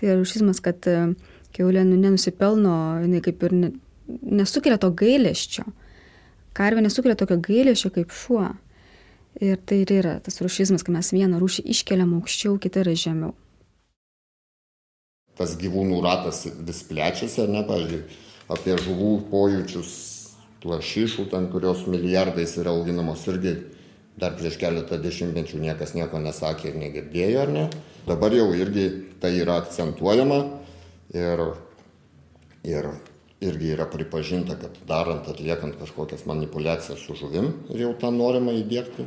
[0.00, 1.12] Tai rušizmas, kad uh,
[1.56, 2.74] keulė nu, nenusipelno,
[3.04, 3.70] jinai kaip ir ne,
[4.40, 5.66] nesukelia to gailėščio.
[6.56, 8.48] Karvė nesukelia tokio gailėščio kaip šuo.
[9.44, 13.36] Ir tai ir yra tas rušizmas, kai mes vieną rūšį iškeliam aukščiau, kitą yra žemiau.
[15.38, 18.04] Tas gyvūnų ratas vis plečiasi, ne, pavyzdžiui,
[18.50, 19.96] apie žuvų pojūčius,
[20.66, 23.54] lašišų, ten kurios milijardais yra auginamos irgi
[24.18, 27.68] dar prieš keletą dešimtmečių niekas nieko nesakė ir negirdėjo, ar ne.
[28.08, 28.88] Dabar jau irgi
[29.22, 30.40] tai yra akcentuojama
[31.16, 31.40] Ir,
[32.68, 32.86] ir
[33.40, 39.06] irgi yra pripažinta, kad darant, atliekant kažkokias manipulacijas su žuvim ir jau tą norima įdėkti,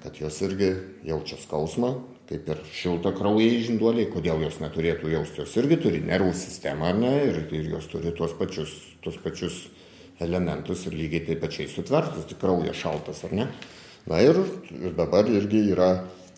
[0.00, 0.70] kad jos irgi
[1.04, 1.98] jaučia skausmą,
[2.28, 7.12] kaip ir šilta kraujai žinduoliai, kodėl jos neturėtų jausti, jos irgi turi nervų sistemą, ne,
[7.30, 8.74] ir, ir jos turi tuos pačius,
[9.04, 9.62] tuos pačius
[10.20, 13.48] elementus ir lygiai taip pačiai sutvertus, tik kraujas šaltas, ar ne?
[14.08, 14.40] Na ir,
[14.72, 15.88] ir dabar irgi yra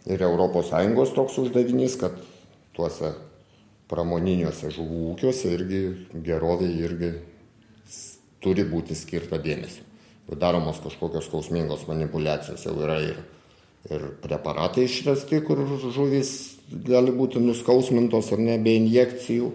[0.07, 2.17] ir ES toks uždavinys, kad
[2.77, 3.13] tuose
[3.91, 5.83] pramoniniuose žuvų ūkiuose irgi
[6.27, 7.11] gerovė irgi
[8.41, 9.85] turi būti skirta dėmesio.
[10.31, 13.17] Daromos kažkokios skausmingos manipulacijos, jau yra ir,
[13.89, 16.33] ir preparatai išrasti, kur žuvys
[16.71, 19.51] gali būti nuskausmintos ar ne be injekcijų.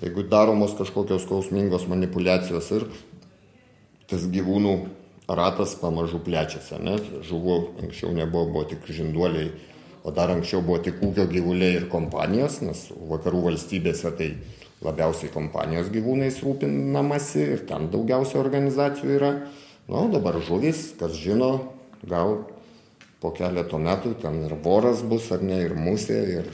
[0.00, 2.86] Jeigu daromos kažkokios skausmingos manipulacijos ir
[4.10, 4.74] tas gyvūnų
[5.30, 6.96] ratas pamažu plečiasi, ne?
[7.26, 9.50] Žuvų anksčiau nebuvo, buvo tik žinduoliai,
[10.02, 14.32] o dar anksčiau buvo tik ūkio gyvuliai ir kompanijos, nes vakarų valstybėse tai
[14.84, 19.32] labiausiai kompanijos gyvūnais rūpinamasi ir ten daugiausia organizacijų yra.
[19.90, 21.50] Na, o dabar žuvis, kas žino,
[22.06, 22.40] gal
[23.20, 26.50] po keleto metų ten ir voras bus ar ne, ir musė, ir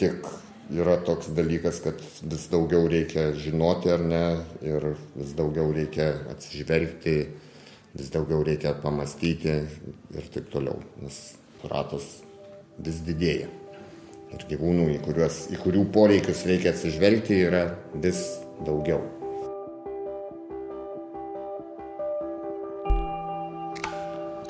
[0.00, 0.28] tik
[0.70, 4.24] yra toks dalykas, kad vis daugiau reikia žinoti ar ne
[4.62, 7.16] ir vis daugiau reikia atsižvelgti,
[7.98, 9.56] vis daugiau reikia pamastyti
[10.14, 11.18] ir taip toliau, nes
[11.66, 12.20] ratas
[12.78, 13.48] vis didėja.
[14.30, 17.64] Ir gyvūnų, į, kuriuos, į kurių poreikius reikia atsižvelgti, yra
[17.98, 18.22] vis
[18.62, 19.19] daugiau.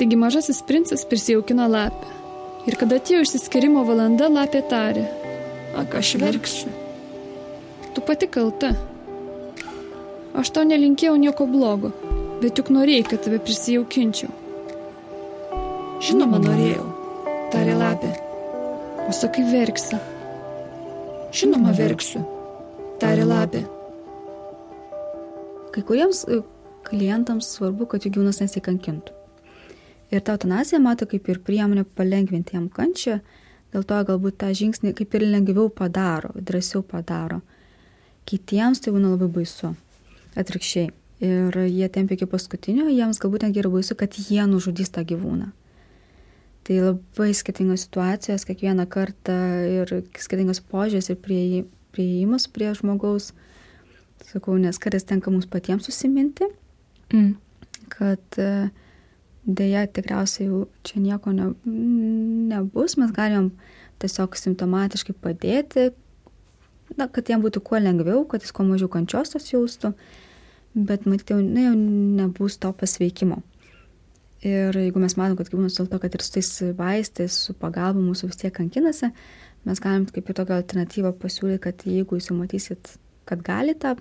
[0.01, 2.09] Taigi mažasis princas prisijaukino lapę.
[2.65, 5.03] Ir kada atėjo išsiskirimo valanda, lapė tarė,
[5.77, 6.71] Ak, aš verksiu.
[7.95, 8.73] Tu pati kalta.
[10.35, 11.93] Aš tau nelinkėjau nieko blogo,
[12.41, 14.33] bet juk norėjai, kad tave prisijaukinčiau.
[16.09, 16.89] Žinoma, norėjau,
[17.53, 18.11] tarė lapė.
[19.05, 20.01] O sakai verksi.
[21.37, 22.25] Žinoma, verksiu,
[23.03, 23.67] tarė lapė.
[25.71, 26.43] Kai kuriems e,
[26.89, 29.20] klientams svarbu, kad jų gyvūnas nesikankintų.
[30.11, 33.21] Ir ta eutanazija mato kaip ir priemonė palengvinti jam kančią,
[33.71, 37.39] Dėl to galbūt tą žingsnį kaip ir lengviau padaro, drąsiau padaro.
[38.27, 39.77] Kitiems tai būna labai baisu.
[40.39, 40.91] Atvirkščiai.
[41.21, 45.51] Ir jie tempia iki paskutinio, jiems galbūt netgi yra baisu, kad jie nužudys tą gyvūną.
[46.67, 49.37] Tai labai skirtingos situacijos, kiekvieną kartą
[49.69, 51.21] ir skirtingas požiūris ir
[51.95, 53.31] prieimas prie žmogaus.
[54.31, 56.47] Sakau, nes kartais tenka mums patiems susiminti,
[57.13, 57.31] mm.
[57.93, 58.69] kad uh,
[59.47, 61.51] Deja, tikriausiai jau čia nieko ne,
[62.51, 63.51] nebus, mes galim
[64.01, 65.91] tiesiog simptomatiškai padėti,
[66.99, 69.95] na, kad jam būtų kuo lengviau, kad jis kuo mažiau kančios tos jaustų,
[70.75, 73.41] bet matyti jau, na, jau nebus to pasveikimo.
[74.45, 78.01] Ir jeigu mes matom, kad gyvūnas dėl to, kad ir su tais vaistais, su pagalba
[78.01, 79.11] mūsų vis tiek kankinasi,
[79.69, 82.95] mes galim kaip ir tokią alternatyvą pasiūlyti, kad jeigu jūs jau matysit,
[83.29, 83.93] kad galite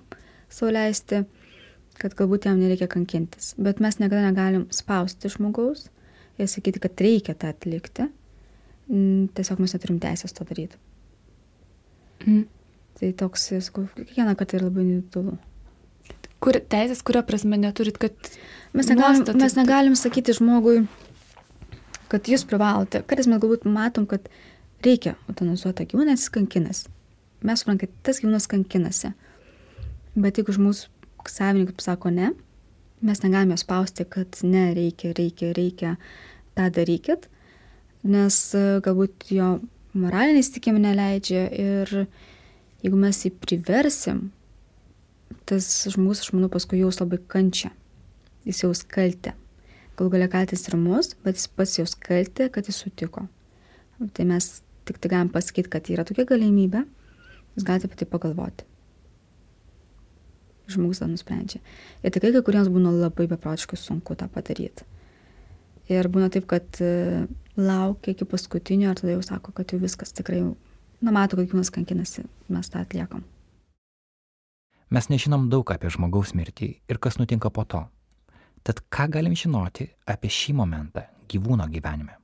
[0.50, 1.24] sauliaisti,
[2.00, 3.52] kad galbūt jam nereikia kankintis.
[3.60, 5.88] Bet mes niekada negalim spausti žmogaus
[6.40, 8.08] ir sakyti, kad reikia tą atlikti.
[8.90, 10.80] Mm, tiesiog mes neturim teisės to daryti.
[12.24, 12.46] Mm.
[13.00, 15.36] Tai toks, sakau, kiekvieną kartą yra labai individualu.
[16.40, 18.16] Kur teisės, kurio prasme neturit, kad...
[18.76, 19.40] Mes negalim, nuostatų...
[19.40, 20.82] mes negalim sakyti žmogui,
[22.12, 23.02] kad jūs privalote.
[23.08, 24.28] Kartais mes galbūt matom, kad
[24.84, 26.88] reikia utanizuoti gyvūną, nes jis kankinasi.
[27.46, 29.12] Mes suprantam, kad tas gyvūnas kankinasi.
[30.20, 30.88] Bet jeigu žmogus
[31.28, 32.30] savininkas sako ne,
[33.00, 35.94] mes negalime spausti, kad ne, reikia, reikia, reikia,
[36.56, 37.28] tą darykit,
[38.04, 39.50] nes e, galbūt jo
[39.96, 41.94] moraliniai įstikimai neleidžia ir
[42.84, 44.28] jeigu mes jį priversim,
[45.48, 47.72] tas žmogus, aš manau, paskui jaus labai kančia,
[48.46, 49.34] jis jaus kaltę.
[49.98, 53.26] Gal galia kaltis ir mus, bet jis pats jaus kaltę, kad jis sutiko.
[54.16, 54.48] Tai mes
[54.88, 56.86] tik tai galim pasakyti, kad yra tokia galimybė,
[57.56, 58.69] jūs galite apie tai pagalvoti
[60.74, 61.60] žmogus tą nusprendžia.
[62.04, 64.86] Ir tikrai kai kuriems būna labai beprotiškai sunku tą padaryti.
[65.90, 67.26] Ir būna taip, kad e,
[67.58, 70.44] laukia iki paskutinio ir tada jau sako, kad jau viskas tikrai,
[71.02, 73.24] na, mato, kad gyvūnas kankinasi, mes tą atliekam.
[74.90, 77.84] Mes nežinom daug apie žmogaus mirtį ir kas nutinka po to.
[78.66, 82.16] Tad ką galim žinoti apie šį momentą gyvūno gyvenime?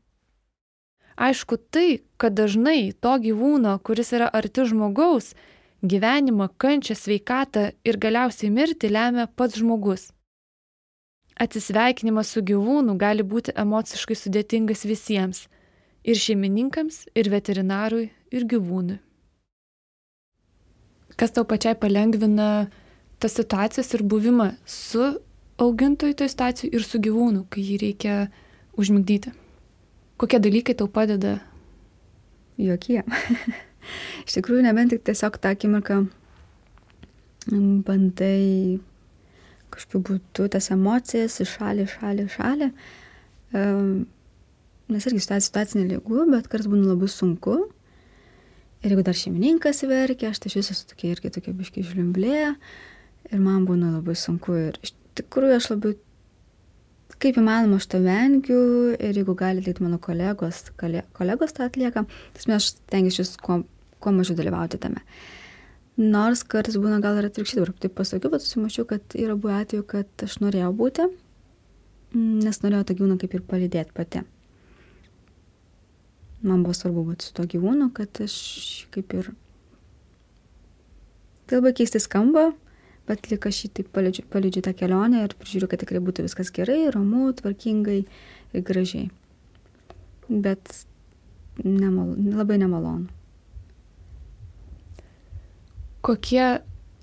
[1.17, 5.33] Aišku tai, kad dažnai to gyvūno, kuris yra arti žmogaus,
[5.87, 10.09] Gyvenimą, kančią, sveikatą ir galiausiai mirtį lemia pats žmogus.
[11.39, 15.47] Atsisveikinimas su gyvūnu gali būti emociškai sudėtingas visiems-
[16.11, 18.99] ir šeimininkams, ir veterinarui, ir gyvūnui.
[21.17, 22.69] Kas tau pačiai palengvina
[23.21, 25.21] tas situacijas ir buvimą su
[25.59, 28.31] augintoju toj situacijai ir su gyvūnu, kai jį reikia
[28.77, 29.33] užmigdyti?
[30.17, 31.41] Kokie dalykai tau padeda?
[32.59, 33.05] Jokie.
[34.27, 36.03] Iš tikrųjų, nebent tik tiesiog tą akimirką
[37.53, 38.79] mm, bandai
[39.77, 42.71] kažkokiu būdu tas emocijas iš šalį, šalį, šalį.
[44.87, 47.59] Nes irgi situacija situacinė lygu, bet kartais būna labai sunku.
[48.85, 52.43] Ir jeigu dar šeimininkas verkia, aš tai iš viso esu tokia irgi tokia biški žliumblė.
[53.33, 54.55] Ir man būna labai sunku.
[54.69, 55.95] Ir iš tikrųjų aš labai,
[57.17, 58.61] kaip įmanoma, aš to vengiu.
[58.95, 62.05] Ir jeigu gali atlikti mano kolegos, kolegos tą atlieka,
[62.37, 63.65] tai aš stengiuosi kuo,
[64.07, 65.03] kuo mažiau dalyvauti tame.
[65.99, 69.87] Nors kartais būna gal ir atvirkščiai, dabar taip pasakiau, bet susimačiau, kad yra buvę atveju,
[69.89, 71.07] kad aš norėjau būti,
[72.15, 74.23] nes norėjau tą gyvūną kaip ir palydėti pati.
[76.45, 78.37] Man buvo svarbu būti su to gyvūnu, kad aš
[78.95, 79.33] kaip ir...
[81.49, 82.51] Tai labai keistai skamba,
[83.09, 86.53] bet lik aš jį taip palidžiu, palidžiu tą kelionę ir prižiūriu, kad tikrai būtų viskas
[86.53, 89.09] gerai, ramu, tvarkingai ir gražiai.
[90.29, 90.83] Bet
[91.65, 93.16] nemal, labai nemalonu.
[96.07, 96.45] Kokie,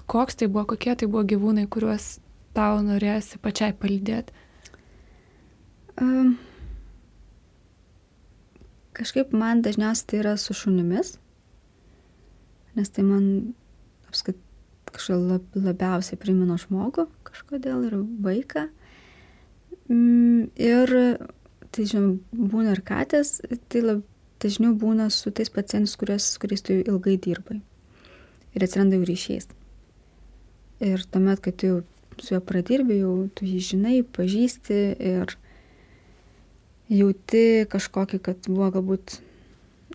[0.07, 2.17] koks tai buvo, kokie tai buvo gyvūnai, kuriuos
[2.55, 4.31] tau norėsi pačiai palydėti?
[5.99, 6.37] Um,
[8.97, 11.17] kažkaip man dažniausiai tai yra su šunimis,
[12.77, 13.27] nes tai man
[14.07, 14.51] apskritai
[14.93, 18.67] kažkaip lab, labiausiai primena žmogų kažkodėl ir vaiką.
[19.89, 20.93] Mm, ir
[21.73, 23.39] tai, žinoma, būna ir katės,
[23.73, 24.03] tai lab,
[24.43, 27.61] dažniau būna su tais pacientais, kuriais tu ilgai dirbai.
[28.53, 29.47] Ir atsiranda jų ryšys.
[30.83, 31.79] Ir tuomet, kai tu jau
[32.21, 35.33] su juo pradirbi, jau tu jį žinai, pažįsti ir
[36.93, 39.17] jauti kažkokį, kad buvo galbūt,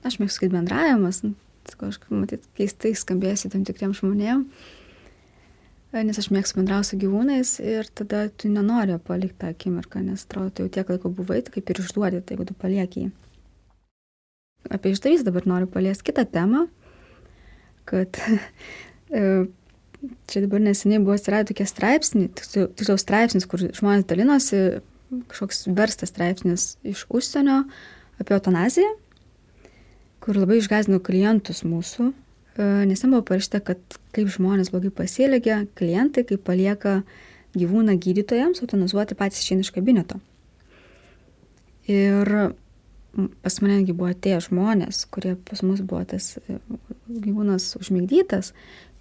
[0.03, 1.23] aš mėgstu sakyti, bendravimas,
[1.69, 4.47] kažkaip, matyt, keistai skambėsi tam tikriem žmonėm,
[5.95, 10.51] nes aš mėgstu bendrauti su gyvūnais ir tada tu nenori palikti tą akimirką, nes atrodo,
[10.51, 13.15] tu jau tiek laiko buvai, tai kaip ir išduodi, tai jeigu tu palieki jį.
[14.75, 16.67] Apie išdavys dabar noriu paliesti kitą temą,
[17.89, 18.21] kad
[19.19, 19.25] e,
[20.31, 24.63] čia dabar neseniai buvo atsiradę tokie straipsniai, tiksliau straipsnis, kur žmonės dalinosi,
[25.33, 27.63] kažkoks verstas straipsnis iš užsienio
[28.21, 28.95] apie eutanaziją,
[30.23, 32.13] kur labai išgazino klientus mūsų,
[32.59, 37.03] E, nes ten buvo parašyta, kad kaip žmonės blogai pasielgia, klientai, kaip palieka
[37.55, 40.19] gyvūną gydytojams, autonizuoti patys išeina iš kabineto.
[41.89, 42.29] Ir
[43.43, 46.59] pas manegi buvo atėję žmonės, kurie pas mus buvo tas e,
[47.09, 48.53] gyvūnas užmigdytas.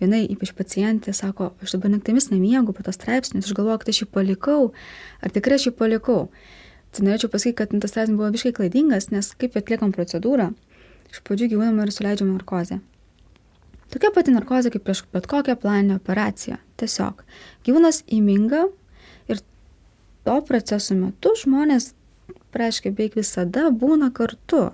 [0.02, 4.03] Viena ypač pacientė sako, aš dabar naktimis nemiegu po tas straipsnis, aš galvoju, kad aš
[4.03, 4.61] jį palikau.
[5.22, 6.27] Ar tikrai aš jį palikau?
[6.94, 10.52] Tai norėčiau pasakyti, kad tas straipsnis buvo visiškai klaidingas, nes kaip atliekam procedūrą,
[11.11, 12.80] iš pradžių gyvūnam yra suleidžiama narkozė.
[13.94, 16.60] Tokia pati narkozė kaip prieš bet kokią planinę operaciją.
[16.77, 17.23] Tiesiog
[17.65, 18.65] gyvūnas įminga
[19.31, 19.41] ir
[20.27, 21.94] to proceso metu žmonės,
[22.55, 24.69] reiškia, beveik visada būna kartu.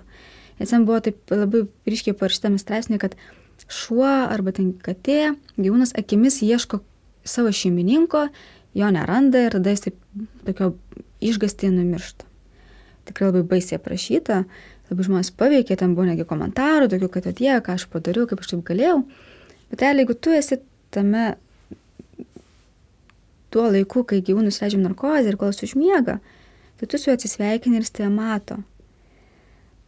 [0.60, 3.16] Nes ten buvo taip labai ryškiai parašytame straipsnė, kad
[3.70, 6.82] šuo arba ten katė, gyvūnas akimis ieško
[7.26, 8.28] savo šeimininko,
[8.78, 9.98] jo neranda ir tada jis taip
[10.46, 10.74] tokio
[11.24, 12.28] išgastį numiršta.
[13.08, 14.44] Tikrai labai baisiai aprašyta
[14.90, 18.52] labai žmonės paveikė, ten buvo negi komentarų, tokių, kad atie, ką aš padariau, kaip aš
[18.52, 19.00] taip galėjau.
[19.72, 20.60] Bet realiai, jeigu tu esi
[20.94, 21.24] tame
[23.54, 26.18] tuo laiku, kai gyvūnus leidžiam narkozę ir kol jis užmiega,
[26.78, 28.60] tai tu su juo atsisveikini ir jis tai mato.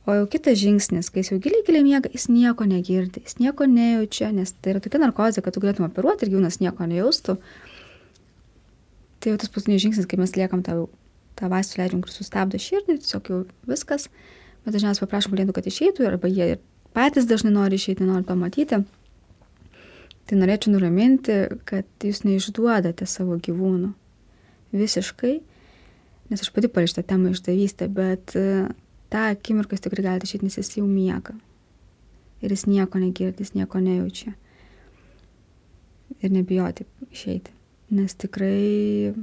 [0.06, 3.66] O jau kitas žingsnis, kai jis jau giliai giliai miega, jis nieko negirdi, jis nieko
[3.66, 7.40] nejaučia, nes tai yra tokia narkozė, kad tu galėtum operuoti ir gyvūnas nieko nejaustų.
[9.18, 10.84] Tai jau tas paskutinis žingsnis, kai mes liekam tą,
[11.34, 14.06] tą vaistų leidžiam, kur sustabdo širdį, tiesiog jau viskas
[14.66, 16.56] bet dažniausiai paprašom klientų, kad išeitų, arba jie
[16.96, 18.82] patys dažnai nori išeiti, nori pamatyti.
[20.26, 21.36] Tai norėčiau nuraminti,
[21.68, 23.92] kad jūs neišduodate savo gyvūnų.
[24.74, 25.36] Visiškai.
[26.30, 28.66] Nes aš pati palištą temą išdavystę, bet e,
[29.12, 31.36] tą akimirką jūs tikrai galite išeiti, nes jis jau miega.
[32.42, 34.34] Ir jis nieko negirdi, jis nieko nejaučia.
[36.20, 37.54] Ir nebijoti išeiti.
[37.94, 39.14] Nes tikrai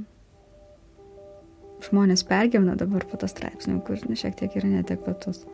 [1.84, 5.44] žmonės pergyvena dabar po to straipsnio, kur šiek tiek yra netekvatus.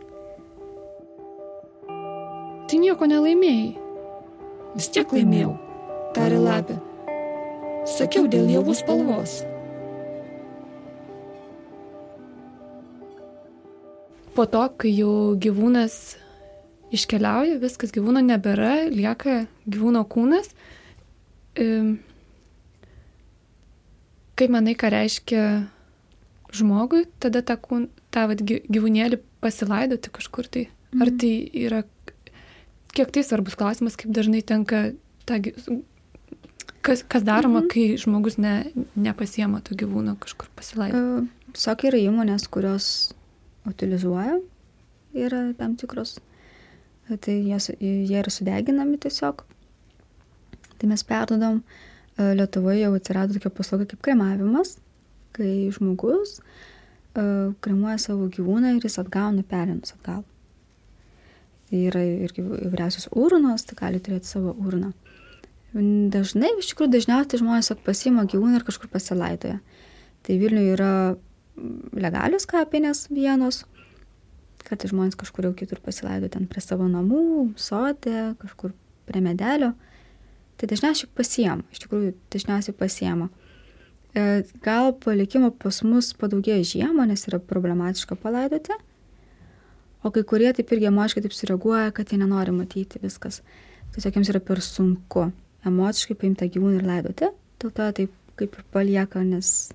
[2.71, 3.71] Tai nieko nelaimėjai.
[4.77, 5.57] Vis tiek laimėjau,
[6.15, 6.79] tarė lapė.
[7.91, 9.41] Sakiau dėl javų spalvos.
[14.37, 15.97] Po to, kai jau gyvūnas
[16.95, 20.53] iškeliauja, viskas gyvūno nebėra, lieka gyvūno kūnas.
[24.41, 25.45] Kaip manai, ką reiškia
[26.57, 30.67] žmogui tada tą, kūn, tą vat, gyvūnėlį pasilaidoti kažkur tai.
[30.91, 31.03] Mhm.
[31.05, 31.35] Ar tai
[31.67, 31.83] yra,
[32.97, 34.91] kiek tai svarbus klausimas, kaip dažnai tenka
[35.29, 35.39] tą,
[36.83, 37.71] kas, kas daroma, mhm.
[37.71, 41.27] kai žmogus ne, nepasiema to gyvūno kažkur pasilaidoti.
[41.27, 43.11] Uh, Sak yra įmonės, kurios
[43.71, 44.41] utilizuoja,
[45.17, 46.19] yra tam tikros,
[47.25, 49.47] tai jas, jie yra sudeginami tiesiog.
[50.81, 51.63] Tai mes perdodam,
[52.21, 54.75] Lietuvoje jau atsirado tokia paslauga kaip kremavimas,
[55.33, 60.23] kai žmogus uh, kremuoja savo gyvūną ir jis atgauna perinus atgal.
[61.71, 64.93] Yra ir įvairiausios urnos, tai gali turėti savo urną.
[65.73, 69.61] Dažnai, iš tikrųjų, dažniausiai žmonės pasiima gyvūną ir kažkur pasilaidoja.
[70.27, 70.93] Tai Vilniuje yra
[71.97, 73.65] legalius kapinės vienos,
[74.67, 78.75] kad žmonės kažkur jau kitur pasilaido ten prie savo namų, sodė, kažkur
[79.09, 79.73] prie medelio.
[80.61, 83.31] Tai dažniausiai pasiema, iš tikrųjų dažniausiai pasiema.
[84.13, 88.77] E, gal palikimo pas mus padaugėjo žiemą, nes yra problematiška palaidoti,
[90.05, 93.41] o kai kurie taip irgi emociškai taip sureaguoja, kad jie nenori matyti viskas.
[93.95, 95.31] Tiesiog jiems yra per sunku
[95.67, 97.31] emociškai paimti gyvūną ir laidoti,
[97.63, 99.71] dėl to taip kaip ir palieka, nes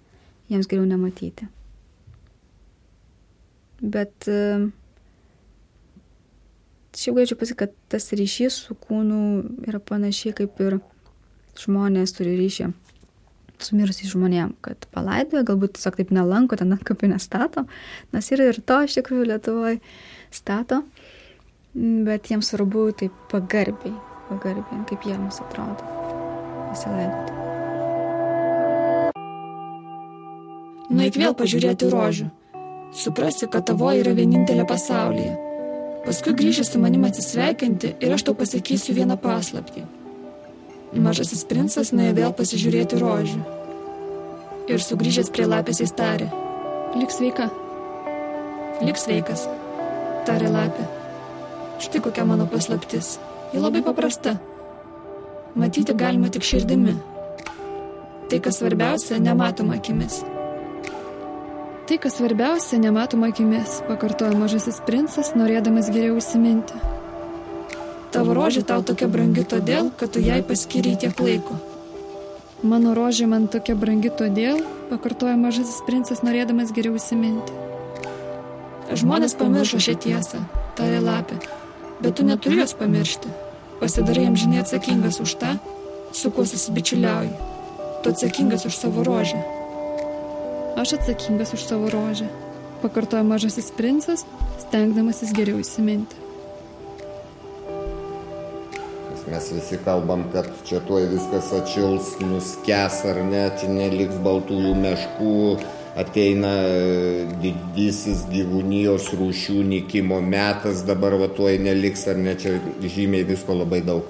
[0.51, 1.49] jiems geriau nematyti.
[3.85, 4.27] Bet
[6.95, 9.19] šiaip galėčiau pasakyti, kad tas ryšys su kūnu
[9.67, 10.79] yra panašiai kaip ir
[11.59, 12.71] žmonės turi ryšį
[13.63, 17.65] su mirusiais žmonėm, kad palaidoja, galbūt tiesiog taip nelanko, ten kapinę stato,
[18.13, 19.79] nes yra ir to iš tikrųjų Lietuvoje
[20.33, 20.81] stato,
[21.75, 23.95] bet jiems svarbu taip pagarbiai,
[24.29, 25.91] pagarbiai, kaip jiems atrodo,
[26.69, 27.41] pasilaidoti.
[30.95, 32.29] Nueik vėl pažiūrėti rožių.
[32.95, 35.33] Suprasi, kad tavo yra vienintelė pasaulyje.
[36.05, 39.83] Paskui grįžęs su manim atsisveikinti ir aš tau pasakysiu vieną paslaptį.
[41.03, 43.41] Mažasis princas nuėjo vėl pasižiūrėti rožių.
[44.71, 46.29] Ir sugrįžęs prie lapės jis tarė.
[46.95, 47.49] Lik sveika.
[48.85, 49.43] Lik sveikas,
[50.29, 50.85] tarė lapė.
[51.83, 53.17] Štai kokia mano paslaptis.
[53.51, 54.37] Ji labai paprasta.
[55.55, 56.95] Matyti galima tik širdimi.
[58.29, 60.21] Tai, kas svarbiausia, nematoma akimis.
[61.85, 66.73] Tai, kas svarbiausia, nematoma akimis, pakartojo mažasis princas, norėdamas geriau įsiminti.
[68.09, 71.59] Tavo rožė tau tokia brangi todėl, kad tu jai paskiriai tiek laiko.
[72.65, 77.53] Mano rožė man tokia brangi todėl, pakartojo mažasis princas, norėdamas geriau įsiminti.
[78.89, 80.41] Žmonės pamiršo šią tiesą,
[80.79, 81.37] tarė lapė,
[82.01, 83.29] bet tu neturi jos pamiršti.
[83.77, 85.53] Pasidarai amžinai atsakingas už tą,
[86.17, 87.35] su kuo susibičiuliauji.
[88.01, 89.43] Tu atsakingas už savo rožę.
[90.75, 92.27] Aš atsakingas už savo rožę,
[92.81, 94.25] pakartojo mažasis princas,
[94.59, 96.19] stengdamasis geriau įsiminti.
[99.31, 105.39] Mes visi kalbam, kad čia tuoj viskas atšils, nuskes ar ne, čia neliks baltųjų meškų,
[105.95, 106.51] ateina
[107.39, 113.79] didysis gyvūnijos rūšių nikimo metas, dabar va tuoj neliks ar ne, čia žymiai visko labai
[113.87, 114.03] daug.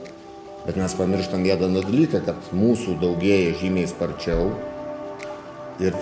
[0.66, 4.50] Bet mes pamirštam vieną dalyką, kad mūsų daugėja žymiai sparčiau
[5.80, 5.94] ir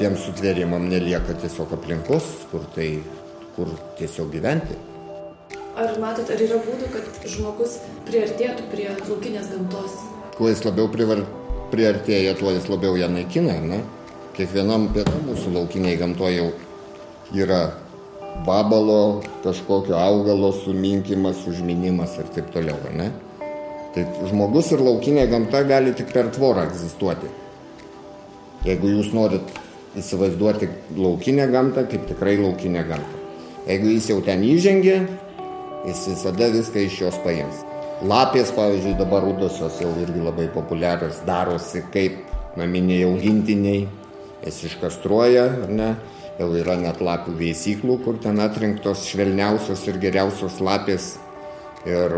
[0.00, 2.88] tiem sutvėrimam nelieka tiesiog aplinkos, kur, tai,
[3.56, 3.68] kur
[3.98, 4.78] tiesiog gyventi.
[5.80, 7.76] Ar matot, ar yra būdų, kad žmogus
[8.08, 9.98] priartėtų prie laukinės gamtos?
[10.38, 11.22] Kuo jis labiau privar,
[11.72, 13.82] priartėja, tuo jis labiau ją naikina, ne?
[14.36, 16.50] Kiekvienam pietam mūsų laukiniai gamtoje jau
[17.36, 17.62] yra
[18.46, 23.10] babalo, kažkokio augalo suminkimas, užminimas ir taip toliau, ne?
[23.94, 27.28] Tai žmogus ir laukinė gamta gali tik per tvorą egzistuoti.
[28.64, 29.48] Jeigu jūs norit
[29.98, 33.18] įsivaizduoti laukinę gamtą kaip tikrai laukinę gamtą.
[33.66, 34.96] Jeigu jis jau ten įžengė,
[35.86, 37.64] jis visada viską iš jos paims.
[38.00, 42.22] Lapės, pavyzdžiui, dabar rudosios jau irgi labai populiarios, darosi kaip
[42.56, 43.82] naminiai augintiniai,
[44.44, 45.90] jas iškastruoja, ar ne?
[46.40, 51.10] Jau yra net lapių veisyklų, kur ten atrinktos švelniausios ir geriausios lapės.
[51.84, 52.14] Ir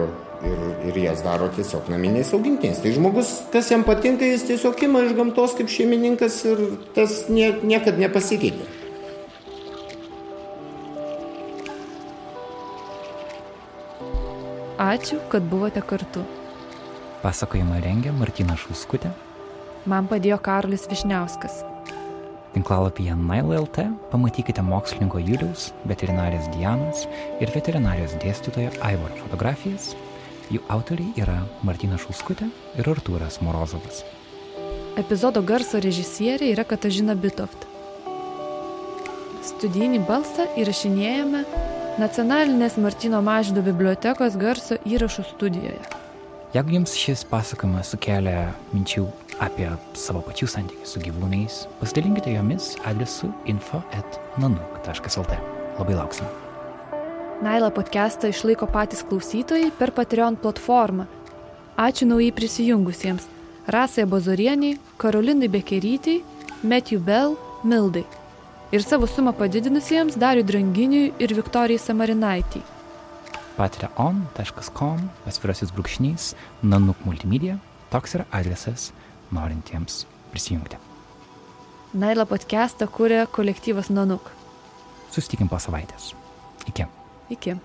[0.47, 0.61] ir,
[0.91, 2.81] ir jas daro tiesiog naminiais augintiniais.
[2.83, 6.63] Tai žmogus, kas jam patinka, jis tiesiog ima iš gamtos kaip šeimininkas ir
[6.97, 8.69] tas nie, niekad nepasikeitė.
[14.83, 16.25] Ačiū, kad buvote kartu.
[17.23, 19.13] Pasakojimą rengė Martina Šuskutė.
[19.87, 21.61] Man padėjo Karolis Višniauskas.
[22.53, 27.07] Tinklalapyje NailLT pamatykite mokslininko Julius, veterinarijos Dianos
[27.41, 29.93] ir veterinarijos dėstytojo Aivaro fotografijas
[30.51, 32.49] Jų autoriai yra Martina Šuskutė
[32.79, 34.03] ir Artūras Morozovas.
[34.99, 37.69] Epizodo garso režisierė yra Katažina Bitoft.
[39.43, 41.45] Studijinį balsą įrašinėjame
[42.01, 45.81] Nacionalinės Martino Maždo bibliotekos garso įrašų studijoje.
[46.53, 49.07] Jeigu jums šis pasakojimas sukelia minčių
[49.41, 55.43] apie savo pačių santykius su gyvūnais, pasidalinkite jomis adresu info.nanuk.lt.
[55.81, 56.52] Labai lauksim.
[57.43, 61.09] Naila podcastą išlaiko patys klausytojai per Patreon platformą.
[61.77, 63.27] Ačiū naujai prisijungusiems-
[63.75, 66.23] Rasai Bozorieniai, Karolinai Bekerytei,
[66.63, 68.05] Matthew Bell, Mildai.
[68.71, 72.63] Ir savo sumą padidinusiems Dariu Dranginiui ir Viktorijai Samarinaitį.
[73.57, 77.59] patreon.com pasvirasis brūkšnys nanuk multimedia.
[77.91, 78.93] Toks yra adresas
[79.33, 80.77] norintiems prisijungti.
[81.95, 84.31] Naila podcastą kūrė kolektyvas Nanuk.
[85.11, 86.15] Susitikim po savaitės.
[86.69, 87.02] Iki.
[87.31, 87.57] Iki.